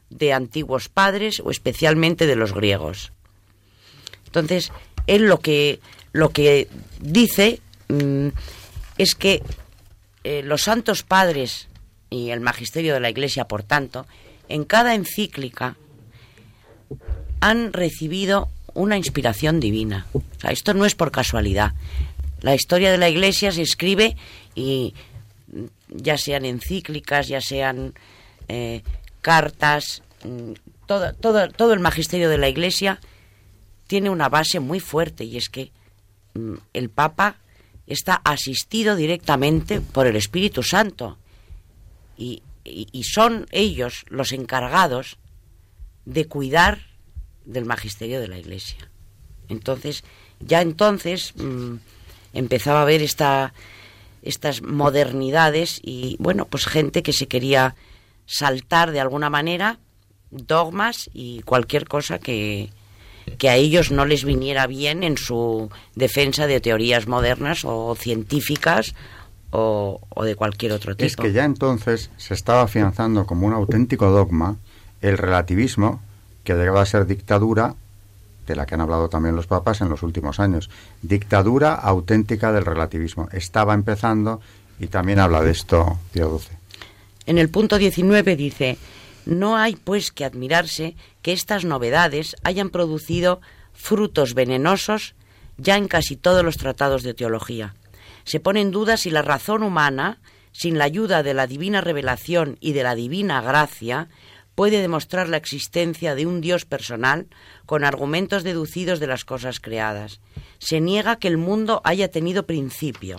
de 0.10 0.34
antiguos 0.34 0.90
padres 0.90 1.42
o 1.44 1.52
especialmente 1.52 2.28
de 2.28 2.36
los 2.36 2.54
griegos. 2.54 3.12
Entonces, 4.26 4.72
él 5.08 5.24
lo 5.24 5.40
que, 5.40 5.80
lo 6.14 6.30
que 6.30 6.68
dice 7.00 7.62
mm, 7.90 8.30
es 8.98 9.16
que 9.16 9.42
eh, 10.24 10.44
los 10.44 10.62
santos 10.64 11.04
padres 11.04 11.68
y 12.12 12.30
el 12.30 12.42
magisterio 12.42 12.94
de 12.94 13.00
la 13.00 13.10
Iglesia, 13.10 13.48
por 13.48 13.64
tanto, 13.64 14.06
en 14.50 14.66
cada 14.66 14.94
encíclica 14.94 15.78
han 17.40 17.74
recibido 17.74 18.50
una 18.74 18.98
inspiración 18.98 19.60
divina. 19.60 20.06
Esto 20.48 20.74
no 20.74 20.86
es 20.86 20.94
por 20.94 21.12
casualidad. 21.12 21.74
La 22.42 22.54
historia 22.54 22.92
de 22.92 22.98
la 22.98 23.10
Iglesia 23.10 23.52
se 23.52 23.62
escribe 23.62 24.18
y 24.54 24.94
ya 25.88 26.18
sean 26.18 26.46
encíclicas, 26.46 27.30
ya 27.30 27.40
sean 27.40 27.94
eh, 28.50 28.84
cartas, 29.22 30.04
mm, 30.26 30.52
todo, 30.86 31.14
todo, 31.14 31.48
todo 31.50 31.74
el 31.74 31.80
magisterio 31.80 32.30
de 32.30 32.38
la 32.38 32.50
Iglesia 32.50 33.00
tiene 33.88 34.10
una 34.10 34.28
base 34.28 34.60
muy 34.60 34.82
fuerte 34.82 35.24
y 35.24 35.38
es 35.38 35.48
que 35.48 35.72
mm, 36.34 36.56
el 36.74 36.90
Papa 36.90 37.38
está 37.88 38.16
asistido 38.16 38.98
directamente 38.98 39.80
por 39.80 40.08
el 40.08 40.18
Espíritu 40.18 40.62
Santo 40.62 41.18
y, 42.18 42.44
son 43.04 43.48
ellos 43.52 44.06
los 44.10 44.32
encargados 44.32 45.18
de 46.06 46.28
cuidar 46.28 46.86
del 47.46 47.66
magisterio 47.66 48.22
de 48.22 48.28
la 48.28 48.38
Iglesia. 48.38 48.90
Entonces, 49.50 50.04
ya 50.40 50.62
entonces 50.62 51.34
mm, 51.36 51.76
empezaba 52.34 52.80
a 52.80 52.84
haber 52.84 53.02
esta, 53.02 53.54
estas 54.22 54.62
modernidades 54.62 55.80
y, 55.84 56.16
bueno, 56.20 56.46
pues 56.46 56.68
gente 56.68 57.02
que 57.02 57.14
se 57.14 57.28
quería 57.28 57.76
saltar 58.26 58.92
de 58.92 59.00
alguna 59.00 59.30
manera 59.30 59.80
dogmas 60.30 61.10
y 61.14 61.42
cualquier 61.42 61.88
cosa 61.88 62.20
que, 62.20 62.70
que 63.38 63.50
a 63.50 63.56
ellos 63.56 63.92
no 63.92 64.06
les 64.06 64.24
viniera 64.24 64.68
bien 64.68 65.04
en 65.04 65.18
su 65.18 65.70
defensa 65.96 66.48
de 66.48 66.62
teorías 66.62 67.08
modernas 67.08 67.66
o 67.66 67.96
científicas 67.96 68.94
o, 69.52 70.00
de 70.24 70.36
cualquier 70.36 70.72
otro 70.72 70.96
tipo. 70.96 71.06
Es 71.06 71.16
que 71.16 71.32
ya 71.32 71.46
entonces 71.46 72.10
se 72.18 72.34
estaba 72.34 72.64
afianzando 72.64 73.26
como 73.26 73.48
un 73.48 73.54
auténtico 73.54 74.10
dogma 74.10 74.58
el 75.02 75.18
relativismo 75.18 76.02
que 76.44 76.54
llegaba 76.54 76.82
a 76.82 76.86
ser 76.86 77.06
dictadura 77.06 77.76
de 78.48 78.56
la 78.56 78.66
que 78.66 78.76
han 78.76 78.82
hablado 78.82 79.10
también 79.10 79.36
los 79.36 79.48
papas 79.48 79.82
en 79.82 79.90
los 79.90 80.04
últimos 80.04 80.40
años. 80.40 80.70
Dictadura 81.02 81.74
auténtica 81.74 82.52
del 82.52 82.66
relativismo. 82.66 83.30
Estaba 83.32 83.74
empezando 83.74 84.42
y 84.80 84.88
también 84.88 85.20
habla 85.20 85.42
de 85.42 85.52
esto 85.52 86.00
Pío 86.12 86.38
XII. 86.40 86.58
En 87.28 87.38
el 87.38 87.50
punto 87.50 87.78
19 87.78 88.36
dice, 88.36 88.78
no 89.26 89.58
hay 89.58 89.76
pues 89.76 90.12
que 90.12 90.26
admirarse 90.26 90.96
que 91.22 91.34
estas 91.34 91.66
novedades 91.66 92.36
hayan 92.44 92.70
producido 92.70 93.42
frutos 93.74 94.34
venenosos 94.34 95.14
ya 95.58 95.78
en 95.78 95.88
casi 95.88 96.16
todos 96.16 96.44
los 96.44 96.58
tratados 96.58 97.04
de 97.04 97.14
teología. 97.14 97.76
Se 98.24 98.40
pone 98.40 98.62
en 98.62 98.72
duda 98.72 98.98
si 98.98 99.10
la 99.10 99.22
razón 99.22 99.64
humana, 99.64 100.20
sin 100.52 100.78
la 100.78 100.86
ayuda 100.86 101.24
de 101.24 101.34
la 101.34 101.48
divina 101.48 101.82
revelación 101.82 102.58
y 102.60 102.74
de 102.74 102.84
la 102.84 102.96
divina 102.96 103.42
gracia, 103.42 104.10
puede 104.56 104.82
demostrar 104.82 105.30
la 105.30 105.38
existencia 105.38 106.16
de 106.16 106.26
un 106.26 106.42
Dios 106.42 106.66
personal 106.66 107.28
con 107.66 107.84
argumentos 107.84 108.44
deducidos 108.44 109.00
de 109.00 109.08
las 109.08 109.26
cosas 109.26 109.60
creadas. 109.60 110.20
Se 110.60 110.82
niega 110.82 111.18
que 111.18 111.28
el 111.28 111.38
mundo 111.38 111.82
haya 111.84 112.12
tenido 112.12 112.46
principio 112.46 113.18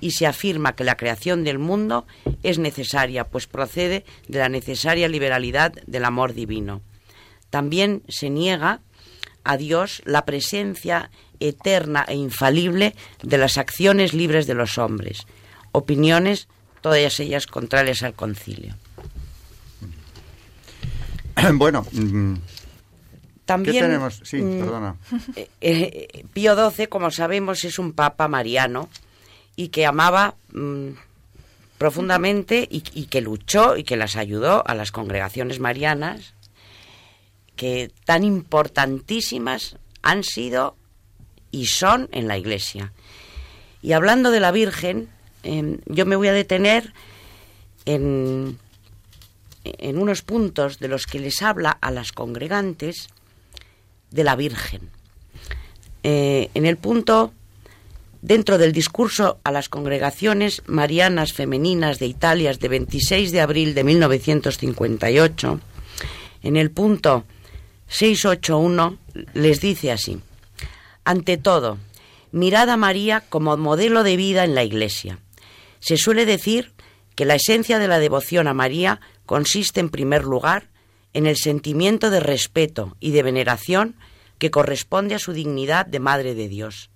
y 0.00 0.12
se 0.12 0.26
afirma 0.26 0.76
que 0.76 0.84
la 0.84 0.96
creación 0.96 1.44
del 1.44 1.58
mundo 1.58 2.06
es 2.42 2.58
necesaria, 2.58 3.24
pues 3.24 3.46
procede 3.46 4.04
de 4.28 4.38
la 4.38 4.48
necesaria 4.48 5.08
liberalidad 5.08 5.72
del 5.86 6.04
amor 6.04 6.34
divino. 6.34 6.82
También 7.50 8.02
se 8.08 8.28
niega 8.28 8.80
a 9.44 9.56
Dios 9.56 10.02
la 10.04 10.24
presencia 10.24 11.10
eterna 11.40 12.04
e 12.08 12.14
infalible 12.14 12.94
de 13.22 13.38
las 13.38 13.58
acciones 13.58 14.12
libres 14.12 14.46
de 14.46 14.54
los 14.54 14.78
hombres, 14.78 15.26
opiniones 15.72 16.48
todas 16.80 17.20
ellas 17.20 17.46
contrarias 17.46 18.02
al 18.02 18.14
concilio. 18.14 18.74
Bueno, 21.54 21.86
mm, 21.92 22.34
también 23.44 23.74
¿qué 23.74 23.80
tenemos? 23.82 24.20
Sí, 24.24 24.38
mm, 24.38 24.60
perdona. 24.60 24.96
Eh, 25.36 25.48
eh, 25.60 26.24
Pío 26.32 26.70
XII, 26.70 26.86
como 26.88 27.10
sabemos, 27.10 27.64
es 27.64 27.78
un 27.78 27.92
papa 27.92 28.26
mariano 28.28 28.88
y 29.54 29.68
que 29.68 29.86
amaba 29.86 30.34
mm, 30.52 30.90
profundamente 31.78 32.66
y, 32.70 32.80
que 32.80 33.20
luchó 33.20 33.76
y 33.76 33.84
que 33.84 33.96
las 33.96 34.16
ayudó 34.16 34.66
a 34.66 34.74
las 34.74 34.92
congregaciones 34.92 35.60
marianas, 35.60 36.34
que 37.54 37.90
tan 38.04 38.24
importantísimas 38.24 39.76
han 40.02 40.24
sido 40.24 40.76
y 41.56 41.66
son 41.66 42.08
en 42.12 42.28
la 42.28 42.36
Iglesia. 42.36 42.92
Y 43.82 43.92
hablando 43.92 44.30
de 44.30 44.40
la 44.40 44.52
Virgen, 44.52 45.08
em, 45.42 45.78
yo 45.86 46.04
me 46.04 46.16
voy 46.16 46.28
a 46.28 46.32
detener 46.32 46.92
en, 47.86 48.58
en 49.64 49.98
unos 49.98 50.20
puntos 50.22 50.78
de 50.78 50.88
los 50.88 51.06
que 51.06 51.18
les 51.18 51.40
habla 51.40 51.70
a 51.80 51.90
las 51.90 52.12
congregantes 52.12 53.08
de 54.10 54.24
la 54.24 54.36
Virgen. 54.36 54.90
Eh, 56.02 56.50
en 56.54 56.66
el 56.66 56.76
punto 56.76 57.32
dentro 58.20 58.58
del 58.58 58.72
discurso 58.72 59.38
a 59.42 59.50
las 59.50 59.68
congregaciones 59.68 60.62
marianas 60.66 61.32
femeninas 61.32 61.98
de 61.98 62.06
Italia 62.06 62.52
de 62.52 62.68
26 62.68 63.32
de 63.32 63.40
abril 63.40 63.74
de 63.74 63.84
1958, 63.84 65.60
en 66.42 66.56
el 66.56 66.70
punto 66.70 67.24
681 67.88 68.98
les 69.34 69.60
dice 69.60 69.92
así, 69.92 70.20
ante 71.06 71.38
todo, 71.38 71.78
mirad 72.32 72.68
a 72.68 72.76
María 72.76 73.22
como 73.28 73.56
modelo 73.56 74.02
de 74.02 74.16
vida 74.16 74.42
en 74.42 74.56
la 74.56 74.64
Iglesia. 74.64 75.20
Se 75.78 75.96
suele 75.96 76.26
decir 76.26 76.72
que 77.14 77.24
la 77.24 77.36
esencia 77.36 77.78
de 77.78 77.86
la 77.86 78.00
devoción 78.00 78.48
a 78.48 78.54
María 78.54 79.00
consiste 79.24 79.78
en 79.78 79.88
primer 79.88 80.24
lugar 80.24 80.68
en 81.14 81.26
el 81.26 81.36
sentimiento 81.36 82.10
de 82.10 82.18
respeto 82.18 82.96
y 82.98 83.12
de 83.12 83.22
veneración 83.22 83.94
que 84.38 84.50
corresponde 84.50 85.14
a 85.14 85.20
su 85.20 85.32
dignidad 85.32 85.86
de 85.86 86.00
Madre 86.00 86.34
de 86.34 86.48
Dios. 86.48 86.90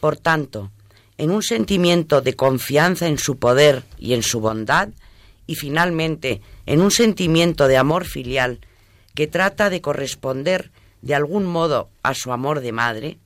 Por 0.00 0.16
tanto, 0.16 0.72
en 1.18 1.30
un 1.30 1.42
sentimiento 1.42 2.22
de 2.22 2.34
confianza 2.34 3.06
en 3.06 3.18
su 3.18 3.38
poder 3.38 3.84
y 3.98 4.14
en 4.14 4.22
su 4.22 4.40
bondad, 4.40 4.88
y 5.46 5.56
finalmente 5.56 6.40
en 6.64 6.80
un 6.80 6.90
sentimiento 6.90 7.68
de 7.68 7.76
amor 7.76 8.06
filial 8.06 8.60
que 9.14 9.26
trata 9.26 9.68
de 9.68 9.82
corresponder 9.82 10.72
de 11.02 11.14
algún 11.14 11.44
modo 11.44 11.90
a 12.02 12.14
su 12.14 12.32
amor 12.32 12.60
de 12.60 12.72
madre, 12.72 13.18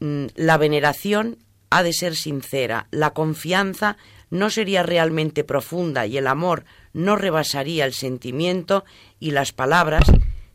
la 0.00 0.58
veneración 0.58 1.38
ha 1.70 1.82
de 1.82 1.92
ser 1.92 2.14
sincera, 2.14 2.86
la 2.90 3.10
confianza 3.10 3.96
no 4.30 4.50
sería 4.50 4.82
realmente 4.82 5.44
profunda 5.44 6.06
y 6.06 6.18
el 6.18 6.26
amor 6.26 6.64
no 6.92 7.16
rebasaría 7.16 7.84
el 7.84 7.92
sentimiento 7.92 8.84
y 9.20 9.30
las 9.30 9.52
palabras 9.52 10.04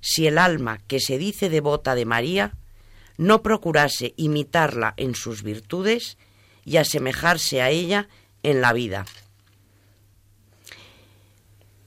si 0.02 0.28
el 0.28 0.38
alma 0.38 0.80
que 0.88 1.00
se 1.00 1.18
dice 1.18 1.50
devota 1.50 1.96
de 1.96 2.06
María 2.06 2.54
no 3.18 3.42
procurase 3.42 4.14
imitarla 4.16 4.94
en 4.98 5.16
sus 5.16 5.44
virtudes 5.44 6.18
y 6.64 6.78
asemejarse 6.78 7.62
a 7.62 7.70
ella 7.70 8.08
en 8.44 8.62
la 8.62 8.72
vida. 8.74 9.06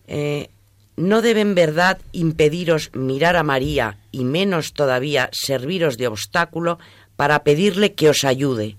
Eh, 0.08 0.50
no 0.96 1.22
debe 1.22 1.40
en 1.40 1.54
verdad 1.54 1.98
impediros 2.12 2.90
mirar 2.92 3.36
a 3.36 3.42
María 3.42 3.98
y 4.10 4.24
menos 4.24 4.74
todavía 4.74 5.30
serviros 5.32 5.96
de 5.96 6.06
obstáculo 6.06 6.78
para 7.16 7.44
pedirle 7.44 7.94
que 7.94 8.08
os 8.08 8.24
ayude 8.24 8.76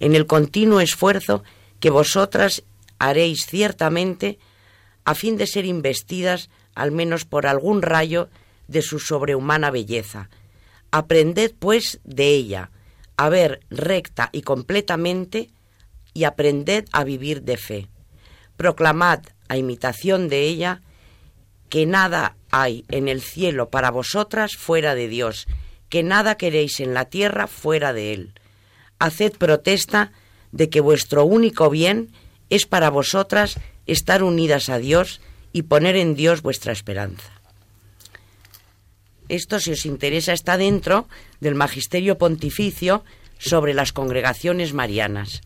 en 0.00 0.14
el 0.14 0.26
continuo 0.26 0.80
esfuerzo 0.80 1.42
que 1.80 1.90
vosotras 1.90 2.62
haréis 2.98 3.46
ciertamente 3.46 4.38
a 5.04 5.14
fin 5.14 5.36
de 5.36 5.46
ser 5.46 5.64
investidas 5.64 6.50
al 6.74 6.92
menos 6.92 7.24
por 7.24 7.46
algún 7.46 7.82
rayo 7.82 8.28
de 8.68 8.82
su 8.82 8.98
sobrehumana 8.98 9.70
belleza, 9.70 10.28
Aprended, 10.90 11.52
pues, 11.58 12.00
de 12.04 12.28
ella, 12.28 12.70
a 13.16 13.28
ver 13.28 13.60
recta 13.70 14.30
y 14.32 14.42
completamente 14.42 15.50
y 16.14 16.24
aprended 16.24 16.86
a 16.92 17.04
vivir 17.04 17.42
de 17.42 17.56
fe. 17.56 17.88
Proclamad 18.56 19.20
a 19.48 19.56
imitación 19.56 20.28
de 20.28 20.42
ella 20.42 20.82
que 21.68 21.86
nada 21.86 22.36
hay 22.50 22.84
en 22.88 23.08
el 23.08 23.20
cielo 23.20 23.68
para 23.68 23.90
vosotras 23.90 24.56
fuera 24.56 24.94
de 24.94 25.08
Dios, 25.08 25.46
que 25.88 26.02
nada 26.02 26.36
queréis 26.36 26.80
en 26.80 26.94
la 26.94 27.06
tierra 27.06 27.46
fuera 27.46 27.92
de 27.92 28.12
Él. 28.12 28.32
Haced 28.98 29.32
protesta 29.32 30.12
de 30.52 30.70
que 30.70 30.80
vuestro 30.80 31.24
único 31.24 31.70
bien 31.70 32.10
es 32.50 32.66
para 32.66 32.90
vosotras 32.90 33.58
estar 33.86 34.22
unidas 34.22 34.68
a 34.68 34.78
Dios 34.78 35.20
y 35.52 35.62
poner 35.62 35.96
en 35.96 36.14
Dios 36.14 36.42
vuestra 36.42 36.72
esperanza. 36.72 37.30
Esto, 39.28 39.58
si 39.58 39.72
os 39.72 39.86
interesa, 39.86 40.32
está 40.32 40.56
dentro 40.56 41.08
del 41.40 41.56
Magisterio 41.56 42.16
Pontificio 42.16 43.04
sobre 43.38 43.74
las 43.74 43.92
congregaciones 43.92 44.72
marianas 44.72 45.42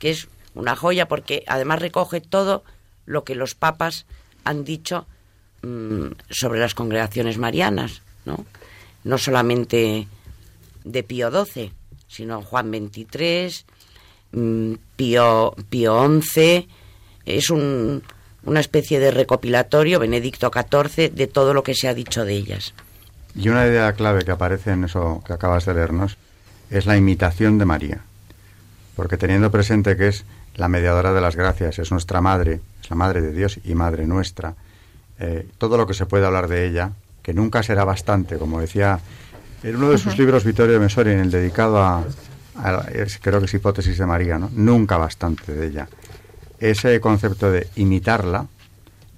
que 0.00 0.10
es 0.10 0.26
una 0.54 0.74
joya 0.74 1.06
porque 1.06 1.44
además 1.46 1.78
recoge 1.78 2.20
todo 2.20 2.64
lo 3.06 3.22
que 3.22 3.36
los 3.36 3.54
papas 3.54 4.06
han 4.42 4.64
dicho 4.64 5.06
mm, 5.62 6.06
sobre 6.28 6.58
las 6.58 6.74
congregaciones 6.74 7.38
marianas, 7.38 8.02
¿no? 8.24 8.44
No 9.04 9.18
solamente 9.18 10.06
de 10.84 11.02
Pío 11.02 11.30
XII, 11.30 11.72
sino 12.08 12.42
Juan 12.42 12.70
XXIII, 12.70 13.64
mm, 14.32 14.74
Pío, 14.96 15.54
Pío 15.68 16.20
XI, 16.20 16.68
es 17.24 17.50
un, 17.50 18.02
una 18.44 18.60
especie 18.60 19.00
de 19.00 19.10
recopilatorio, 19.10 19.98
Benedicto 19.98 20.50
XIV, 20.52 21.12
de 21.12 21.26
todo 21.26 21.54
lo 21.54 21.62
que 21.62 21.74
se 21.74 21.88
ha 21.88 21.94
dicho 21.94 22.24
de 22.24 22.34
ellas. 22.34 22.74
Y 23.34 23.48
una 23.48 23.66
idea 23.66 23.92
clave 23.92 24.24
que 24.24 24.32
aparece 24.32 24.72
en 24.72 24.84
eso 24.84 25.22
que 25.26 25.32
acabas 25.32 25.64
de 25.64 25.74
leernos 25.74 26.16
es 26.70 26.86
la 26.86 26.96
imitación 26.96 27.58
de 27.58 27.64
María 27.64 28.04
porque 29.00 29.16
teniendo 29.16 29.50
presente 29.50 29.96
que 29.96 30.08
es 30.08 30.26
la 30.56 30.68
mediadora 30.68 31.14
de 31.14 31.22
las 31.22 31.34
gracias, 31.34 31.78
es 31.78 31.90
nuestra 31.90 32.20
madre, 32.20 32.60
es 32.82 32.90
la 32.90 32.96
madre 32.96 33.22
de 33.22 33.32
Dios 33.32 33.58
y 33.64 33.74
madre 33.74 34.06
nuestra, 34.06 34.54
eh, 35.18 35.48
todo 35.56 35.78
lo 35.78 35.86
que 35.86 35.94
se 35.94 36.04
puede 36.04 36.26
hablar 36.26 36.48
de 36.48 36.66
ella, 36.66 36.92
que 37.30 37.34
nunca 37.34 37.62
será 37.62 37.84
bastante, 37.84 38.38
como 38.38 38.60
decía 38.60 38.98
en 39.62 39.76
uno 39.76 39.90
de 39.90 39.98
sus 39.98 40.18
libros 40.18 40.42
Vittorio 40.42 40.74
de 40.74 40.80
Mesori, 40.80 41.12
en 41.12 41.20
el 41.20 41.30
dedicado 41.30 41.80
a, 41.80 42.04
creo 43.22 43.38
que 43.38 43.46
es 43.46 43.54
Hipótesis 43.54 43.98
de 43.98 44.04
María, 44.04 44.36
¿no? 44.36 44.50
nunca 44.52 44.96
bastante 44.96 45.52
de 45.54 45.68
ella. 45.68 45.88
Ese 46.58 47.00
concepto 47.00 47.52
de 47.52 47.68
imitarla 47.76 48.48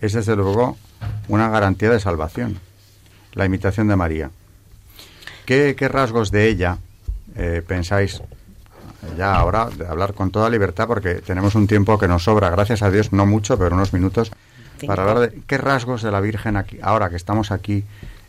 es 0.03 0.13
desde 0.13 0.37
luego 0.37 0.77
una 1.29 1.49
garantía 1.49 1.89
de 1.89 2.01
salvación, 2.01 2.59
la 3.33 3.47
imitación 3.47 3.89
de 3.89 3.97
María. 3.97 4.31
¿Qué, 5.47 5.75
rasgos 5.89 6.31
de 6.31 6.49
ella 6.49 6.77
eh, 7.35 7.63
pensáis 7.67 8.21
ya 9.17 9.37
ahora 9.37 9.71
de 9.71 9.87
hablar 9.87 10.13
con 10.13 10.31
toda 10.31 10.51
libertad 10.51 10.87
porque 10.87 11.15
tenemos 11.15 11.55
un 11.55 11.67
tiempo 11.67 11.99
que 11.99 12.09
nos 12.09 12.25
sobra, 12.25 12.51
gracias 12.51 12.83
a 12.83 12.91
Dios, 12.91 13.11
no 13.11 13.25
mucho, 13.25 13.57
pero 13.57 13.75
unos 13.75 13.95
minutos, 13.95 14.33
para 14.87 15.03
hablar 15.03 15.31
de 15.31 15.43
qué 15.47 15.59
rasgos 15.59 16.03
de 16.03 16.11
la 16.11 16.21
Virgen 16.21 16.57
aquí, 16.57 16.79
ahora 16.83 17.11
que 17.11 17.17
estamos 17.17 17.51
aquí 17.51 17.85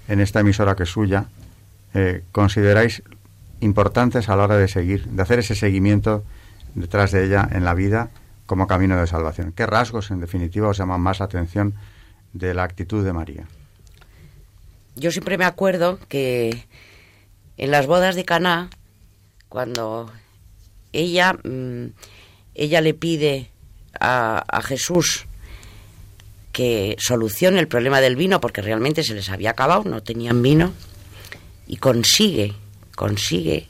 en 0.08 0.20
esta 0.20 0.42
emisora 0.42 0.76
que 0.76 0.84
es 0.84 0.90
suya, 0.90 1.26
eh, 1.94 2.24
consideráis 2.32 3.04
importantes 3.60 4.30
a 4.30 4.36
la 4.36 4.44
hora 4.44 4.58
de 4.58 4.68
seguir, 4.68 5.06
de 5.06 5.22
hacer 5.22 5.40
ese 5.40 5.56
seguimiento 5.56 6.24
detrás 6.76 7.12
de 7.12 7.26
ella 7.26 7.48
en 7.52 7.64
la 7.66 7.74
vida 7.74 8.10
como 8.46 8.68
camino 8.68 9.00
de 9.00 9.08
salvación. 9.08 9.54
¿Qué 9.54 9.66
rasgos, 9.66 10.12
en 10.12 10.20
definitiva, 10.20 10.68
os 10.68 10.78
llaman 10.78 11.02
más 11.02 11.22
atención 11.22 11.74
de 12.34 12.54
la 12.54 12.64
actitud 12.64 13.06
de 13.06 13.14
María? 13.14 13.46
Yo 14.96 15.12
siempre 15.12 15.38
me 15.38 15.46
acuerdo 15.46 16.00
que 16.08 16.66
en 17.58 17.72
las 17.72 17.88
bodas 17.88 18.16
de 18.16 18.26
Caná, 18.26 18.70
cuando 19.50 20.12
ella, 20.92 21.34
mm, 21.44 21.86
ella 22.56 22.82
le 22.82 22.94
pide 22.94 23.50
a, 24.00 24.62
Jesús 24.64 25.26
que 26.54 26.96
solucione 27.00 27.60
el 27.60 27.68
problema 27.68 28.00
del 28.00 28.16
vino 28.16 28.40
porque 28.40 28.62
realmente 28.62 29.04
se 29.04 29.16
les 29.16 29.30
había 29.30 29.50
acabado, 29.50 29.84
no 29.84 30.04
tenían 30.04 30.42
vino, 30.42 30.72
y 31.68 31.78
consigue, 31.78 32.54
consigue 32.96 33.68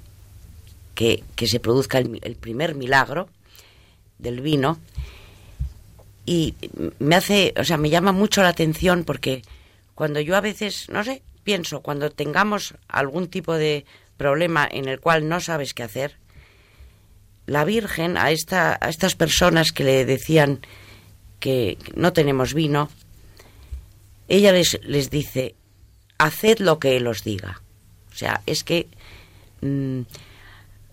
que, 0.94 1.24
se 1.48 1.60
produzca 1.60 1.98
el, 1.98 2.20
el, 2.22 2.36
primer 2.36 2.76
milagro 2.76 3.30
del 4.20 4.42
vino. 4.42 4.78
Y 6.26 6.56
me 7.00 7.16
hace, 7.16 7.54
o 7.58 7.64
sea, 7.64 7.78
me 7.78 7.90
llama 7.90 8.12
mucho 8.12 8.42
la 8.42 8.50
atención 8.50 9.06
porque 9.06 9.42
cuando 9.96 10.20
yo 10.20 10.36
a 10.36 10.42
veces, 10.42 10.90
no 10.90 11.04
sé, 11.04 11.22
pienso, 11.44 11.82
cuando 11.82 12.12
tengamos 12.12 12.76
algún 12.88 13.28
tipo 13.28 13.54
de 13.54 13.86
problema 14.18 14.68
en 14.70 14.88
el 14.88 15.00
cual 15.00 15.28
no 15.28 15.40
sabes 15.40 15.74
qué 15.74 15.84
hacer, 15.84 16.18
la 17.46 17.66
Virgen 17.66 18.18
a, 18.18 18.32
esta, 18.32 18.78
a 18.80 18.90
estas 18.90 19.16
personas 19.16 19.72
que 19.72 19.84
le 19.84 20.06
decían 20.06 20.62
que 21.44 21.78
no 21.94 22.14
tenemos 22.14 22.54
vino, 22.54 22.88
ella 24.30 24.54
les, 24.54 24.80
les 24.82 25.10
dice, 25.10 25.56
haced 26.18 26.60
lo 26.60 26.80
que 26.80 26.96
Él 26.96 27.06
os 27.06 27.26
diga. 27.26 27.62
O 28.14 28.16
sea, 28.16 28.42
es 28.46 28.64
que 28.64 28.88
mm, 29.60 30.04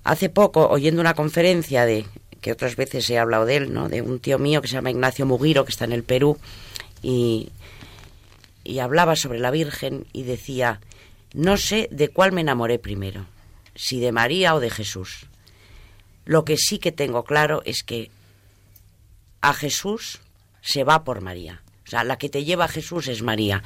hace 0.03 0.28
poco, 0.28 0.66
oyendo 0.68 1.01
una 1.01 1.14
conferencia 1.14 1.86
de 1.86 2.05
que 2.40 2.51
otras 2.51 2.74
veces 2.74 3.09
he 3.11 3.18
hablado 3.20 3.46
de 3.46 3.59
él, 3.59 3.72
¿no? 3.72 3.88
De 3.88 4.03
un 4.03 4.18
tío 4.18 4.40
mío 4.40 4.61
que 4.61 4.66
se 4.66 4.74
llama 4.74 4.90
Ignacio 4.90 5.24
Mugiro, 5.24 5.64
que 5.64 5.70
está 5.70 5.84
en 5.84 5.92
el 5.92 6.03
Perú, 6.03 6.36
y, 7.01 7.51
y 8.64 8.80
hablaba 8.80 9.14
sobre 9.14 9.38
la 9.38 9.53
Virgen 9.53 10.05
y 10.12 10.24
decía, 10.24 10.80
no 11.32 11.59
sé 11.59 11.86
de 11.92 12.09
cuál 12.09 12.32
me 12.32 12.40
enamoré 12.40 12.80
primero, 12.80 13.26
si 13.76 14.01
de 14.01 14.11
María 14.11 14.57
o 14.57 14.61
de 14.61 14.70
Jesús. 14.70 15.26
Lo 16.24 16.44
que 16.44 16.57
sí 16.57 16.80
que 16.80 16.90
tengo 16.90 17.22
claro 17.22 17.62
es 17.64 17.84
que 17.84 18.11
a 19.42 19.55
Jesús 19.55 20.20
se 20.63 20.85
va 20.85 21.05
por 21.05 21.21
María. 21.21 21.63
O 21.87 21.91
sea, 21.91 22.05
la 22.05 22.19
que 22.19 22.29
te 22.29 22.45
lleva 22.45 22.67
a 22.67 22.69
Jesús 22.69 23.09
es 23.09 23.23
María. 23.23 23.63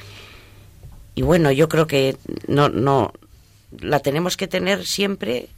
Y 1.14 1.22
bueno, 1.22 1.52
yo 1.52 1.68
creo 1.68 1.86
que 1.86 2.16
no, 2.46 2.68
no, 2.68 3.12
la 3.80 4.00
tenemos 4.00 4.36
que 4.36 4.48
tener 4.48 4.86
siempre, 4.86 5.48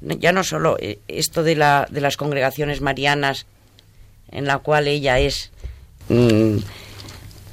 ya 0.00 0.32
no 0.32 0.44
solo 0.44 0.76
eh, 0.80 0.98
esto 1.08 1.42
de, 1.42 1.56
la, 1.56 1.86
de 1.90 2.00
las 2.00 2.16
congregaciones 2.16 2.80
marianas, 2.80 3.46
en 4.30 4.44
la 4.46 4.58
cual 4.58 4.88
ella 4.88 5.18
es 5.18 5.50
mm, 6.08 6.58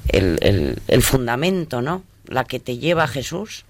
el, 0.08 0.78
el, 0.86 1.02
fundamento, 1.02 1.80
¿no? 1.80 2.04
La 2.26 2.44
que 2.44 2.60
te 2.60 2.76
lleva 2.76 3.04
a 3.04 3.08
Jesús, 3.08 3.64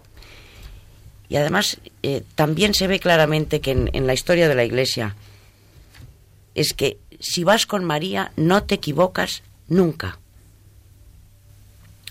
y 1.29 1.37
además 1.37 1.79
eh, 2.03 2.22
también 2.35 2.74
se 2.74 2.87
ve 2.87 3.01
claramente 3.01 3.61
que 3.61 3.72
en, 3.72 4.07
la 4.07 4.14
historia 4.14 4.49
de 4.49 4.55
la 4.55 4.64
Iglesia 4.64 5.16
es 6.55 6.72
que 6.72 6.99
si 7.20 7.44
vas 7.44 7.66
con 7.66 7.84
María 7.84 8.32
no 8.36 8.62
te 8.64 8.76
equivocas 8.76 9.42
nunca. 9.68 10.18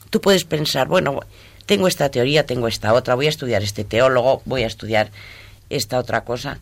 Tú 0.10 0.22
puedes 0.22 0.46
pensar, 0.46 0.88
bueno, 0.88 1.20
tengo 1.66 1.88
esta 1.88 2.10
teoría, 2.10 2.46
tengo 2.46 2.68
esta 2.68 2.94
otra, 2.94 3.16
voy 3.16 3.26
a 3.26 3.30
estudiar 3.30 3.64
este 3.64 3.84
teólogo, 3.84 4.42
voy 4.46 4.64
a 4.64 4.68
estudiar 4.68 5.12
esta 5.70 5.98
otra 6.00 6.24
cosa. 6.24 6.60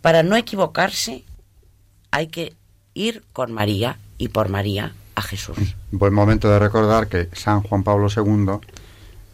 Para 0.00 0.22
no 0.22 0.36
equivocarse 0.36 1.24
hay 2.10 2.28
que 2.28 2.54
ir 2.94 3.22
con 3.32 3.52
María 3.52 3.98
y 4.18 4.28
por 4.28 4.48
María 4.48 4.94
a 5.14 5.22
Jesús. 5.22 5.56
Buen 5.90 6.14
momento 6.14 6.50
de 6.50 6.58
recordar 6.58 7.08
que 7.08 7.28
San 7.32 7.62
Juan 7.62 7.82
Pablo 7.82 8.08
II 8.14 8.60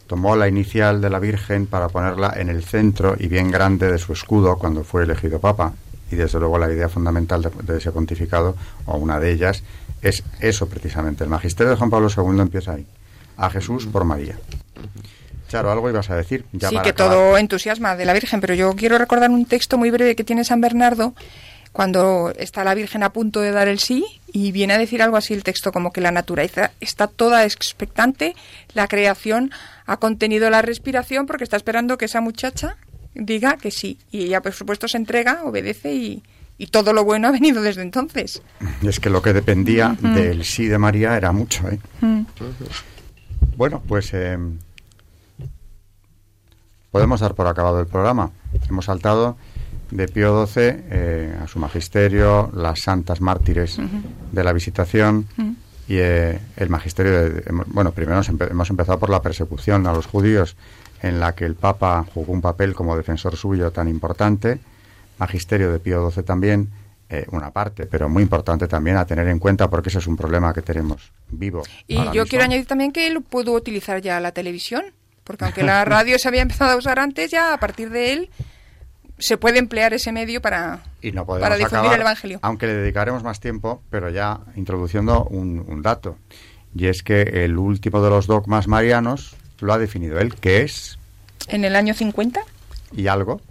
tomó 0.07 0.35
la 0.35 0.47
inicial 0.47 1.01
de 1.01 1.09
la 1.09 1.19
Virgen 1.19 1.67
para 1.67 1.89
ponerla 1.89 2.33
en 2.37 2.49
el 2.49 2.63
centro 2.63 3.15
y 3.19 3.27
bien 3.27 3.51
grande 3.51 3.91
de 3.91 3.97
su 3.97 4.13
escudo 4.13 4.57
cuando 4.57 4.83
fue 4.83 5.03
elegido 5.03 5.39
Papa. 5.39 5.73
Y 6.11 6.15
desde 6.15 6.39
luego 6.39 6.57
la 6.57 6.71
idea 6.71 6.89
fundamental 6.89 7.41
de, 7.41 7.77
ese 7.77 7.91
pontificado, 7.91 8.55
o 8.85 8.97
una 8.97 9.19
de 9.19 9.31
ellas, 9.31 9.63
es 10.01 10.23
eso 10.39 10.67
precisamente. 10.67 11.23
El 11.23 11.29
magisterio 11.29 11.71
de 11.71 11.77
Juan 11.77 11.89
Pablo 11.89 12.09
II 12.15 12.39
empieza 12.39 12.73
ahí. 12.73 12.85
A 13.37 13.49
Jesús 13.49 13.85
por 13.85 14.03
María. 14.03 14.35
Claro, 15.49 15.71
algo 15.71 15.89
ibas 15.89 16.09
a 16.09 16.15
decir. 16.15 16.45
sí, 16.59 16.77
que 16.83 16.93
todo 16.93 17.37
entusiasma 17.37 17.95
de 17.95 18.05
la 18.05 18.13
Virgen, 18.13 18.41
pero 18.41 18.53
yo 18.53 18.73
quiero 18.75 18.97
recordar 18.97 19.29
un 19.29 19.45
texto 19.45 19.77
muy 19.77 19.91
breve 19.91 20.15
que 20.15 20.23
tiene 20.23 20.43
San 20.43 20.59
Bernardo 20.59 21.13
cuando 21.71 22.33
está 22.35 22.63
la 22.63 22.73
Virgen 22.73 23.03
a 23.03 23.13
punto 23.13 23.39
de 23.39 23.51
dar 23.51 23.67
el 23.67 23.77
sí 23.77 24.03
y 24.33 24.51
viene 24.51 24.73
a 24.73 24.77
decir 24.79 25.01
algo 25.03 25.15
así 25.15 25.35
el 25.35 25.43
texto 25.43 25.71
como 25.71 25.93
que 25.93 26.01
la 26.01 26.11
naturaleza 26.11 26.71
está 26.79 27.05
toda 27.07 27.45
expectante, 27.45 28.35
la 28.73 28.87
creación 28.87 29.51
ha 29.85 29.97
contenido 29.97 30.49
la 30.49 30.63
respiración 30.63 31.27
porque 31.27 31.43
está 31.43 31.55
esperando 31.55 31.99
que 31.99 32.05
esa 32.05 32.19
muchacha 32.19 32.77
diga 33.17 33.57
que 33.57 33.71
sí 33.71 33.99
y 34.11 34.23
ella 34.23 34.41
por 34.41 34.53
supuesto 34.53 34.87
se 34.87 34.97
entrega, 34.97 35.43
obedece 35.43 35.93
y, 35.93 36.23
todo 36.71 36.91
lo 36.91 37.03
bueno 37.03 37.27
ha 37.27 37.31
venido 37.31 37.61
desde 37.61 37.83
entonces. 37.83 38.41
Y 38.81 38.87
es 38.87 38.99
que 38.99 39.11
lo 39.11 39.21
que 39.21 39.31
dependía 39.31 39.95
del 40.01 40.43
sí 40.43 40.65
de 40.65 40.79
María 40.79 41.15
era 41.15 41.31
mucho. 41.31 41.67
¿eh? 41.69 41.79
Bueno, 43.55 43.81
pues 43.87 44.11
eh, 44.13 44.39
podemos 46.91 47.19
dar 47.19 47.35
por 47.35 47.45
acabado 47.45 47.79
el 47.79 47.85
programa. 47.85 48.31
Hemos 48.67 48.85
saltado 48.85 49.37
de 49.91 50.07
Pío 50.07 50.45
XII 50.45 50.61
eh, 50.63 51.39
a 51.41 51.47
su 51.47 51.59
magisterio, 51.59 52.51
las 52.53 52.81
santas 52.81 53.21
mártires 53.21 53.79
de 54.31 54.43
la 54.43 54.53
visitación 54.53 55.27
y 55.87 55.95
eh, 55.97 56.39
el 56.57 56.69
magisterio. 56.69 57.29
De, 57.29 57.43
bueno, 57.67 57.91
primero 57.91 58.21
hemos 58.49 58.69
empezado 58.69 58.99
por 58.99 59.09
la 59.09 59.21
persecución 59.21 59.87
a 59.87 59.93
los 59.93 60.05
judíos, 60.05 60.55
en 61.01 61.19
la 61.19 61.35
que 61.35 61.45
el 61.45 61.55
Papa 61.55 62.05
jugó 62.13 62.33
un 62.33 62.41
papel 62.41 62.73
como 62.73 62.95
defensor 62.95 63.35
suyo 63.35 63.71
tan 63.71 63.87
importante, 63.87 64.59
magisterio 65.17 65.71
de 65.71 65.79
Pío 65.79 66.09
XII 66.09 66.23
también, 66.23 66.69
eh, 67.09 67.25
una 67.31 67.51
parte, 67.51 67.85
pero 67.85 68.09
muy 68.09 68.23
importante 68.23 68.67
también 68.67 68.97
a 68.97 69.05
tener 69.05 69.27
en 69.27 69.39
cuenta 69.39 69.69
porque 69.69 69.89
ese 69.89 69.99
es 69.99 70.07
un 70.07 70.17
problema 70.17 70.53
que 70.53 70.61
tenemos 70.61 71.11
vivo. 71.29 71.63
Y 71.87 71.95
yo 72.11 72.25
quiero 72.25 72.43
añadir 72.43 72.65
también 72.65 72.91
que 72.91 73.07
él 73.07 73.21
pudo 73.21 73.53
utilizar 73.53 74.01
ya 74.01 74.19
la 74.19 74.33
televisión, 74.33 74.83
porque 75.23 75.45
aunque 75.45 75.63
la 75.63 75.85
radio 75.85 76.19
se 76.19 76.27
había 76.27 76.41
empezado 76.41 76.71
a 76.71 76.75
usar 76.75 76.99
antes, 76.99 77.31
ya 77.31 77.53
a 77.53 77.59
partir 77.59 77.91
de 77.91 78.13
él 78.13 78.29
se 79.19 79.37
puede 79.37 79.57
emplear 79.57 79.93
ese 79.93 80.11
medio 80.11 80.41
para, 80.41 80.83
para 81.39 81.55
difundir 81.55 81.93
el 81.93 82.01
Evangelio. 82.01 82.39
Aunque 82.41 82.67
le 82.67 82.73
dedicaremos 82.73 83.23
más 83.23 83.39
tiempo, 83.39 83.81
pero 83.89 84.09
ya 84.09 84.41
introduciendo 84.55 85.23
un, 85.23 85.63
un 85.65 85.81
dato, 85.81 86.17
y 86.75 86.87
es 86.87 87.03
que 87.03 87.21
el 87.45 87.57
último 87.57 88.01
de 88.01 88.09
los 88.09 88.27
dogmas 88.27 88.67
marianos 88.67 89.35
lo 89.59 89.73
ha 89.73 89.77
definido 89.77 90.19
él, 90.19 90.35
que 90.35 90.63
es... 90.63 90.99
¿En 91.47 91.65
el 91.65 91.75
año 91.75 91.93
50? 91.93 92.41
Y 92.93 93.07
algo 93.07 93.41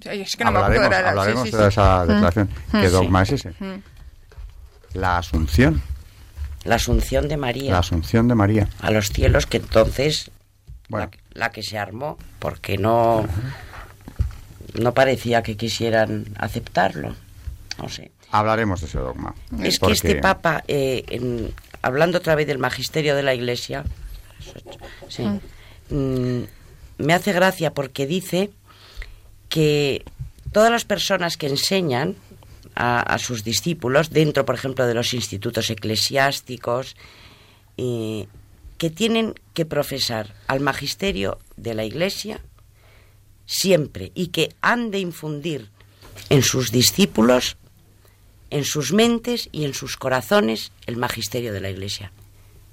es 0.00 0.36
que 0.36 0.44
no 0.44 0.50
hablaremos, 0.50 0.88
me 0.90 0.96
hablaremos 0.96 1.50
de 1.50 1.68
esa 1.68 2.04
mm. 2.04 2.08
declaración. 2.08 2.48
¿Qué 2.70 2.88
mm. 2.88 2.92
dogma 2.92 3.22
es 3.22 3.32
ese? 3.32 3.50
Mm. 3.58 3.82
La 4.94 5.18
Asunción. 5.18 5.82
La 6.64 6.74
Asunción 6.74 7.28
de 7.28 7.36
María. 7.36 7.72
La 7.72 7.78
Asunción 7.78 8.28
de 8.28 8.34
María. 8.34 8.68
A 8.80 8.90
los 8.90 9.08
cielos 9.08 9.46
que 9.46 9.58
entonces 9.58 10.30
la, 11.32 11.50
que 11.50 11.62
se 11.62 11.78
armó, 11.78 12.18
porque 12.38 12.76
no, 12.76 13.26
no 14.74 14.92
parecía 14.92 15.42
que 15.42 15.56
quisieran 15.56 16.26
aceptarlo. 16.36 17.14
No 17.78 17.88
sé. 17.88 18.10
Hablaremos 18.32 18.80
de 18.80 18.86
ese 18.86 18.98
dogma. 18.98 19.34
Es 19.62 19.78
que 19.78 19.92
este 19.92 20.16
Papa, 20.16 20.62
eh, 20.68 21.52
hablando 21.82 22.18
otra 22.18 22.34
vez 22.34 22.46
del 22.46 22.58
magisterio 22.58 23.16
de 23.16 23.22
la 23.22 23.34
Iglesia, 23.34 23.84
me 26.98 27.14
hace 27.14 27.32
gracia 27.32 27.72
porque 27.72 28.06
dice 28.06 28.50
que 29.48 30.04
todas 30.52 30.70
las 30.70 30.84
personas 30.84 31.36
que 31.36 31.48
enseñan 31.48 32.16
a, 32.74 33.18
sus 33.18 33.44
discípulos, 33.44 34.10
dentro, 34.10 34.46
por 34.46 34.54
ejemplo, 34.54 34.86
de 34.86 34.94
los 34.94 35.12
institutos 35.12 35.68
eclesiásticos, 35.68 36.96
que 37.76 38.90
tienen 38.90 39.34
que 39.52 39.66
profesar 39.66 40.34
al 40.46 40.60
magisterio 40.60 41.38
de 41.56 41.74
la 41.74 41.84
Iglesia 41.84 42.40
siempre 43.44 44.12
y 44.14 44.28
que 44.28 44.54
han 44.62 44.90
de 44.90 45.00
infundir 45.00 45.70
en 46.30 46.42
sus 46.42 46.70
discípulos, 46.70 47.56
en 48.48 48.64
sus 48.64 48.92
mentes 48.92 49.48
y 49.52 49.64
en 49.64 49.74
sus 49.74 49.96
corazones 49.96 50.72
el 50.86 50.96
magisterio 50.96 51.52
de 51.52 51.60
la 51.60 51.70
Iglesia. 51.70 52.12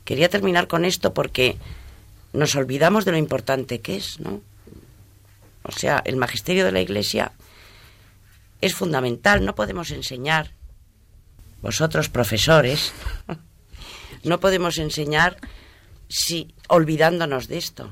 Quería 0.07 0.29
terminar 0.29 0.69
con 0.69 0.85
esto 0.85 1.13
porque 1.13 1.57
nos 2.31 2.55
olvidamos 2.55 3.03
de 3.03 3.11
lo 3.11 3.17
importante 3.17 3.81
que 3.81 3.97
es, 3.97 4.21
¿no? 4.21 4.41
O 5.63 5.71
sea, 5.73 6.01
el 6.05 6.15
magisterio 6.15 6.63
de 6.63 6.71
la 6.71 6.79
Iglesia 6.79 7.33
es 8.61 8.73
fundamental. 8.73 9.43
No 9.43 9.53
podemos 9.53 9.91
enseñar, 9.91 10.51
vosotros 11.61 12.07
profesores, 12.07 12.93
no 14.23 14.39
podemos 14.39 14.77
enseñar 14.77 15.35
si 16.07 16.55
olvidándonos 16.69 17.49
de 17.49 17.57
esto. 17.57 17.91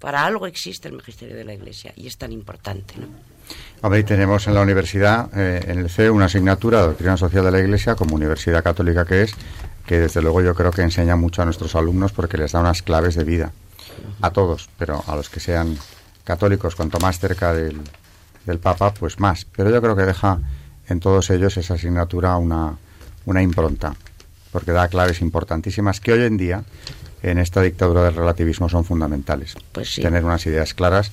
Para 0.00 0.26
algo 0.26 0.48
existe 0.48 0.88
el 0.88 0.94
magisterio 0.94 1.36
de 1.36 1.44
la 1.44 1.54
Iglesia 1.54 1.92
y 1.94 2.08
es 2.08 2.18
tan 2.18 2.32
importante. 2.32 2.94
¿no? 2.98 3.06
Ahí 3.88 4.02
tenemos 4.02 4.48
en 4.48 4.54
la 4.54 4.62
universidad, 4.62 5.30
eh, 5.38 5.64
en 5.68 5.78
el 5.78 5.90
CEU, 5.90 6.12
una 6.12 6.24
asignatura 6.24 6.80
de 6.80 6.86
doctrina 6.88 7.16
social 7.16 7.44
de 7.44 7.52
la 7.52 7.60
Iglesia, 7.60 7.94
como 7.94 8.16
universidad 8.16 8.64
católica 8.64 9.04
que 9.04 9.22
es, 9.22 9.36
que 9.86 10.00
desde 10.00 10.20
luego 10.20 10.42
yo 10.42 10.54
creo 10.54 10.72
que 10.72 10.82
enseña 10.82 11.16
mucho 11.16 11.42
a 11.42 11.44
nuestros 11.44 11.74
alumnos 11.74 12.12
porque 12.12 12.36
les 12.36 12.52
da 12.52 12.60
unas 12.60 12.82
claves 12.82 13.14
de 13.14 13.24
vida. 13.24 13.52
A 14.20 14.30
todos, 14.30 14.68
pero 14.78 15.02
a 15.06 15.16
los 15.16 15.30
que 15.30 15.40
sean 15.40 15.78
católicos, 16.24 16.74
cuanto 16.74 16.98
más 16.98 17.18
cerca 17.18 17.54
del, 17.54 17.80
del 18.44 18.58
Papa, 18.58 18.92
pues 18.92 19.20
más. 19.20 19.46
Pero 19.56 19.70
yo 19.70 19.80
creo 19.80 19.96
que 19.96 20.02
deja 20.02 20.40
en 20.88 21.00
todos 21.00 21.30
ellos 21.30 21.56
esa 21.56 21.74
asignatura 21.74 22.36
una, 22.36 22.76
una 23.24 23.42
impronta, 23.42 23.94
porque 24.52 24.72
da 24.72 24.88
claves 24.88 25.20
importantísimas 25.20 26.00
que 26.00 26.12
hoy 26.12 26.24
en 26.24 26.36
día, 26.36 26.64
en 27.22 27.38
esta 27.38 27.62
dictadura 27.62 28.02
del 28.02 28.14
relativismo, 28.14 28.68
son 28.68 28.84
fundamentales. 28.84 29.54
Pues 29.72 29.94
Tener 29.94 30.24
unas 30.24 30.46
ideas 30.46 30.74
claras 30.74 31.10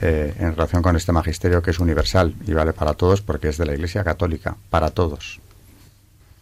eh, 0.00 0.34
en 0.38 0.52
relación 0.52 0.82
con 0.82 0.96
este 0.96 1.12
magisterio 1.12 1.62
que 1.62 1.70
es 1.70 1.78
universal 1.78 2.34
y 2.46 2.52
vale 2.52 2.72
para 2.72 2.94
todos 2.94 3.20
porque 3.20 3.48
es 3.48 3.58
de 3.58 3.66
la 3.66 3.74
Iglesia 3.74 4.04
Católica, 4.04 4.56
para 4.70 4.90
todos. 4.90 5.39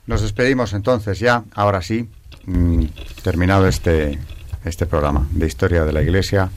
Nos 0.09 0.23
despedimos 0.23 0.73
entonces 0.73 1.21
ya, 1.21 1.45
ahora 1.55 1.83
sí, 1.83 2.09
mm, 2.47 2.85
terminado 3.23 3.69
este, 3.69 4.19
este 4.65 4.87
programa 4.87 5.29
de 5.33 5.47
Historia 5.47 5.85
de 5.85 5.93
la 5.93 6.01
Iglesia 6.01 6.51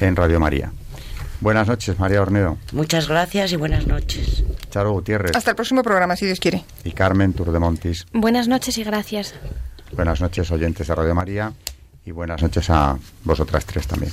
en 0.00 0.16
Radio 0.16 0.38
María. 0.38 0.70
Buenas 1.40 1.66
noches, 1.66 1.98
María 1.98 2.20
Ornedo. 2.20 2.58
Muchas 2.72 3.08
gracias 3.08 3.52
y 3.52 3.56
buenas 3.56 3.86
noches. 3.86 4.44
Charo 4.68 4.92
Gutiérrez. 4.92 5.34
Hasta 5.34 5.52
el 5.52 5.56
próximo 5.56 5.82
programa, 5.82 6.14
si 6.14 6.26
Dios 6.26 6.40
quiere. 6.40 6.62
Y 6.84 6.92
Carmen 6.92 7.32
Turdemontis. 7.32 8.06
Buenas 8.12 8.48
noches 8.48 8.76
y 8.76 8.84
gracias. 8.84 9.34
Buenas 9.92 10.20
noches, 10.20 10.50
oyentes 10.50 10.86
de 10.86 10.94
Radio 10.94 11.14
María. 11.14 11.54
Y 12.04 12.10
buenas 12.10 12.42
noches 12.42 12.68
a 12.68 12.98
vosotras 13.24 13.64
tres 13.64 13.86
también. 13.86 14.12